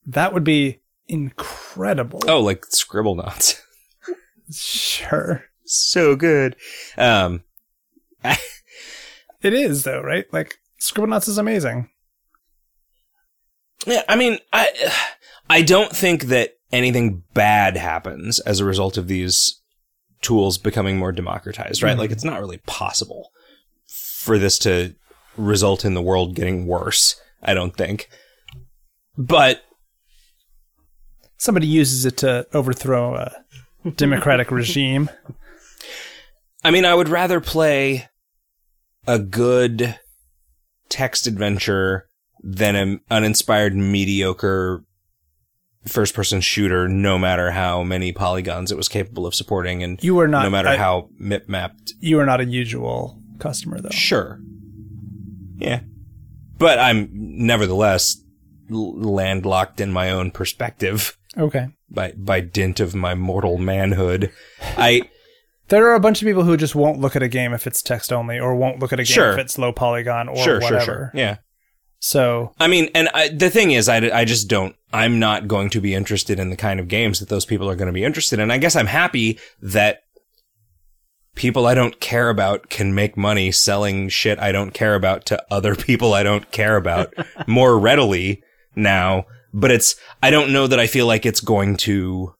[0.05, 2.21] that would be incredible.
[2.27, 3.59] oh, like Scribblenauts.
[4.51, 5.45] sure.
[5.65, 6.55] so good.
[6.97, 7.43] Um,
[9.41, 10.31] It is though, right?
[10.31, 11.89] Like scribble Scribblenauts is amazing.
[13.85, 14.69] Yeah, I mean, I
[15.49, 19.59] I don't think that anything bad happens as a result of these
[20.21, 21.97] tools becoming more democratized, right?
[21.97, 23.31] Like it's not really possible
[23.87, 24.93] for this to
[25.35, 28.09] result in the world getting worse, I don't think.
[29.17, 29.63] But
[31.41, 35.09] Somebody uses it to overthrow a democratic regime.
[36.63, 38.07] I mean, I would rather play
[39.07, 39.99] a good
[40.87, 42.07] text adventure
[42.43, 44.83] than an uninspired, mediocre
[45.87, 50.19] first person shooter, no matter how many polygons it was capable of supporting and You
[50.19, 51.93] are not no matter I- how mip mapped.
[51.99, 53.89] You are not a usual customer though.
[53.89, 54.39] Sure.
[55.57, 55.79] Yeah.
[56.59, 58.17] But I'm nevertheless
[58.69, 61.67] landlocked in my own perspective Okay.
[61.89, 64.31] by, by dint of my mortal manhood.
[64.77, 65.03] I,
[65.69, 67.81] There are a bunch of people who just won't look at a game if it's
[67.81, 69.31] text only, or won't look at a game Sure.
[69.33, 70.79] if it's low polygon or sure, whatever.
[70.79, 71.11] sure, sure.
[71.13, 71.37] Yeah.
[71.99, 75.69] So I mean, and I, the thing is, I, I just don't, I'm not going
[75.69, 78.03] to be interested in the kind of games that those people are going to be
[78.03, 78.49] interested in.
[78.51, 79.99] I guess I'm happy that
[81.35, 85.41] people I don't care about can make money selling shit I don't care about to
[85.49, 87.13] other people I don't care about
[87.47, 88.41] more readily
[88.75, 89.25] now.
[89.53, 92.35] But it's, I don't know that I feel like it's going to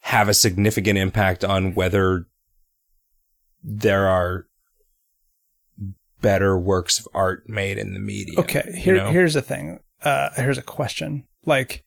[0.00, 2.26] have a significant impact on whether
[3.62, 4.46] there are
[6.20, 8.38] better works of art made in the media.
[8.38, 9.10] okay, you know?
[9.10, 9.80] here's a thing.
[10.02, 11.24] Uh, here's a question.
[11.44, 11.84] Like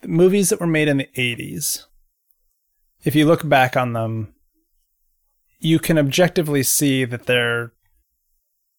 [0.00, 1.84] the movies that were made in the '80s,
[3.04, 4.34] if you look back on them,
[5.58, 7.72] you can objectively see that they're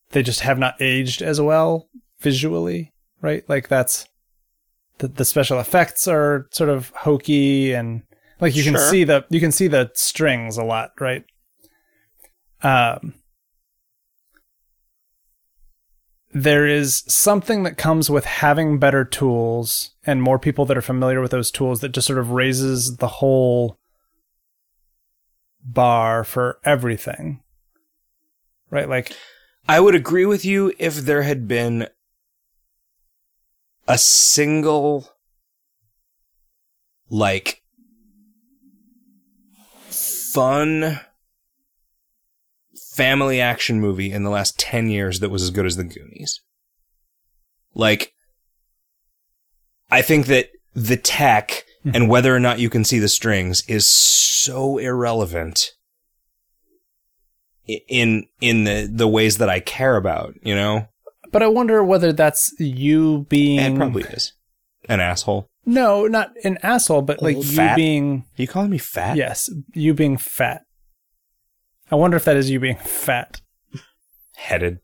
[0.10, 1.89] they just have not aged as well
[2.19, 3.48] visually, right?
[3.48, 4.07] Like that's
[5.01, 8.03] the the special effects are sort of hokey and
[8.39, 8.89] like you can Sure.
[8.89, 11.25] see the you can see the strings a lot, right?
[12.61, 13.15] Um
[16.33, 21.19] there is something that comes with having better tools and more people that are familiar
[21.19, 23.77] with those tools that just sort of raises the whole
[25.61, 27.41] bar for everything.
[28.69, 28.87] Right?
[28.87, 29.13] Like
[29.67, 31.87] I would agree with you if there had been
[33.87, 35.09] a single,
[37.09, 37.61] like,
[39.89, 40.99] fun
[42.93, 46.41] family action movie in the last 10 years that was as good as The Goonies.
[47.73, 48.13] Like,
[49.89, 51.91] I think that the tech hmm.
[51.93, 55.71] and whether or not you can see the strings is so irrelevant
[57.87, 60.87] in in the the ways that I care about, you know?
[61.31, 64.33] But I wonder whether that's you being And it probably is.
[64.89, 65.47] An asshole.
[65.65, 67.75] No, not an asshole, but oh, like Old you fat?
[67.75, 69.15] being you calling me fat?
[69.15, 70.63] yes, you being fat.
[71.91, 73.41] I wonder if that is you being fat.
[74.35, 74.79] Headed.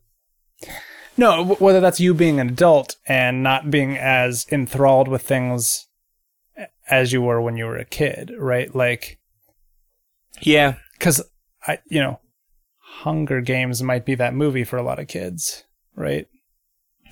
[1.16, 5.86] No, w- whether that's you being an adult and not being as enthralled with things
[6.88, 8.72] as you were when you were a kid, right?
[8.72, 9.18] Like,
[10.40, 10.74] Yeah.
[10.92, 11.20] because
[11.66, 12.20] I, you know,
[12.78, 15.64] Hunger Games might be that movie for a lot of kids,
[15.96, 16.26] right?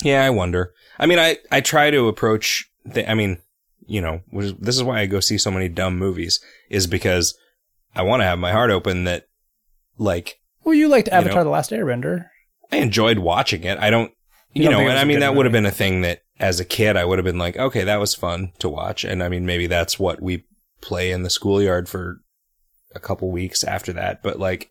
[0.03, 0.73] Yeah, I wonder.
[0.99, 3.39] I mean, I, I try to approach, the, I mean,
[3.87, 6.41] you know, is- this is why I go see so many dumb movies,
[6.71, 7.37] is because
[7.95, 9.27] I want to have my heart open that,
[9.99, 12.27] like, Well, you liked know- Avatar: The Last Airbender.
[12.73, 13.79] I enjoyed watching it.
[13.79, 14.11] I don't,
[14.53, 16.59] You you, don't know, and I mean, that would have been a thing that as
[16.61, 19.05] a kid, I would have been like, okay, that was fun to watch.
[19.05, 20.45] And I mean, maybe that's what we
[20.83, 22.21] play in the schoolyard for
[22.95, 24.23] a couple weeks after that.
[24.23, 24.69] But like,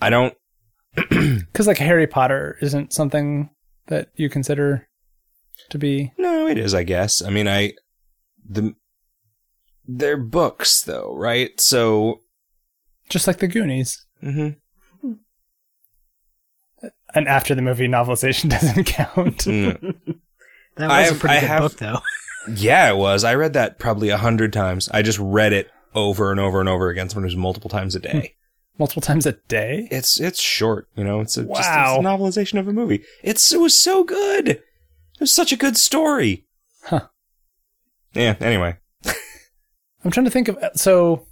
[0.00, 0.34] I don't,
[0.94, 3.50] Because like Harry Potter isn't something
[3.86, 4.88] that you consider
[5.70, 6.12] to be.
[6.18, 7.22] No, it is, I guess.
[7.22, 7.72] I mean, I
[8.48, 8.74] the
[9.86, 11.58] they're books though, right?
[11.60, 12.20] So,
[13.08, 14.04] Just like the Goonies.
[14.22, 14.56] mhm.
[17.14, 19.38] And after the movie novelization doesn't count.
[19.44, 19.94] Mm.
[20.76, 21.98] That I was a pretty I good have- book, though.
[22.56, 23.22] yeah, it was.
[23.22, 24.88] I read that probably a hundred times.
[24.92, 28.34] I just read it over and over and over again, sometimes multiple times a day.
[28.78, 29.88] Multiple times a day.
[29.90, 31.20] It's it's short, you know.
[31.20, 33.04] It's a, just it's a novelization of a movie.
[33.22, 34.48] It's it was so good.
[34.48, 36.46] It was such a good story.
[36.84, 37.08] Huh.
[38.14, 38.36] Yeah.
[38.40, 38.76] Anyway,
[40.04, 41.26] I'm trying to think of so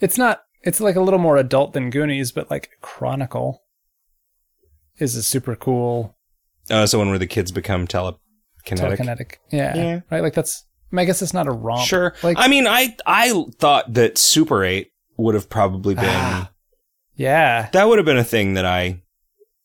[0.00, 3.62] it's not it's like a little more adult than Goonies, but like Chronicle
[4.98, 6.16] is a super cool
[6.70, 8.18] uh, so one where the kids become telekinetic.
[8.64, 9.34] telekinetic.
[9.50, 10.00] Yeah, Yeah.
[10.10, 10.22] Right?
[10.22, 11.86] Like that's I, mean, I guess it's not a romp.
[11.86, 12.14] Sure.
[12.22, 16.50] Like I mean, I I thought that Super Eight would have probably been Ah,
[17.14, 19.02] yeah, that would have been a thing that I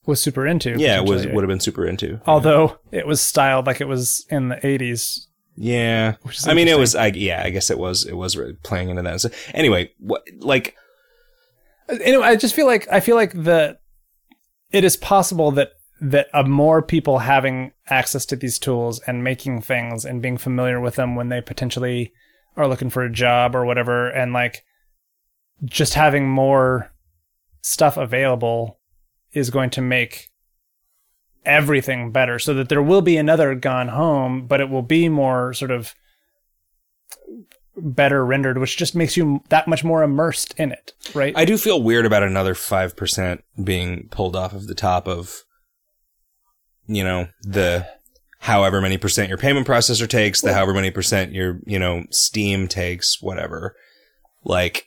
[0.06, 0.76] was super into.
[0.78, 2.22] yeah was would have been super into.
[2.26, 5.26] Although it was styled like it was in the 80s.
[5.56, 6.16] Yeah.
[6.46, 6.96] I mean, it was.
[6.96, 7.42] I yeah.
[7.44, 8.06] I guess it was.
[8.06, 9.22] It was really playing into that.
[9.22, 10.76] So anyway, what like
[11.90, 13.78] Anyway, I just feel like I feel like the
[14.72, 15.72] it is possible that
[16.02, 20.80] that uh, more people having access to these tools and making things and being familiar
[20.80, 22.14] with them when they potentially
[22.56, 24.64] are looking for a job or whatever and like
[25.66, 26.92] just having more
[27.62, 28.80] stuff available
[29.32, 30.30] is going to make
[31.46, 35.54] everything better so that there will be another gone home but it will be more
[35.54, 35.96] sort of
[37.78, 41.34] better rendered which just makes you that much more immersed in it right?
[41.38, 45.44] I do feel weird about another five percent being pulled off of the top of,
[46.88, 47.88] you know, the
[48.40, 52.68] however many percent your payment processor takes, the however many percent your you know Steam
[52.68, 53.76] takes, whatever,
[54.44, 54.87] like,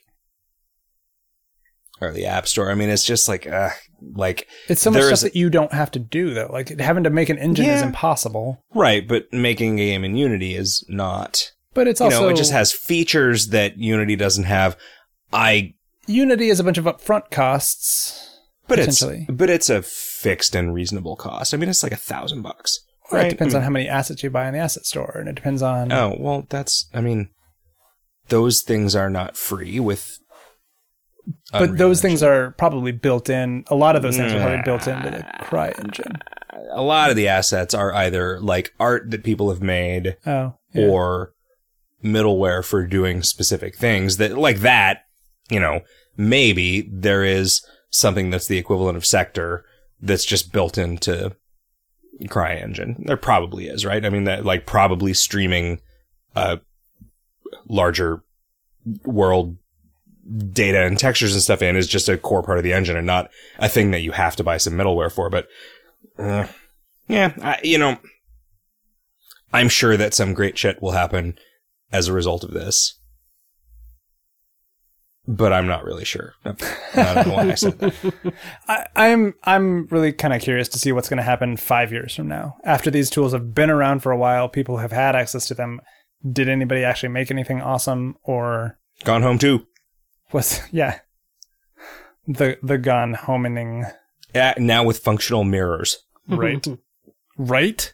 [2.01, 2.71] or the App Store.
[2.71, 3.69] I mean, it's just like, uh,
[4.13, 6.49] like It's so much stuff that you don't have to do though.
[6.51, 8.63] Like having to make an engine is impossible.
[8.73, 11.51] right, but making a game in Unity is not.
[11.73, 14.75] But it's You also know, it just has features that Unity doesn't have.
[15.31, 15.75] I
[16.07, 18.39] Unity is a bunch of upfront costs.
[18.67, 21.53] but it's but it's a fixed and reasonable cost.
[21.53, 22.79] I mean, it's like a thousand bucks.
[23.11, 23.27] Right.
[23.27, 25.35] It depends I on how many assets you buy in the asset store, and it
[25.35, 25.91] depends on.
[25.91, 27.29] Oh, well, that's, I mean,
[28.29, 30.17] those things are not free with.
[31.51, 32.09] But those Engine.
[32.09, 33.63] things are probably built in.
[33.67, 36.21] A lot of those things are probably built into the CryEngine.
[36.71, 40.87] A lot of the assets are either like art that people have made Oh, yeah.
[40.87, 41.33] or
[42.03, 45.05] middleware for doing specific things that, like that,
[45.49, 45.81] you know,
[46.17, 49.65] maybe there is something that's the equivalent of Sector
[50.01, 51.35] that's just built into
[52.23, 53.05] CryEngine.
[53.05, 54.05] There probably is, right?
[54.05, 55.81] I mean, that like probably streaming
[56.35, 56.59] a
[57.67, 58.23] larger
[59.05, 59.57] world
[60.51, 63.07] data and textures and stuff in is just a core part of the engine and
[63.07, 63.29] not
[63.59, 65.29] a thing that you have to buy some middleware for.
[65.29, 65.47] But
[66.17, 66.47] uh,
[67.07, 67.97] yeah, I, you know,
[69.53, 71.37] I'm sure that some great shit will happen
[71.91, 72.97] as a result of this.
[75.27, 76.33] But I'm not really sure.
[76.43, 76.53] I
[76.95, 78.33] don't know why I said that.
[78.67, 82.15] I, I'm I'm really kind of curious to see what's going to happen five years
[82.15, 82.57] from now.
[82.63, 85.79] After these tools have been around for a while, people have had access to them.
[86.29, 89.65] Did anybody actually make anything awesome, or Gone home too.
[90.33, 90.99] Was yeah
[92.27, 93.85] the the gun homing
[94.33, 95.97] Yeah, now with functional mirrors.
[96.27, 96.65] right
[97.37, 97.93] right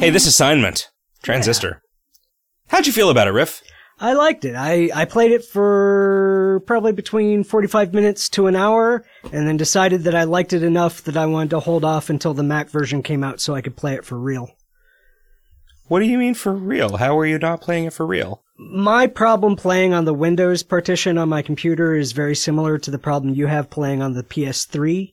[0.00, 0.90] Hey, this assignment.
[1.24, 1.82] Transistor.
[2.68, 3.62] How'd you feel about it, Riff?
[3.98, 4.54] I liked it.
[4.54, 10.04] I, I played it for probably between 45 minutes to an hour and then decided
[10.04, 13.02] that I liked it enough that I wanted to hold off until the Mac version
[13.02, 14.50] came out so I could play it for real.
[15.88, 16.98] What do you mean for real?
[16.98, 18.42] How are you not playing it for real?
[18.58, 22.98] My problem playing on the Windows partition on my computer is very similar to the
[22.98, 25.12] problem you have playing on the PS3,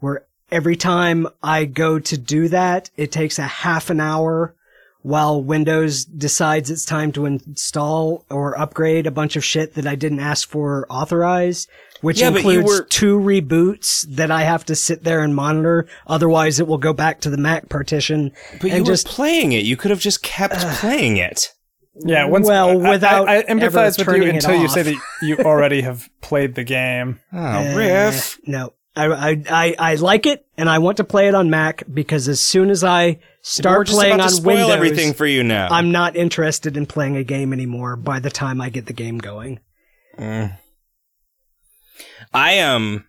[0.00, 4.56] where every time I go to do that, it takes a half an hour
[5.02, 9.94] while Windows decides it's time to install or upgrade a bunch of shit that I
[9.94, 11.68] didn't ask for or authorize,
[12.00, 15.86] which Yeah, includes were- two reboots that I have to sit there and monitor.
[16.06, 19.52] Otherwise, it will go back to the Mac partition But you and were just playing
[19.52, 19.64] it.
[19.64, 21.52] You could have just kept playing it.
[22.04, 24.96] yeah once Well, I- without I, I ever empathize with you until you say that
[25.22, 28.38] you already have played the game Oh, Uh, Riff.
[28.46, 28.72] No.
[28.96, 32.26] I, I, I, I like it and I want to play it on Mac because
[32.28, 35.26] as soon as I We're start just playing about on to spoil Windows, everything for
[35.26, 35.68] you now.
[35.70, 39.18] I'm not interested in playing a game anymore by the time I get the game
[39.18, 39.60] going.
[40.18, 40.58] Mm.
[42.32, 43.04] I um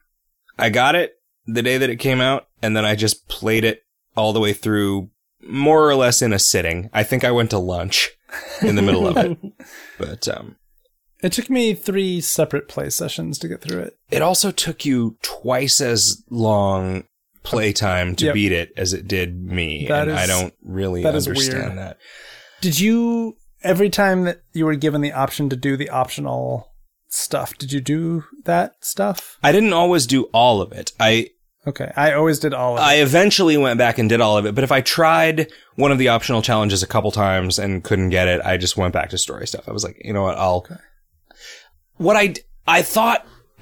[0.58, 1.14] I got it
[1.46, 3.82] the day that it came out and then I just played it
[4.16, 5.10] all the way through
[5.42, 6.90] more or less in a sitting.
[6.94, 8.12] I think I went to lunch
[8.62, 9.38] in the middle of it.
[9.98, 10.56] But um
[11.22, 15.18] it took me three separate play sessions to get through it it also took you
[15.22, 17.04] twice as long
[17.44, 18.34] playtime to Yep.
[18.34, 21.98] beat it as it did me That and I don't really that is understand that.
[22.62, 26.71] did you every time that you were given the option to do the optional
[27.14, 30.94] stuff did you do that stuff I didn't always do all of it.
[31.00, 31.30] I
[31.68, 34.46] okay i always did all of it I eventually went back and did all of
[34.46, 38.10] it, but if I tried one of the optional challenges a couple times and couldn't
[38.10, 39.68] get it, I just went back to story stuff.
[39.68, 40.66] I was like, you know what, I'll
[41.98, 42.34] what I,
[42.68, 43.28] I thought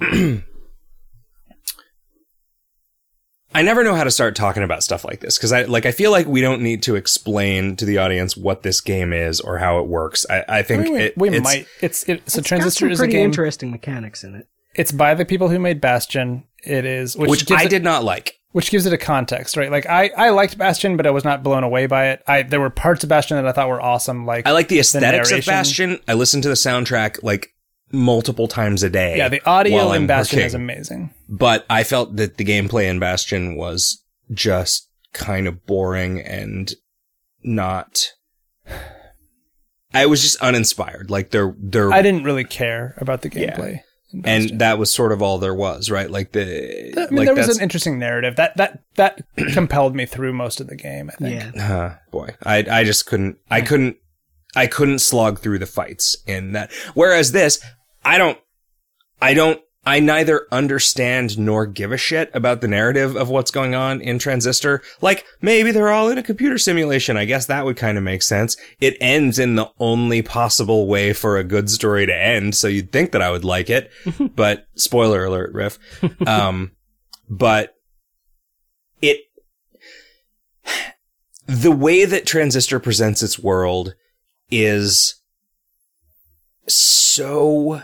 [3.54, 5.92] I never know how to start talking about stuff like this because I like I
[5.92, 9.58] feel like we don't need to explain to the audience what this game is or
[9.58, 10.24] how it works.
[10.30, 11.66] I, I I think mean, we, it, we it's- might.
[11.80, 13.24] It's it's a It's got transistor some is a game.
[13.24, 14.46] interesting mechanics in it.
[14.76, 16.44] It's by the people who made Bastion.
[16.62, 18.34] It is which, which gives I it, did not like.
[18.52, 19.70] which gives it a context, right?
[19.70, 22.22] Like I I liked Bastion, but I was not blown away by it.
[22.28, 24.26] I there were parts of Bastion that I thought were awesome.
[24.26, 25.44] Like I like the aesthetics of.
[25.44, 25.98] Bastion.
[26.06, 27.48] I listened to the soundtrack like
[27.92, 29.16] multiple times a day.
[29.16, 31.12] yeah, the audio in Bastion is amazing.
[31.28, 34.02] but I felt that the gameplay in Bastion was
[34.32, 36.72] just kind of boring and
[37.42, 38.12] not.
[39.92, 41.10] I was just uninspired.
[41.10, 43.80] Like there, there, I didn't really care about the gameplay.
[44.12, 44.50] in Bastion.
[44.52, 46.08] and that was sort of all there was, right?
[46.08, 49.22] Like the, I mean, like there was an interesting narrative that that that
[49.52, 51.10] compelled me through most of the game.
[51.10, 51.56] I think.
[51.56, 51.76] Yeah.
[51.76, 53.96] uh, boy, I, I just couldn't, I couldn't,
[54.54, 56.72] I couldn't slog through the fights in that.
[56.94, 57.60] Whereas this,
[58.04, 58.38] I don't,
[59.20, 63.74] I don't, I neither understand nor give a shit about the narrative of what's going
[63.74, 64.82] on in Transistor.
[65.00, 67.16] Like, maybe they're all in a computer simulation.
[67.16, 68.56] I guess that would kind of make sense.
[68.80, 72.92] It ends in the only possible way for a good story to end, so you'd
[72.92, 73.90] think that I would like it.
[74.36, 75.78] but, spoiler alert, Riff.
[76.26, 76.72] Um,
[77.30, 77.74] but
[79.00, 79.20] it,
[81.46, 83.94] the way that Transistor presents its world
[84.50, 85.20] is
[86.66, 87.82] so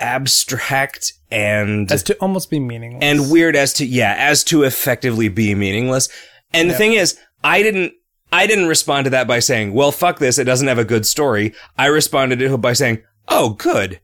[0.00, 3.02] abstract and As to almost be meaningless.
[3.02, 6.08] and weird as to yeah as to effectively be meaningless.
[6.52, 7.92] And the thing is i didn't
[8.32, 11.06] i didn't respond to that by saying well fuck this it doesn't have a good
[11.06, 11.54] story.
[11.78, 14.00] I responded to it by saying oh good.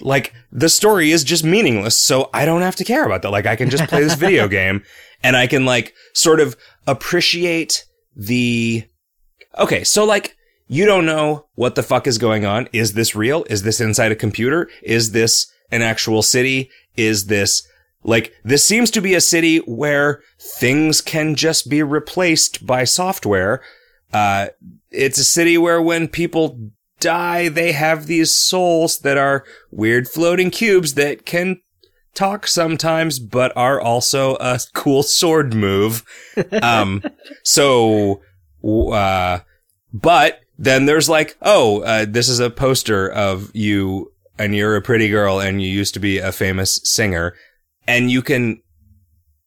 [0.00, 3.30] Like the story is just meaningless so i don't have to care about that.
[3.30, 4.82] Like i can just play this video game
[5.22, 6.56] and i can like sort of
[6.86, 7.84] appreciate
[8.16, 8.84] the
[9.58, 10.36] okay so like
[10.70, 12.68] you don't know what the fuck is going on.
[12.72, 13.44] Is this real?
[13.50, 14.70] Is this inside a computer?
[14.84, 16.70] Is this an actual city?
[16.96, 17.66] Is this
[18.04, 23.60] like this seems to be a city where things can just be replaced by software.
[24.12, 24.48] Uh
[24.92, 26.70] it's a city where when people
[27.00, 31.60] die they have these souls that are weird floating cubes that can
[32.14, 36.04] talk sometimes but are also a cool sword move.
[36.62, 37.02] Um
[37.42, 38.22] so
[38.62, 39.40] uh
[39.92, 44.82] but then there's like oh uh, this is a poster of you and you're a
[44.82, 47.34] pretty girl and you used to be a famous singer
[47.88, 48.62] and you can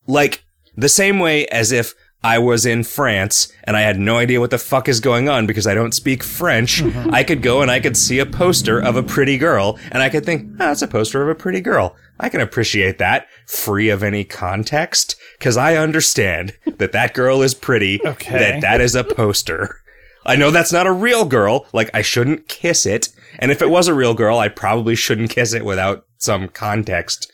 [0.08, 0.44] like
[0.76, 1.94] the same way as if
[2.26, 5.46] I was in France and I had no idea what the fuck is going on
[5.46, 6.82] because I don't speak French.
[7.12, 10.08] I could go and I could see a poster of a pretty girl and I
[10.08, 11.98] could think, oh, it's a poster of a pretty girl.
[12.22, 17.54] I can appreciate that free of any context because I understand that that girl is
[17.54, 18.40] pretty, Okay.
[18.40, 19.82] that that is a poster.
[20.26, 21.66] I know that's not a real girl.
[21.74, 23.10] Like I shouldn't kiss it.
[23.40, 27.32] And if it was a real girl, I probably shouldn't kiss it without some context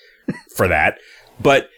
[0.55, 0.97] for that.
[1.39, 1.69] But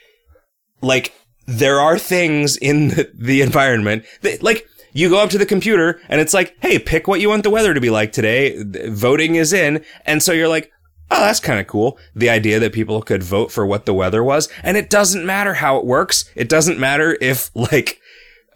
[0.81, 1.13] like
[1.47, 5.99] there are things in the, the environment that like you go up to the computer
[6.09, 8.61] and it's like, hey, pick what you want the weather to be like today.
[8.87, 9.83] Voting is in.
[10.05, 10.71] And so you're like,
[11.09, 11.97] oh, that's kind of cool.
[12.15, 14.49] The idea that people could vote for what the weather was.
[14.63, 16.25] And it doesn't matter how it works.
[16.35, 18.00] It doesn't matter if like,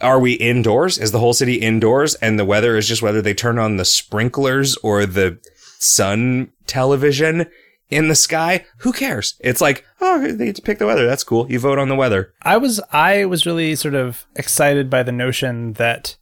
[0.01, 0.97] are we indoors?
[0.97, 2.15] Is the whole city indoors?
[2.15, 5.39] And the weather is just whether they turn on the sprinklers or the
[5.79, 7.47] sun television
[7.89, 8.65] in the sky.
[8.79, 9.35] Who cares?
[9.39, 11.05] It's like, oh, they get to pick the weather.
[11.05, 11.49] That's cool.
[11.51, 12.33] You vote on the weather.
[12.41, 16.17] I was I was really sort of excited by the notion that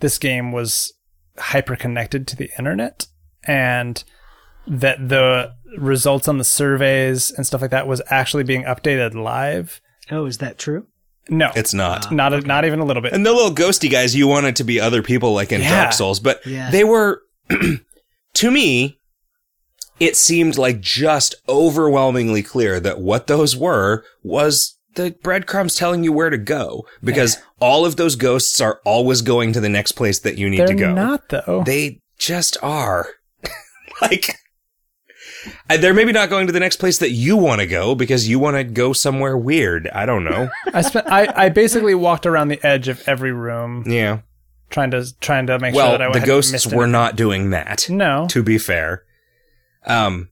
[0.00, 0.92] this game was
[1.36, 3.06] hyper connected to the internet
[3.44, 4.02] and
[4.66, 9.80] that the results on the surveys and stuff like that was actually being updated live.
[10.10, 10.86] Oh, is that true?
[11.28, 12.06] No, It's not.
[12.06, 13.12] Ah, not a, not even a little bit.
[13.12, 15.82] And the little ghosty guys, you wanted to be other people like in Yeah.
[15.82, 16.70] Dark Souls, but Yeah.
[16.70, 17.22] they were,
[18.34, 18.98] to me,
[20.00, 26.12] it seemed like just overwhelmingly clear that what those were was the breadcrumbs telling you
[26.12, 30.18] where to go because all of those ghosts are always going to the next place
[30.20, 30.92] that you need They're to go.
[30.94, 31.62] not though.
[31.66, 33.08] They just are.
[34.00, 34.34] like, I-
[35.68, 38.38] they're maybe not going to the next place that you want to go because you
[38.38, 39.88] want to go somewhere weird.
[39.88, 40.48] I don't know.
[40.72, 44.20] I spent I, I basically walked around the edge of every room yeah.
[44.70, 46.92] trying to trying to make Well, sure that I was the ghosts were anything.
[46.92, 47.88] not doing that.
[47.90, 49.04] No, To be fair,
[49.86, 50.30] um,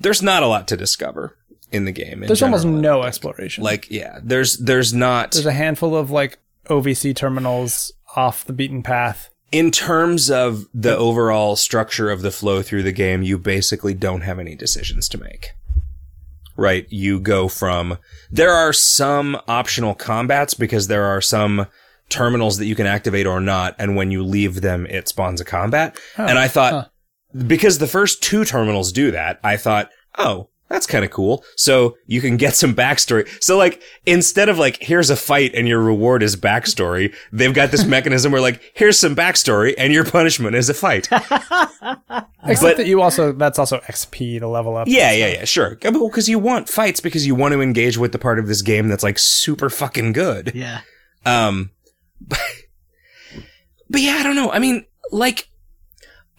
[0.00, 1.36] there's not a lot to discover
[1.70, 2.22] in the game.
[2.22, 3.62] in there's almost no exploration.
[3.64, 4.18] like yeah.
[4.22, 9.30] There's there's not there's a handful of like OVC terminals off the beaten path.
[9.50, 13.22] In terms of the overall structure of the flow through the game.
[13.22, 15.52] You basically don't have any decisions to make.
[16.56, 17.98] Right, you go from
[18.32, 21.66] there are some optional combats because there are some
[22.08, 25.44] terminals that you can activate or not, and when you leave them, it spawns a
[25.44, 25.96] combat.
[26.16, 26.90] and I thought,
[27.46, 31.44] because the first two terminals do that, I thought, oh, that's kind of cool.
[31.56, 33.26] So you can get some backstory.
[33.42, 37.70] So like, instead of like, here's a fight and your reward is backstory, they've got
[37.70, 41.08] this mechanism where like, here's some backstory and your punishment is a fight.
[42.44, 44.88] Except that you also that's also XP to level up.
[44.88, 45.78] Yeah, yeah, yeah, sure.
[45.82, 48.62] Well, because you want fights because you want to engage with the part of this
[48.62, 50.52] game that's like super fucking good.
[50.54, 50.80] Yeah.
[51.24, 51.70] Um,
[52.20, 52.40] but,
[53.88, 54.50] but yeah, I don't know.
[54.50, 55.48] I mean, like,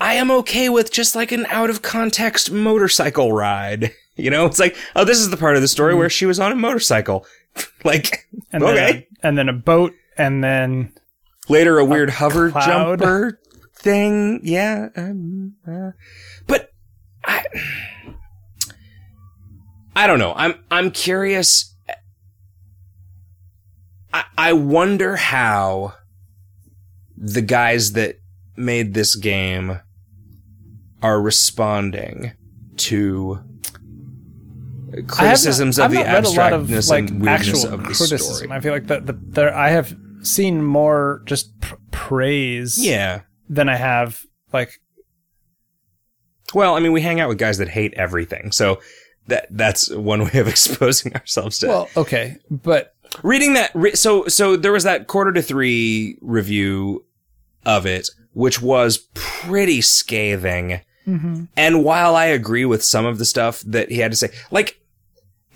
[0.02, 3.92] I am okay with just like an out of context motorcycle ride.
[4.24, 6.40] You know, it's like, oh, this is the part of the story where she was
[6.40, 7.26] on a motorcycle.
[7.84, 8.76] like, And okay.
[8.76, 10.94] then a, and then a boat and then
[11.48, 13.00] Later, a weird hover cloud.
[13.00, 13.40] jumper
[13.76, 14.42] thing.
[14.44, 14.90] Yeah.
[14.96, 15.92] Um, uh,
[16.48, 16.72] but
[17.26, 17.44] I,
[19.96, 20.34] I don't know.
[20.36, 21.76] I'm, I'm curious.
[24.14, 25.94] I, I wonder how
[27.18, 28.20] the guys that
[28.56, 29.80] made this game
[31.02, 32.34] are responding
[32.78, 33.40] to
[35.08, 37.74] criticisms I have of the I've not read a lot of like and weirdness actual
[37.74, 38.36] of the criticism.
[38.36, 38.52] story.
[38.52, 43.22] I feel like the, the there I have seen more just pr- praise Yeah.
[43.50, 44.80] than I have like
[46.54, 48.80] Well, I mean, we hang out with guys that hate everything, so
[49.28, 51.68] that that's one way of exposing ourselves to.
[51.68, 52.94] well okay but
[53.24, 57.06] Reading that, re- so so there was that quarter to three review
[57.66, 60.82] of it, which was pretty scathing.
[61.08, 61.46] Mm-hmm.
[61.58, 64.79] And while I agree with some of the stuff that he had to say, like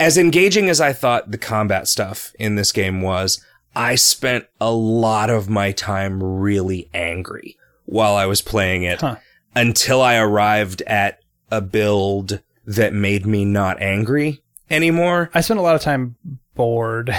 [0.04, 3.42] as engaging as I thought the combat stuff in this game was,
[3.74, 7.56] I spent a lot of my time really angry
[7.86, 9.16] while I was playing it Huh.
[9.56, 11.20] until I arrived at
[11.50, 15.30] a build that made me not angry anymore.
[15.34, 16.18] I spent a lot of time
[16.54, 17.16] bored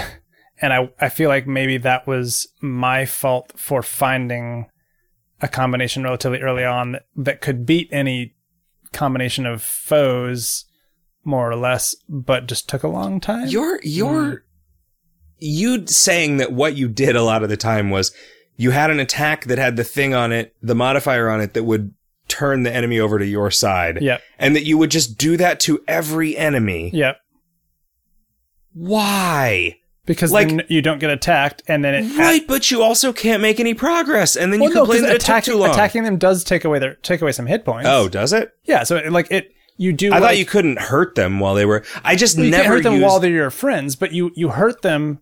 [0.61, 4.67] and I I feel like maybe that was my fault for finding
[5.41, 8.35] a combination relatively early on that, that could beat any
[8.93, 10.65] combination of foes
[11.25, 13.47] more or less but just took a long time.
[13.47, 14.41] You're you're mm.
[15.39, 18.11] you saying that what you did a lot of the time was
[18.57, 21.63] you had an attack that had the thing on it, the modifier on it that
[21.63, 21.93] would
[22.27, 24.01] turn the enemy over to your side.
[24.01, 24.21] Yep.
[24.39, 26.89] And that you would just do that to every enemy.
[26.93, 27.17] Yep.
[28.73, 29.77] Why?
[30.05, 33.41] Because Like- then you don't get attacked and then it Right, but you also can't
[33.41, 35.69] make any progress and then Well, you complain because that it took attacking, too long.
[35.71, 37.89] attacking them does take away their take away some hit points.
[37.89, 38.51] oh, does it?
[38.65, 38.83] yeah.
[38.83, 40.13] So it, like it, you do.
[40.13, 42.83] I thought you couldn't hurt them while they were I just you never can't hurt
[42.83, 45.19] them used, while they're your friends, but you you hurt them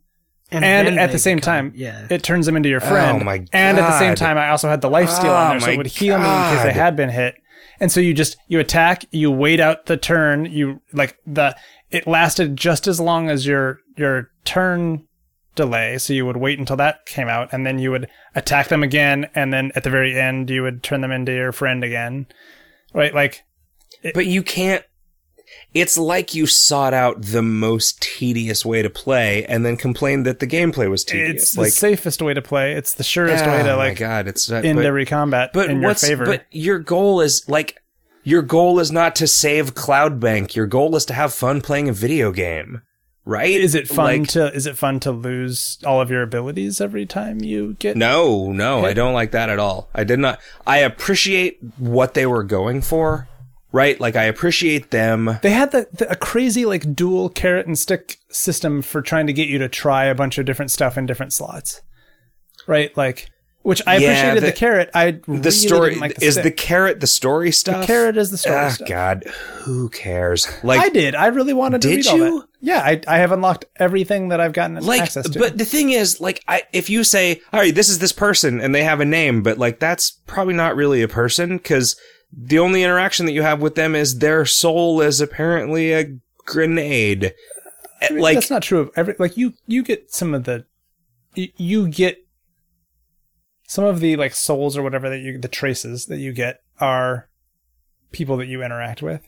[0.51, 2.05] and, then at the same become- time, yeah.
[2.09, 3.21] it turns them into your oh friend.
[3.21, 3.49] Oh my god!
[3.53, 5.71] And at the same time, I also had the life steal Oh on there, so
[5.71, 6.65] it would heal me in case God.
[6.67, 7.35] they had been hit.
[7.79, 11.55] And so you just you attack, you wait out the turn, you like the
[11.89, 15.07] it lasted just as long as your your turn
[15.55, 15.97] delay.
[15.97, 19.29] So you would wait until that came out, and then you would attack them again,
[19.33, 22.27] and then at the very end you would turn them into your friend again.
[22.93, 23.13] Right?
[23.13, 23.43] Like
[24.13, 24.83] But you can't.
[25.73, 30.39] It's like you sought out the most tedious way to play and then complained that
[30.39, 31.43] the gameplay was tedious.
[31.43, 32.73] it's the like, safest way to play.
[32.73, 35.05] It's the surest way oh to ah, my like god, it's not, end but, every
[35.05, 36.25] combat but in your favor.
[36.25, 37.81] but your goal is like
[38.23, 40.55] your goal is not to save Cloudbank.
[40.55, 42.81] Your goal is to have fun playing a video game,
[43.25, 43.49] right?
[43.49, 47.05] is it fun Like, to is it fun to lose all of your abilities every
[47.05, 49.89] time you get No, no, I don't like that at all.
[49.93, 50.39] I did not.
[50.65, 53.27] I appreciate what they were going for,
[53.73, 53.99] right?
[53.99, 55.39] Like I appreciate them.
[55.41, 59.33] They had the, the a crazy like dual carrot and stick system for trying to
[59.33, 61.81] get you to try a bunch of different stuff in different slots.
[62.67, 62.95] Right?
[62.95, 63.27] Like
[63.63, 64.89] which I Yeah, appreciated the, the- carrot.
[64.93, 66.43] I The really story like the is stick.
[66.43, 67.85] the carrot the story stuff.
[67.87, 68.87] carrot is the story Ah, stuff.
[68.89, 69.23] God,
[69.63, 70.47] who cares?
[70.63, 71.15] Like I did.
[71.15, 72.47] I really wanted to read all that.
[72.59, 75.39] Yeah, I I have unlocked everything that I've gotten like access to.
[75.39, 78.59] but the thing is like I, if you say all right this is this person
[78.61, 81.95] and they have a name but like that's probably not really a person because
[82.35, 87.33] the only interaction that you have with them is their soul is apparently a grenade.
[88.01, 90.65] I mean, like that's not true of every like you you get some of the
[91.35, 92.17] you, get
[93.67, 97.29] some of the like souls or whatever that you the traces that you get are
[98.11, 99.21] people that you interact with.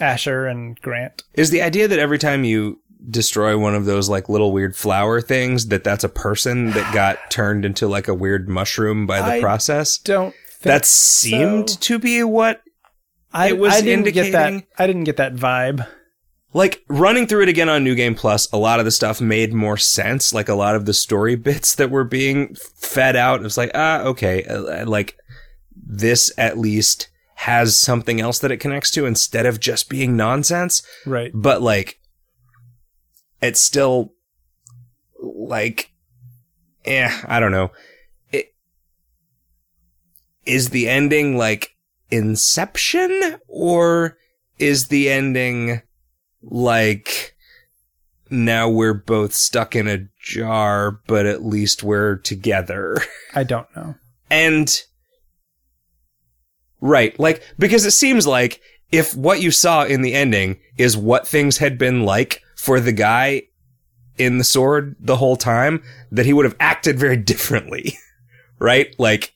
[0.00, 1.22] Asher and grant.
[1.34, 5.20] Is the idea that every time you destroy one of those like little weird flower
[5.20, 9.38] things that that's a person that got turned into like a weird mushroom by the
[9.38, 9.98] I process?
[9.98, 11.78] don't that seemed so.
[11.80, 12.62] to be what
[13.32, 15.86] I, was I didn't get that indicating- I didn't get that vibe
[16.56, 19.52] like running through it again on New Game Plus, a lot of the stuff made
[19.52, 20.32] more sense.
[20.32, 23.70] Like a lot of the story bits that were being fed out, it was like,
[23.74, 25.18] ah, okay, uh, like
[25.76, 30.82] this at least has something else that it connects to instead of just being nonsense.
[31.04, 32.00] right But like,
[33.42, 34.14] it's still
[35.20, 35.90] like,
[36.86, 37.70] eh, I don't know.
[40.46, 41.76] Is the ending like
[42.10, 44.16] Inception or
[44.58, 45.82] is the ending
[46.42, 47.34] like
[48.30, 52.98] now we're both stuck in a jar, but at least we're together?
[53.34, 53.96] I don't know.
[54.30, 54.72] And
[56.80, 58.60] right, like because it seems like
[58.92, 62.92] if what you saw in the ending is what things had been like for the
[62.92, 63.42] guy
[64.16, 67.98] in the sword the whole time, that he would have acted very differently.
[68.58, 68.94] right?
[68.98, 69.34] Like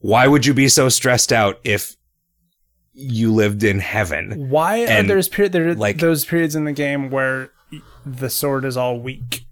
[0.00, 1.96] why would you be so stressed out if
[2.92, 4.48] you lived in heaven?
[4.50, 7.50] Why are there's period there like- those periods in the game where
[8.04, 9.44] the sword is all weak,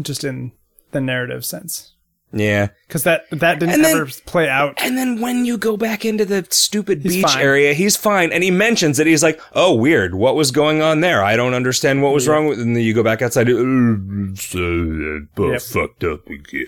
[0.00, 0.52] just in
[0.92, 1.94] the narrative sense?
[2.30, 2.68] Yeah.
[2.86, 4.74] Because that that didn't And then- ever play out.
[4.82, 7.42] And then when you go back into the stupid He's beach fine.
[7.42, 8.32] area, he's fine.
[8.32, 9.06] And he mentions it.
[9.06, 10.14] He's like, oh, weird.
[10.14, 11.24] What was going on there?
[11.24, 12.32] I don't understand what was Yeah.
[12.34, 13.48] wrong with And then you go back outside.
[13.48, 15.62] "Uh, so, Yep.
[15.62, 16.66] fucked up again.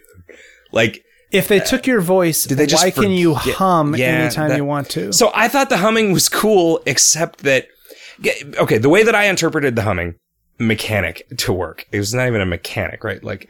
[0.73, 4.07] Like, If they took your voice, Did they just why can you forget- hum Yeah,
[4.07, 5.13] anytime that- you want to?
[5.13, 7.69] so I thought the humming was cool, except that,
[8.59, 10.17] okay, the way that I interpreted the humming
[10.59, 13.23] mechanic to work, it was not even a mechanic, right?
[13.23, 13.49] Like,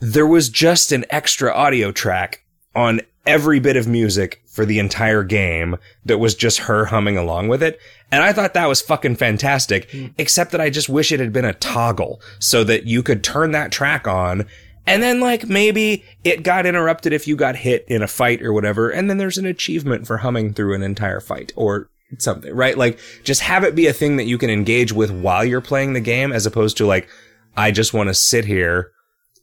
[0.00, 2.42] there was just an extra audio track
[2.74, 7.48] on every bit of music for the entire game that was just her humming along
[7.48, 7.78] with it.
[8.12, 10.06] And I thought that was fucking fantastic, hmm.
[10.18, 13.52] except that I just wish it had been a toggle so that you could turn
[13.52, 14.46] that track on
[14.86, 18.52] and then like maybe it got interrupted if you got hit in a fight or
[18.52, 18.90] whatever.
[18.90, 21.88] And then there's an achievement for humming through an entire fight or
[22.18, 22.76] something, right?
[22.76, 25.92] Like just have it be a thing that you can engage with while you're playing
[25.94, 27.08] the game as opposed to like,
[27.56, 28.90] I just want to sit here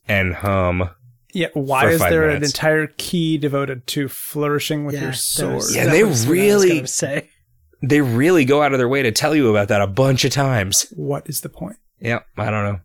[0.07, 0.89] and hum.
[1.33, 5.17] yeah, why is five there an entire key devoted to flourishing with Yeah, your that
[5.17, 5.63] sword?
[5.71, 7.29] Yeah, they was what I was really- say.
[7.83, 10.31] They really go out of their way to tell you about that a bunch of
[10.31, 10.85] times.
[10.95, 11.77] What is the point?
[11.99, 12.79] Yeah, I don't know.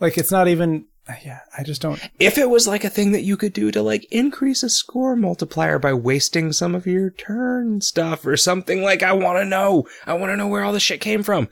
[0.00, 0.86] Like, it's not even.
[1.24, 2.00] Yeah, I just don't.
[2.18, 5.16] If it was like a thing that you could do to like increase a score
[5.16, 9.86] multiplier by wasting some of your turn stuff or something like I want to know.
[10.06, 11.48] I want to know where all this shit came from.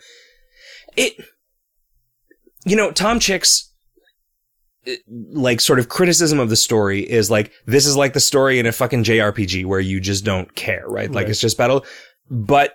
[0.97, 1.15] It
[2.65, 3.73] you know, Tom Chick's
[4.87, 4.93] uh,
[5.33, 8.67] like sort of criticism of the story is like this is like the story in
[8.67, 11.11] a fucking JRPG where you just don't care, right?
[11.11, 11.31] Like Right.
[11.31, 11.85] it's just battle.
[12.31, 12.75] But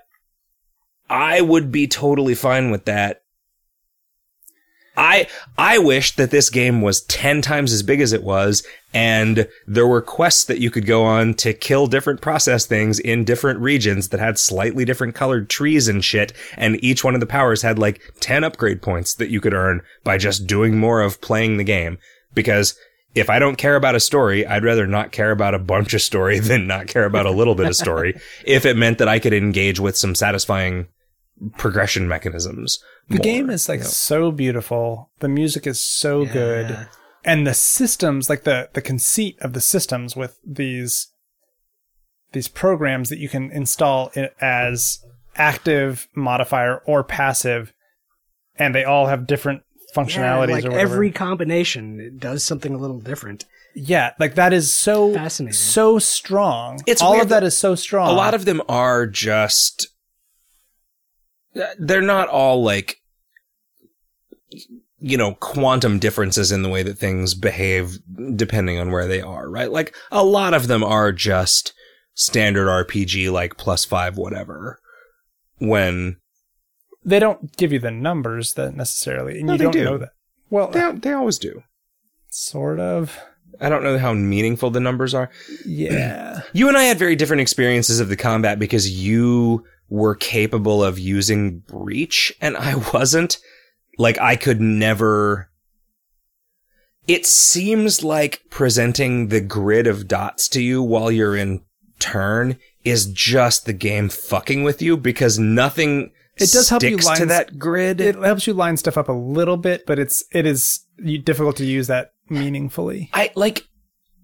[1.10, 3.23] I would be totally fine with that.
[4.96, 8.64] I I wish that this game was 10 times as big as it was
[8.94, 13.24] and there were quests that you could go on to kill different process things in
[13.24, 17.26] different regions that had slightly different colored trees and shit and each one of the
[17.26, 21.22] powers had like 10 upgrade points that you could earn by just doing more of
[21.22, 21.98] playing the game.
[22.34, 22.78] Because
[23.16, 26.02] if I don't care about a story, I'd rather not care about a bunch of
[26.02, 28.20] story than not care about a little bit of story.
[28.46, 30.88] If it meant that I could engage with some satisfying
[31.58, 32.80] progression mechanisms.
[33.10, 33.90] The more, game is like you know?
[33.90, 35.12] so beautiful.
[35.20, 36.88] The music is so good.
[37.26, 41.08] And the systems like the the conceit of the systems with these
[42.34, 45.00] these programs that you can install i- as
[45.36, 47.74] active modifier or passive
[48.56, 49.62] and they all have different
[49.96, 50.94] functionalities Yeah, like or whatever.
[50.94, 53.46] every combination it does something a little different.
[53.76, 55.54] yeah like that is so Fascinating.
[55.54, 59.06] so strong It's all of that that is so strong a lot of them are
[59.08, 59.88] just
[61.80, 62.98] they're not all like
[65.00, 67.98] you know quantum differences in the way that things behave
[68.36, 69.72] depending on where they are right?
[69.72, 71.74] Like a lot of them are just
[72.16, 74.80] standard rpg like plus 5 whatever
[75.58, 76.18] when
[77.04, 79.84] they don't give you the numbers that necessarily and No, you they don't do.
[79.84, 80.10] know that.
[80.50, 81.64] Well they, they always do.
[82.30, 83.20] sort of.
[83.62, 85.30] I don't know how meaningful the numbers are.
[85.66, 86.42] Yeah.
[86.54, 89.64] You and I had very different experiences of the combat because you
[89.94, 93.38] were capable of using breach and I wasn't.
[94.00, 95.52] Like I could never.
[97.08, 101.62] It seems like presenting the grid of dots to you while you're in
[102.00, 107.20] turn is just the game fucking with you because nothing It does help you sticks
[107.20, 108.02] to that grid.
[108.02, 110.82] it helps you line stuff up a little bit but it's it is
[111.24, 113.68] difficult to use that meaningfully I like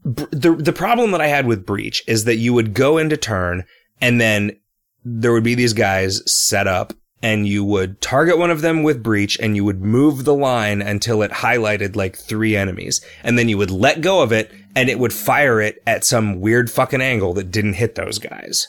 [0.03, 3.15] br- the the problem that I had with Breach is that you would go into
[3.15, 3.63] turn
[4.01, 4.57] and then
[5.03, 9.03] there would be these guys set up and you would target one of them with
[9.03, 13.49] Breach and you would move the line until it highlighted like three enemies and then
[13.49, 17.01] you would let go of it and it would fire it at some weird fucking
[17.01, 18.67] angle that didn't hit those guys.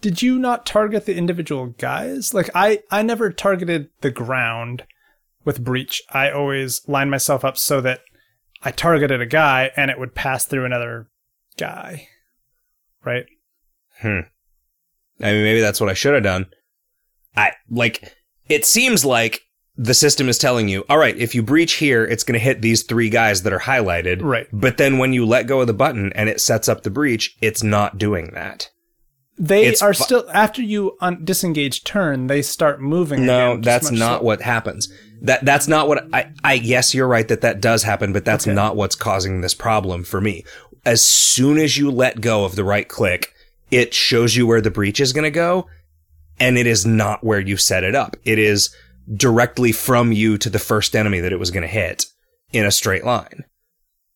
[0.00, 2.32] did you not target the individual guys?
[2.32, 4.84] Like I, I never targeted the ground
[5.44, 6.02] with breach.
[6.10, 8.00] I always lined myself up so that
[8.62, 11.08] I targeted a guy and it would pass through another
[11.56, 12.08] guy.
[13.04, 13.26] Right?
[14.00, 14.20] Hmm.
[15.20, 16.46] I mean, maybe that's what I should have done.
[17.36, 18.14] I like.
[18.48, 19.42] It seems like
[19.76, 22.62] the system is telling you, all right, if you breach here, it's going to hit
[22.62, 24.22] these three guys that are highlighted.
[24.22, 24.46] Right.
[24.52, 27.36] But then when you let go of the button and it sets up the breach,
[27.40, 28.70] it's not doing that.
[29.40, 33.24] They It's are fu- still after you un- disengage turn, they start moving.
[33.24, 34.92] No, again, that's not what happens.
[35.22, 38.48] That that's not what I I yes, you're right that that does happen, but that's
[38.48, 38.54] Okay.
[38.54, 40.44] not what's causing this problem for me.
[40.84, 43.32] As soon as you let go of the right click,
[43.70, 45.66] it shows you where the breach is going to go,
[46.40, 48.16] and it is not where you set it up.
[48.24, 48.74] It is
[49.14, 52.04] directly from you to the first enemy that it was going to hit
[52.52, 53.44] in a straight line.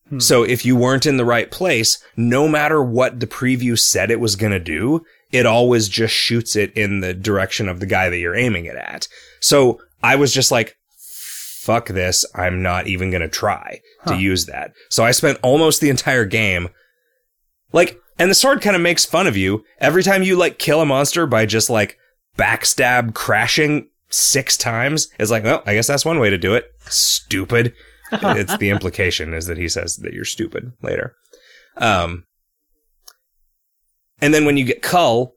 [0.08, 0.20] Hmm.
[0.20, 4.20] So if you weren't in the right place, no matter what the preview said it
[4.20, 8.10] was going to do, it always just shoots it in the direction of the guy
[8.10, 9.08] that you're aiming it at.
[9.40, 12.24] So I was just like, fuck this.
[12.34, 14.12] I'm not even going to try Huh.
[14.14, 14.72] to use that.
[14.90, 16.68] So I spent almost the entire game
[17.72, 20.80] like, and the sword kind of makes fun of you every time you like kill
[20.80, 21.96] a monster by just like
[22.36, 25.08] backstab crashing six times.
[25.18, 26.66] It's like, well, I guess that's one way to do it.
[26.86, 27.74] Stupid.
[28.12, 31.14] it's the implication is that he says that you're stupid later.
[31.78, 32.24] Um,
[34.20, 35.34] and then when you get Cull,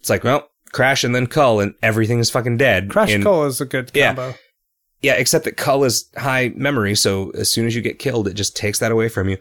[0.00, 2.90] it's like, well, crash and then Cull and everything is fucking dead.
[2.90, 4.08] Crash in- Cull is a good Yeah.
[4.14, 4.34] combo.
[5.02, 8.34] yeah, except that Cull is high memory, so as soon as you get killed, it
[8.34, 9.38] just takes that away from you.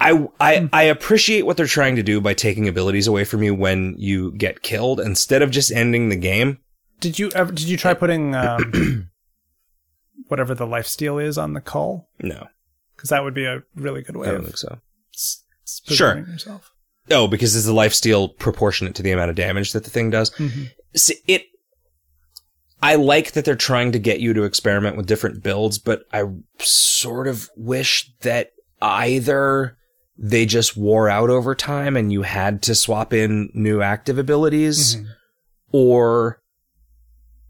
[0.00, 3.54] I I I appreciate what they're trying to do by taking abilities away from you
[3.54, 6.58] when you get killed instead of just ending the game.
[7.00, 7.52] Did you ever?
[7.52, 9.08] Did you try putting um,
[10.28, 12.08] whatever the life steal is on the Cull?
[12.22, 12.48] No,
[12.96, 14.78] Because that would be a really good way I don't think so.
[15.14, 15.42] s-
[15.86, 16.18] Sure.
[16.18, 16.70] yourself.
[17.10, 20.10] Oh, because is the life steal proportionate to the amount of damage that the thing
[20.10, 20.30] does?
[20.32, 20.70] Mhm.
[20.94, 21.44] See, it.
[22.82, 26.24] I like that they're trying to get you to experiment with different builds, but I
[26.58, 28.50] sort of wish that
[28.82, 29.76] either
[30.16, 34.96] they just wore out over time and you had to swap in new active abilities,
[34.96, 35.06] Mhm.
[35.72, 36.40] or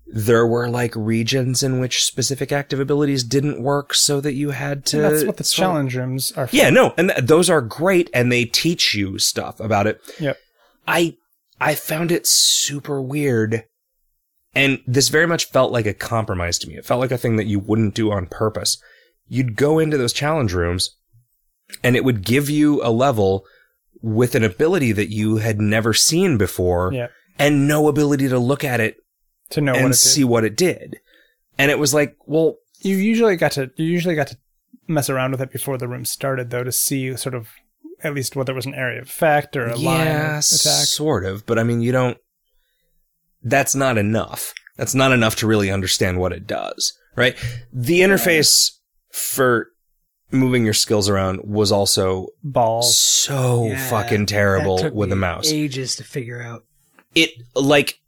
[0.07, 4.85] there were like regions in which specific active abilities didn't work, so that you had
[4.87, 5.05] to.
[5.05, 6.47] And that's what the swap- challenge rooms are.
[6.47, 6.57] For.
[6.57, 10.01] Yeah, no, and th- those are great, and they teach you stuff about it.
[10.21, 10.37] Yep.
[10.87, 11.17] I
[11.61, 13.65] I found it super weird,
[14.55, 16.77] and this very much felt like a compromise to me.
[16.77, 18.79] It felt like a thing that you wouldn't do on purpose.
[19.29, 20.91] You'd go into those challenge rooms,
[21.83, 23.45] and it would give you a level
[24.03, 27.09] with an ability that you had never seen before, Yeah.
[27.39, 28.97] and no ability to look at it
[29.51, 30.99] To know what and it see what it did.
[31.59, 33.71] And it was like, well, You usually got to.
[33.77, 34.37] You usually got to
[34.87, 37.49] mess around with it before the room started, though, to see sort of
[38.03, 40.43] at least whether it was an area of effect or a line of attack.
[40.43, 41.47] sort of.
[41.47, 42.19] But I mean, you don't.
[43.43, 44.53] That's not enough.
[44.77, 47.37] That's not enough to really understand what it does, right?
[47.73, 48.73] The interface
[49.13, 49.69] for
[50.31, 52.97] moving your skills around was also Balls.
[52.97, 55.51] so Yeah, fucking that terrible took with a mouse.
[55.53, 56.65] Ages to figure out.
[57.15, 58.01] It like,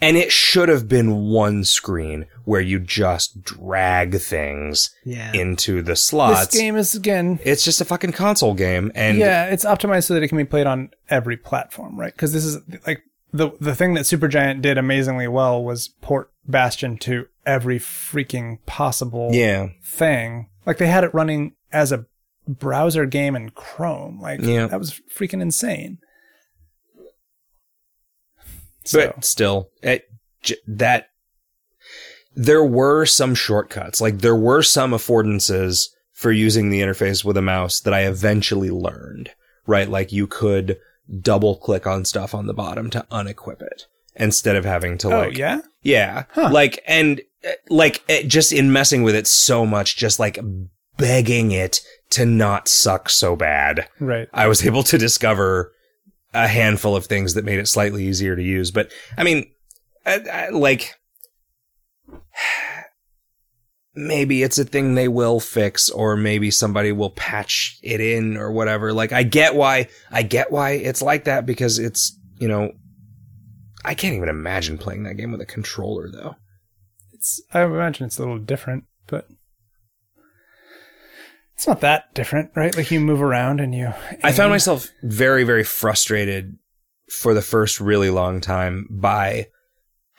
[0.00, 5.32] and it should have been one screen where you just drag things Yeah.
[5.32, 6.48] into the slots.
[6.48, 7.38] This game is again.
[7.42, 10.44] it's just a fucking console game, and yeah, it's optimized so that it can be
[10.44, 12.12] played on every platform, right?
[12.12, 13.02] Because this is like
[13.32, 19.30] the the thing that Supergiant did amazingly well was port Bastion to every freaking possible
[19.32, 20.48] yeah, thing.
[20.64, 22.06] Like they had it running as a
[22.46, 24.18] browser game in Chrome.
[24.20, 24.66] Like Yeah.
[24.66, 25.98] that was freaking insane.
[28.92, 30.04] but still, it,
[30.42, 31.08] j- that
[32.34, 34.00] there were some shortcuts.
[34.00, 38.70] Like there were some affordances for using the interface with a mouse that I eventually
[38.70, 39.30] learned.
[39.66, 40.78] Right, like you could
[41.20, 43.86] double click on stuff on the bottom to unequip it
[44.16, 46.50] instead of having to oh like yeah, yeah, Huh.
[46.52, 50.38] like and uh, like it, just in messing with it so much, just like
[50.96, 51.80] begging it
[52.10, 53.88] to not suck so bad.
[54.00, 54.28] right.
[54.34, 55.72] I was able to discover
[56.34, 58.70] a handful of things that made it slightly easier to use.
[58.70, 59.50] But I mean,
[60.04, 60.94] I, I, like,
[63.98, 68.52] maybe it's a thing they will fix, or maybe somebody will patch it in or
[68.52, 68.92] whatever.
[68.92, 72.72] Like, I get why, I get why it's like that because it's, you know,
[73.84, 76.36] I can't even imagine playing that game with a controller though.
[77.12, 79.26] It's I imagine it's a little different, but
[81.54, 82.76] it's not that different, right?
[82.76, 83.92] Like you move around and you.
[84.22, 86.56] I found myself very, very frustrated
[87.10, 89.48] for the first really long time by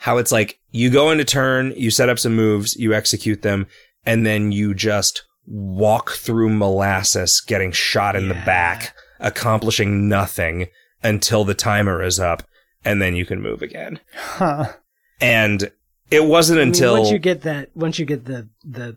[0.00, 3.66] how it's like you go into turn, you set up some moves, you execute them,
[4.04, 10.66] and then you just walk through molasses getting shot in the back, accomplishing nothing
[11.02, 12.42] until the timer is up,
[12.84, 13.98] and then you can move again.
[14.14, 14.72] Huh.
[15.20, 15.70] And
[16.10, 18.96] it wasn't I mean, until once you get that, once you get the the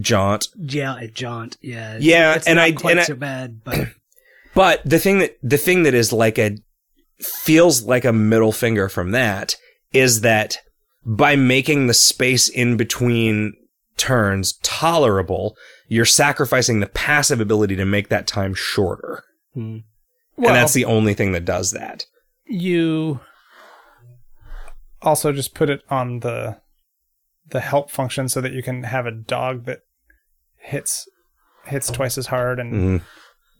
[0.00, 3.88] jaunt yeah, jaunt, yeah, Yeah, it's and I- quite and I- so bad, but
[4.54, 6.56] But the thing that the thing that is like a
[7.20, 9.56] feels like a middle finger from that
[9.92, 10.58] is that
[11.04, 13.54] by making the space in between
[13.96, 15.56] turns tolerable,
[15.88, 19.24] you're sacrificing the passive ability to make that time shorter.
[19.54, 19.78] Hmm.
[20.36, 22.04] Well, and that's the only thing that does that.
[22.50, 23.20] you
[25.02, 26.56] also just put it on the
[27.50, 29.80] the help function so that you can have a dog that
[30.56, 31.08] hits
[31.66, 33.02] hits twice as hard and Mhm.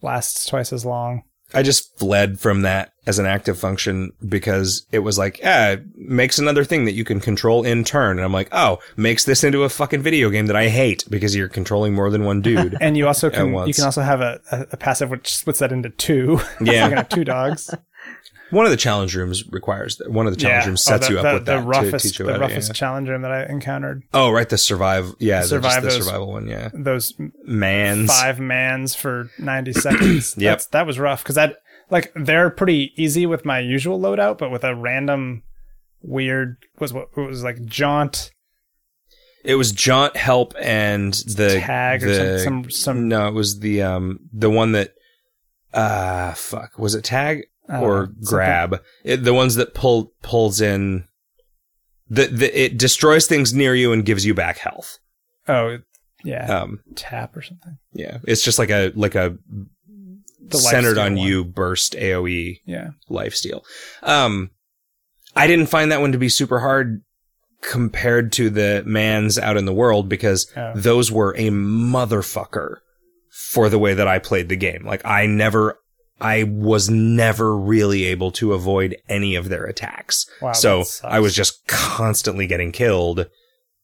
[0.01, 1.23] lasts twice as long.
[1.53, 5.83] I just fled from that as an active function because it was like, yeah, it
[5.95, 8.17] makes another thing that you can control in turn.
[8.17, 11.35] And I'm like, oh, makes this into a fucking video game that I hate because
[11.35, 12.77] you're controlling more than one dude.
[12.81, 15.71] And you also can you can also have a, a, a passive which splits that
[15.71, 16.39] into two.
[16.61, 16.83] Yeah.
[16.83, 17.73] you can have two dogs.
[18.51, 20.11] One of the challenge rooms requires that.
[20.11, 22.05] One of the challenge rooms Oh, sets the, you up the, with the that roughest
[22.05, 22.73] to teach you the about it, yeah.
[22.73, 24.03] challenge room that I encountered.
[24.13, 25.13] Oh, right, the survive.
[25.19, 26.47] Yeah, the, Survive the those- survival one.
[26.47, 27.13] Yeah, Those
[27.43, 28.09] mans.
[28.09, 30.35] five mans for 90 seconds.
[30.37, 30.51] Yep.
[30.51, 31.57] That's, that was rough because that
[31.89, 35.43] like they're pretty easy with my usual loadout, but with a random
[36.01, 38.31] weird was what it was like jaunt
[39.43, 43.59] It was jaunt help and the tag the, or some some, some No, it was
[43.59, 44.93] the um the one that
[45.73, 51.05] uh fuck was it tag uh, or grab it, the ones that pull pulls in
[52.09, 54.97] the, the it destroys things near you and gives you back health.
[55.47, 55.77] Oh
[56.23, 57.77] yeah, Um tap or something.
[57.93, 59.37] yeah, it's just like a like a
[60.51, 61.27] centered on one.
[61.27, 63.63] you burst AoE Yeah, life steal.
[64.01, 64.51] Um,
[65.35, 67.01] I didn't find that one to be super hard
[67.61, 70.71] compared to the mans out in the world because Oh.
[70.75, 72.77] those were a motherfucker
[73.51, 74.83] for the way that I played the game.
[74.85, 75.77] Like I never,
[76.21, 80.25] I was never really able to avoid any of their attacks.
[80.41, 80.51] wow.
[80.53, 80.83] so.
[81.03, 83.27] I was just constantly getting killed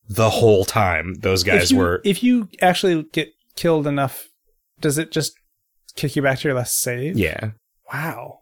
[0.10, 1.16] the whole time.
[1.16, 2.02] Those If guys you- were.
[2.04, 4.28] If you actually get killed enough,
[4.82, 5.34] does it just
[5.96, 7.18] kick you back to your last save?
[7.18, 7.52] Yeah.
[7.94, 8.40] Wow.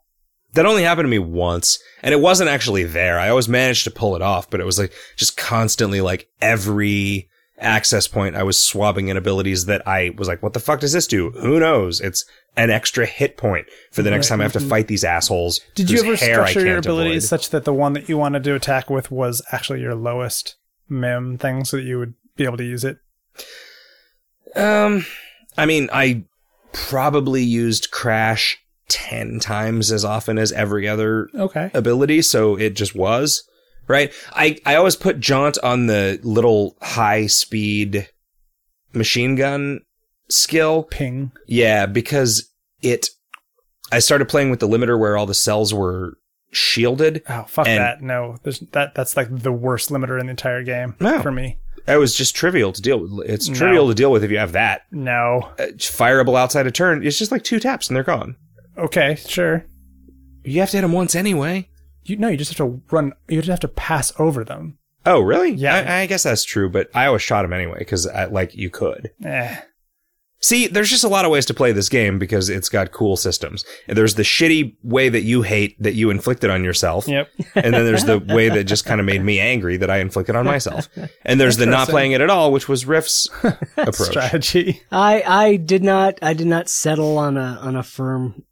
[0.54, 3.20] That only happened to me once, and it wasn't actually there.
[3.20, 7.28] I always managed to pull it off, but it was like just constantly like every
[7.60, 10.92] access point I was swabbing in abilities that I was like, what the fuck does
[10.94, 11.32] this do?
[11.32, 12.02] Who knows?
[12.02, 12.26] It's
[12.58, 14.36] an extra hit point for the next Right.
[14.36, 15.60] time I have to fight these assholes.
[15.76, 18.90] Did you ever structure your abilities such that the one that you wanted to attack
[18.90, 20.56] with was actually your lowest
[20.90, 22.98] mem thing, so that you would be able to use it?
[24.56, 25.06] Um,
[25.58, 26.26] I mean, I
[26.74, 28.58] probably used Crash
[28.90, 31.72] 10 times as often as every other Okay.
[31.74, 33.44] ability, so it just was
[33.88, 34.12] right.
[34.34, 38.10] I I always put jaunt on the little high speed
[38.94, 39.82] machine gun
[40.30, 40.84] skill.
[40.84, 41.32] Ping.
[41.48, 42.50] Yeah, because
[42.82, 43.10] it.
[43.92, 46.18] I started playing with the limiter where all the cells were
[46.52, 47.22] shielded.
[47.30, 48.02] Oh fuck that!
[48.02, 48.96] No, there's that.
[48.96, 51.22] That's like the worst limiter in the entire game No.
[51.22, 51.58] for me.
[51.86, 53.30] That was just trivial to deal with.
[53.30, 53.56] It's No.
[53.56, 54.84] trivial to deal with if you have that.
[54.92, 55.50] No.
[55.60, 57.06] Uh, fireable outside a turn.
[57.06, 58.38] It's just like two taps and they're gone.
[58.78, 59.66] Okay, sure.
[60.46, 61.68] You have to hit them once anyway.
[62.06, 63.14] You no, you just have to run.
[63.28, 64.78] You just have to pass over them.
[65.06, 65.52] Oh, really?
[65.52, 65.76] Yeah.
[65.76, 69.12] I, I guess that's true, but I always shot him anyway because, like, you could.
[69.26, 69.58] Eh.
[70.40, 73.16] See, there's just a lot of ways to play this game because it's got cool
[73.16, 73.64] systems.
[73.88, 77.08] There's the shitty way that you hate that you inflicted on yourself.
[77.08, 77.30] Yep.
[77.56, 80.36] And then there's the way that just kind of made me angry that I inflicted
[80.36, 80.90] on myself.
[81.24, 83.30] And there's the not playing it at all, which was Riff's
[83.78, 83.96] approach.
[83.96, 84.82] Strategy.
[84.92, 88.44] I I did not I did not settle on a on a firm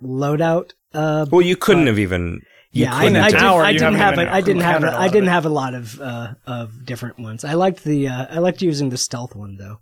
[0.00, 0.70] loadout.
[0.94, 2.42] Uh, Well, you couldn't have even.
[2.72, 4.30] You yeah, I, I, have did, I didn't haven't have even it.
[4.30, 5.00] I didn't have encountered it.
[5.00, 7.44] a I didn't of have a lot of uh, of different ones.
[7.44, 9.80] I liked the uh, I liked using the stealth one though.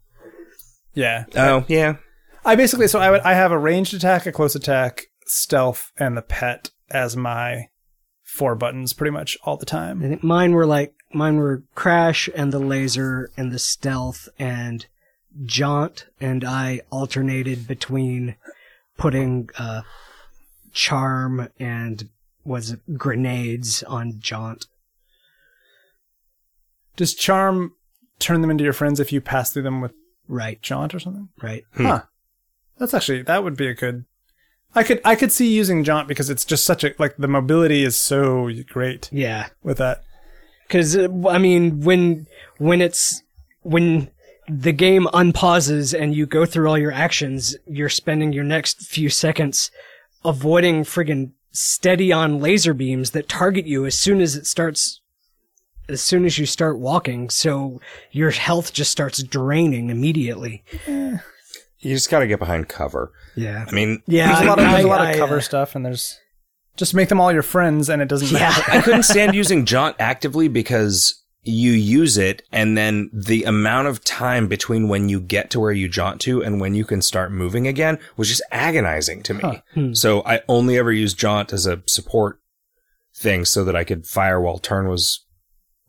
[0.94, 1.27] Yeah.
[1.36, 1.97] Oh, yeah.
[2.44, 6.16] I basically so I would I have a ranged attack, a close attack, stealth, and
[6.16, 7.69] the pet as my
[8.24, 9.98] four buttons pretty much all the time.
[9.98, 10.10] I time.
[10.10, 14.86] think mine were like mine were crash and the laser and the stealth and
[15.44, 18.36] jaunt, and I alternated between
[18.97, 19.82] putting uh,
[20.73, 22.09] charm and
[22.48, 24.66] was grenades on jaunt.
[26.96, 27.72] Does charm
[28.18, 29.92] turn them into your friends if you pass through them with
[30.26, 31.28] Right, jaunt or something?
[31.42, 31.64] right.
[31.74, 31.84] Hmm.
[31.86, 32.02] Huh.
[32.78, 34.04] That's actually that would be a good.
[34.74, 37.82] I could I could see using jaunt because it's just such a like the mobility
[37.84, 40.02] is so great Yeah, with that.
[40.66, 42.26] because uh, I mean when
[42.58, 43.22] when it's
[43.62, 44.10] when
[44.48, 49.08] the game unpauses and you go through all your actions, you're spending your next few
[49.08, 49.70] seconds
[50.24, 55.01] avoiding friggin' steady on laser beams that target you as soon as it starts
[55.89, 57.80] as soon as you start walking so
[58.10, 60.62] your health just starts draining immediately
[61.80, 63.12] You just got to get behind cover.
[63.36, 65.43] yeah I mean, yeah There's a lot of, there's a lot of cover I, uh,
[65.43, 66.18] stuff and there's
[66.76, 68.62] just make them all your friends and it doesn't yeah matter.
[68.72, 74.04] I couldn't stand using jaunt actively because you use it and then the amount of
[74.04, 77.32] time between when you get to where you jaunt to and when you can start
[77.32, 79.40] moving again was just agonizing to me.
[79.40, 79.60] Huh.
[79.74, 79.94] Hmm.
[79.94, 82.40] So I only ever used jaunt as a support
[83.14, 85.24] thing so that I could fire while turn was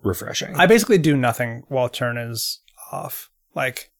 [0.02, 0.56] refreshing.
[0.56, 2.62] I basically do nothing while turn is
[2.92, 3.30] off.
[3.54, 3.92] Like,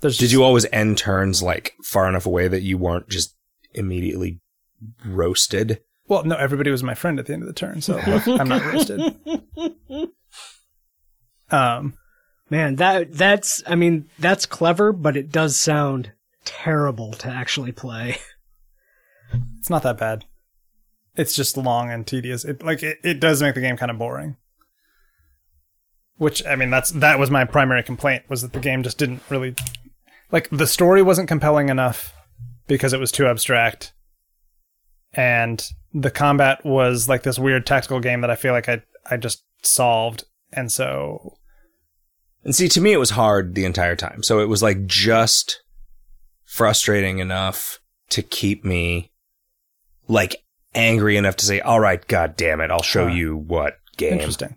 [0.00, 3.34] there's Did you always end turns like far enough away that you weren't just
[3.72, 4.40] immediately
[5.04, 5.80] roasted?
[6.06, 8.48] Well, no, everybody was my friend at the end of the turn, so look, I'm
[8.48, 9.16] not roasted.
[11.50, 11.94] Um,
[12.50, 16.12] Man, that that's I mean that's clever, but it does sound
[16.44, 18.18] terrible to actually play.
[19.58, 20.24] it's not that bad.
[21.16, 22.44] It's just long and tedious.
[22.44, 24.36] It like it, it does make the game kind of boring.
[26.16, 29.22] Which I mean, that's that was my primary complaint was that the game just didn't
[29.30, 29.54] really
[30.30, 32.12] like the story wasn't compelling enough
[32.66, 33.93] because it was too abstract,
[35.14, 39.16] and the combat was like this weird tactical game that I feel like I I
[39.16, 41.36] just solved, and so
[42.44, 44.22] And see, to me, it was hard the entire time.
[44.22, 45.62] So it was like just
[46.44, 47.80] frustrating enough
[48.10, 49.10] to keep me
[50.08, 50.36] like
[50.74, 53.14] angry enough to say, all right, God damn it, I'll show Huh.
[53.14, 54.14] you what game.
[54.14, 54.56] Interesting.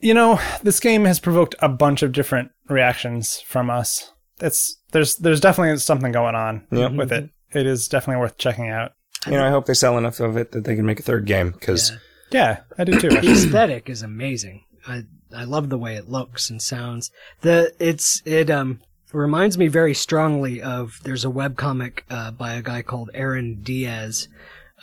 [0.00, 4.12] You know, this game has provoked a bunch of different reactions from us.
[4.40, 6.88] It's there's there's definitely something going on Yeah.
[6.88, 7.28] with it.
[7.52, 8.92] It is definitely worth checking out.
[9.26, 11.26] You know, I hope they sell enough of it that they can make a third
[11.26, 11.96] game because Yeah.
[12.30, 13.10] Yeah, I do too.
[13.10, 14.64] The aesthetic is amazing.
[14.88, 15.02] I
[15.36, 17.10] I love the way it looks and sounds.
[17.42, 18.80] The it's it um
[19.12, 24.26] reminds me very strongly of there's a webcomic uh, by a guy called Aaron Diaz,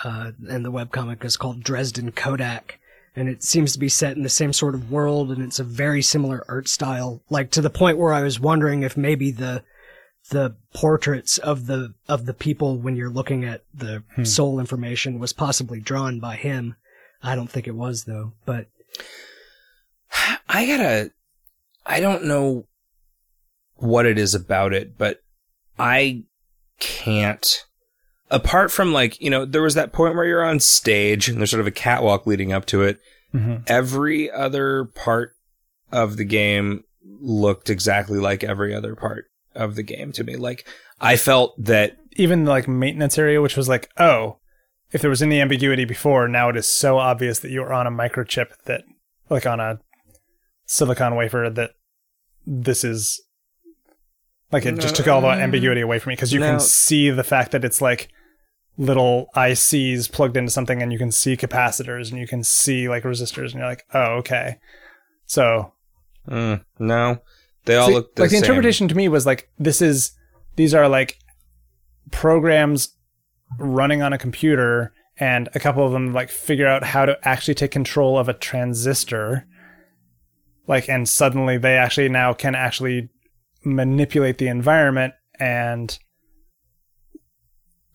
[0.05, 2.77] uh, and the webcomic is called Dresden Codak.
[3.13, 5.65] And it seems to be set in the same sort of world, and it's a
[5.65, 7.21] very similar art style.
[7.29, 9.63] Like to the point where I was wondering if maybe the
[10.29, 15.33] the portraits of the of the people when you're looking at the soul information was
[15.33, 16.75] possibly drawn by him.
[17.23, 18.67] I don't think it was though, but
[20.49, 21.11] I gotta.
[21.85, 22.67] I don't know
[23.75, 25.21] what it is about it, but
[25.79, 26.23] I
[26.79, 27.65] can't.
[28.29, 31.49] Apart from like, you know, there was that point where you're on stage and there's
[31.49, 32.99] sort of a catwalk leading up to it.
[33.33, 33.63] Mhm.
[33.67, 35.33] Every other part
[35.91, 39.25] of the game looked exactly like every other part
[39.55, 40.35] of the game to me.
[40.35, 40.67] Like,
[40.99, 44.37] I felt that Even like maintenance area, which was like, oh,
[44.91, 47.87] if there was any ambiguity before, now it is so obvious that you are on
[47.87, 48.83] a microchip that,
[49.29, 49.79] like on a
[50.65, 51.71] silicon wafer, that
[52.45, 53.21] this is
[54.51, 56.45] like it just took all the ambiguity away from me because you No.
[56.47, 58.09] can see the fact that it's like
[58.77, 63.03] little ICs plugged into something, and you can see capacitors and you can see like
[63.03, 64.57] resistors, and you're like, oh, okay.
[65.25, 65.71] So
[66.27, 67.21] mm, no,
[67.65, 68.43] they all look the like the same.
[68.43, 70.11] interpretation to me was like this is
[70.55, 71.17] these are like
[72.11, 72.95] programs
[73.59, 77.53] running on a computer and a couple of them like figure out how to actually
[77.53, 79.45] take control of a transistor
[80.67, 83.09] like and suddenly they actually now can actually
[83.63, 85.99] manipulate the environment and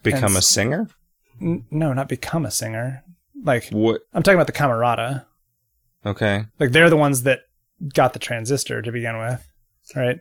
[0.03, 0.89] become and a singer.
[1.41, 3.03] n- no not become a singer
[3.45, 4.03] like What?
[4.15, 5.25] i'm talking about the camerata
[6.05, 6.45] Okay.
[6.61, 7.41] like they're the ones that
[7.95, 9.47] got the transistor to begin with
[9.95, 10.21] right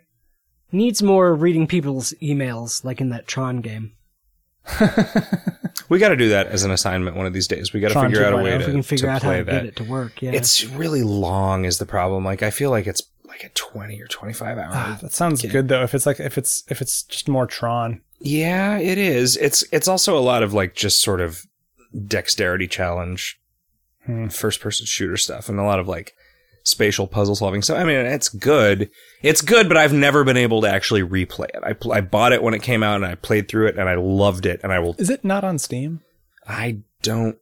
[0.72, 3.94] needs more reading people's emails, like in that Tron game.
[5.88, 7.72] We got to do that as an assignment one of these days.
[7.72, 9.38] We got to figure out a way to, we can figure to out how play
[9.40, 9.52] to that.
[9.52, 10.32] get it to work, yeah.
[10.32, 12.26] It's really long is the problem.
[12.26, 14.72] Like I feel like it's like a 20 or 25 hour.
[14.74, 15.52] Ah, that sounds Okay.
[15.52, 19.38] good though if it's like if it's if it's just more tron yeah, it is.
[19.38, 21.46] It's it's also a lot of like just sort of
[22.08, 23.40] dexterity challenge
[24.06, 24.28] Hmm.
[24.30, 26.14] first person shooter stuff and a lot of like
[26.66, 27.62] spatial puzzle solving.
[27.62, 28.90] So I mean, it's good.
[29.22, 31.60] It's good, but I've never been able to actually replay it.
[31.64, 33.88] I pl- I bought it when it came out and I played through it and
[33.88, 36.02] I loved it and I will Is it not on Steam?
[36.48, 37.38] I don't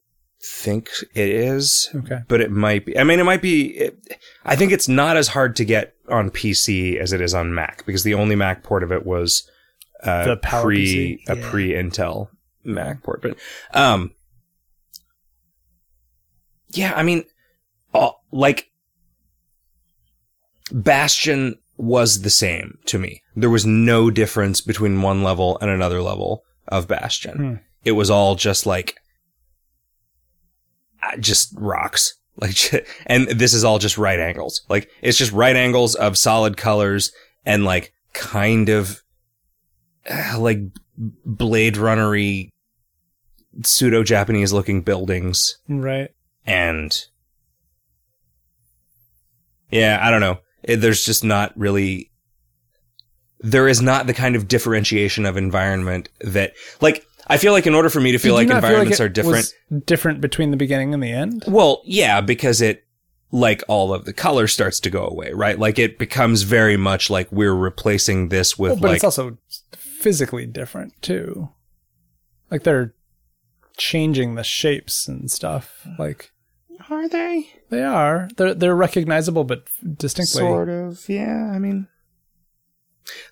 [0.46, 1.90] think it is.
[1.96, 2.20] Okay.
[2.28, 2.98] but it might be.
[3.00, 3.68] I mean, it might be.
[3.78, 3.98] It,
[4.46, 7.86] I think it's not as hard to get on PC as it is on Mac
[7.86, 9.50] because the only Mac port of it was
[10.04, 10.86] uh, The Power pre
[11.26, 11.30] PC?
[11.30, 11.50] a Yeah.
[11.50, 12.28] pre Intel
[12.66, 13.22] Mac port.
[13.22, 13.38] But
[13.74, 14.12] um,
[16.72, 17.24] yeah, I mean,
[17.94, 18.70] uh, like
[20.72, 23.22] Bastion was the same to me.
[23.36, 27.38] There was no difference between one level and another level of Bastion.
[27.38, 27.56] Hmm.
[27.84, 28.96] It was all just like
[31.02, 32.16] uh, just rocks.
[32.36, 34.64] Like, and this is all just right angles.
[34.68, 37.12] Like, it's just right angles of solid colors
[37.46, 39.04] and like kind of
[40.10, 40.58] uh, like
[40.98, 42.50] Blade Runnery
[43.64, 45.58] pseudo Japanese looking buildings.
[45.70, 46.10] Right.
[46.44, 47.06] And
[49.70, 50.40] yeah, I don't know.
[50.64, 52.12] It, there's just not really,
[53.40, 57.74] there is not the kind of differentiation of environment that, like, I feel like in
[57.74, 59.54] order for me to feel Did like environments it are different,
[59.86, 61.44] different between the beginning and the end.
[61.48, 62.84] well, yeah, because it,
[63.32, 65.58] like all of the color starts to go away, right?
[65.58, 69.40] Like it becomes very much like we're replacing this with Well, but like, it's also
[69.76, 71.50] physically different too.
[72.52, 72.94] Like they're
[73.76, 75.88] changing the shapes and stuff.
[75.98, 76.32] Like
[76.94, 77.50] Are they?
[77.70, 78.30] they are.
[78.38, 79.66] They're they're recognizable but
[79.98, 80.42] distinctly.
[80.42, 81.52] Sort of, yeah.
[81.54, 81.88] I mean,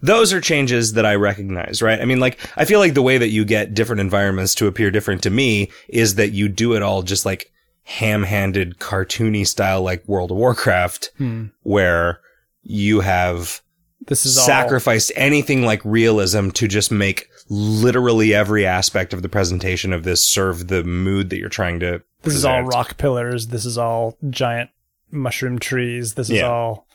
[0.01, 2.01] those are changes that I recognize, right?
[2.01, 4.91] I mean, like, I feel like the way that you get different environments to appear
[4.91, 7.51] different to me is that you do it all just like
[7.83, 11.45] ham-handed, cartoony style, like World of Warcraft, Hmm.
[11.63, 12.19] where
[12.63, 13.61] you have
[14.07, 19.27] This is all sacrificed anything like realism to just make literally every aspect of the
[19.27, 22.01] presentation of this serve the mood that you're trying to.
[22.21, 23.47] This is all rock pillars.
[23.47, 24.69] This is all giant
[25.11, 26.13] mushroom trees.
[26.13, 26.47] This is Yeah.
[26.47, 26.87] all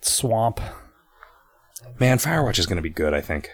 [0.00, 0.58] swamp.
[2.00, 3.50] Man, Firewatch is going to be good, I think.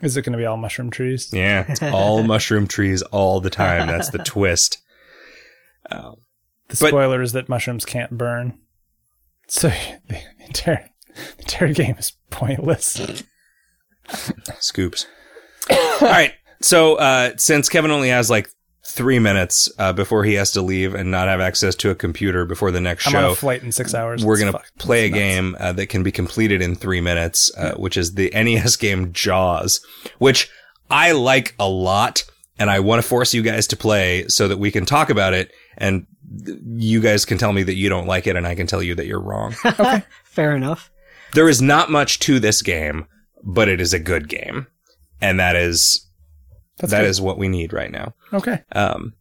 [0.00, 1.30] Is it going to be all mushroom trees?
[1.32, 3.88] Yeah, it's all mushroom trees all the time.
[3.88, 4.78] That's the twist.
[5.90, 6.16] Um,
[6.68, 8.58] The But- spoiler is that mushrooms can't burn.
[9.48, 9.68] So
[10.08, 13.24] the entire, the entire game is pointless.
[14.58, 15.06] scoops.
[15.70, 16.32] all right.
[16.60, 18.50] So, uh, since Kevin only has like
[18.84, 22.44] three minutes uh, before he has to leave and not have access to a computer
[22.46, 24.24] before the next I'm on show, a flight in six hours.
[24.24, 25.18] we're going to play a nuts.
[25.18, 29.12] game uh, that can be completed in three minutes, uh, which is the NES game
[29.12, 29.84] Jaws,
[30.18, 30.50] which
[30.90, 32.24] I like a lot.
[32.60, 35.32] And I want to force you guys to play so that we can talk about
[35.32, 36.08] it and
[36.66, 38.96] you guys can tell me that you don't like it and I can tell you
[38.96, 39.54] that you're wrong.
[39.64, 40.02] okay.
[40.24, 40.90] Fair enough.
[41.34, 43.06] there is not much to this game,
[43.48, 44.66] but it is a good game.
[45.20, 46.06] And that is,
[46.76, 47.10] That's that good.
[47.10, 48.14] is what we need right now.
[48.32, 48.62] okay.
[48.72, 49.14] Um,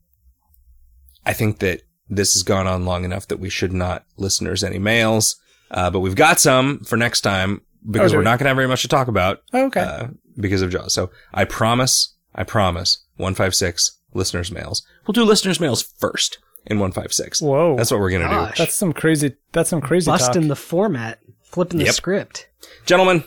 [1.25, 4.79] I think that this has gone on long enough that we should not listeners any
[4.79, 5.35] mails.
[5.71, 8.25] Uh, but we've got some for next time because Oh, we're we?
[8.25, 9.81] not going to have very much to talk about, Okay.
[9.81, 10.93] uh, because of Jaws.
[10.93, 14.83] So I promise, I promise 156 listeners mails.
[15.05, 17.41] We'll do listeners mails first in 156.
[17.41, 17.75] Whoa.
[17.75, 18.53] That's what we're going to do.
[18.57, 19.35] That's some crazy.
[19.51, 20.47] That's some crazy Busting talk.
[20.49, 21.95] the format, flipping the Yep.
[21.95, 22.47] script.
[22.85, 23.23] Gentlemen,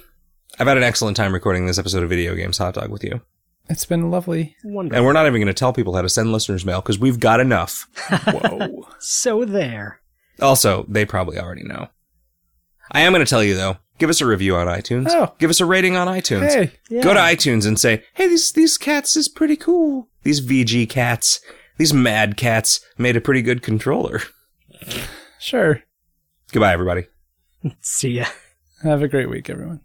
[0.60, 3.22] I've had an excellent time recording this episode of Video Games Hot Dog with you.
[3.70, 4.56] It's been lovely.
[4.62, 4.94] Wonderful.
[4.94, 7.18] And we're not even going to tell people how to send listeners mail because we've
[7.18, 7.86] got enough.
[8.26, 8.86] Whoa.
[8.98, 10.02] So there.
[10.38, 11.88] Also, they probably already know.
[12.92, 13.78] I am going to tell you though.
[13.96, 15.06] Give us a review on iTunes.
[15.08, 15.34] Oh.
[15.38, 16.52] Give us a rating on iTunes.
[16.52, 16.72] hey.
[16.90, 17.00] Yeah.
[17.00, 20.08] Go to iTunes and say, "Hey, these these cats is pretty cool.
[20.24, 21.40] These VG cats,
[21.78, 24.20] these mad cats made a pretty good controller."
[25.38, 25.82] Sure.
[26.52, 27.06] Goodbye, everybody.
[27.80, 28.26] See ya.
[28.82, 29.80] Have a great week, everyone.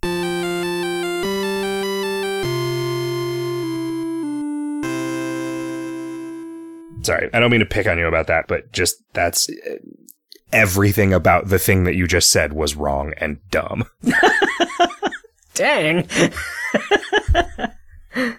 [7.06, 9.76] Sorry, I don't mean to pick on you about that, but just that's uh,
[10.52, 13.86] everything about the thing that you just said was wrong and dumb.
[15.54, 16.08] Dang.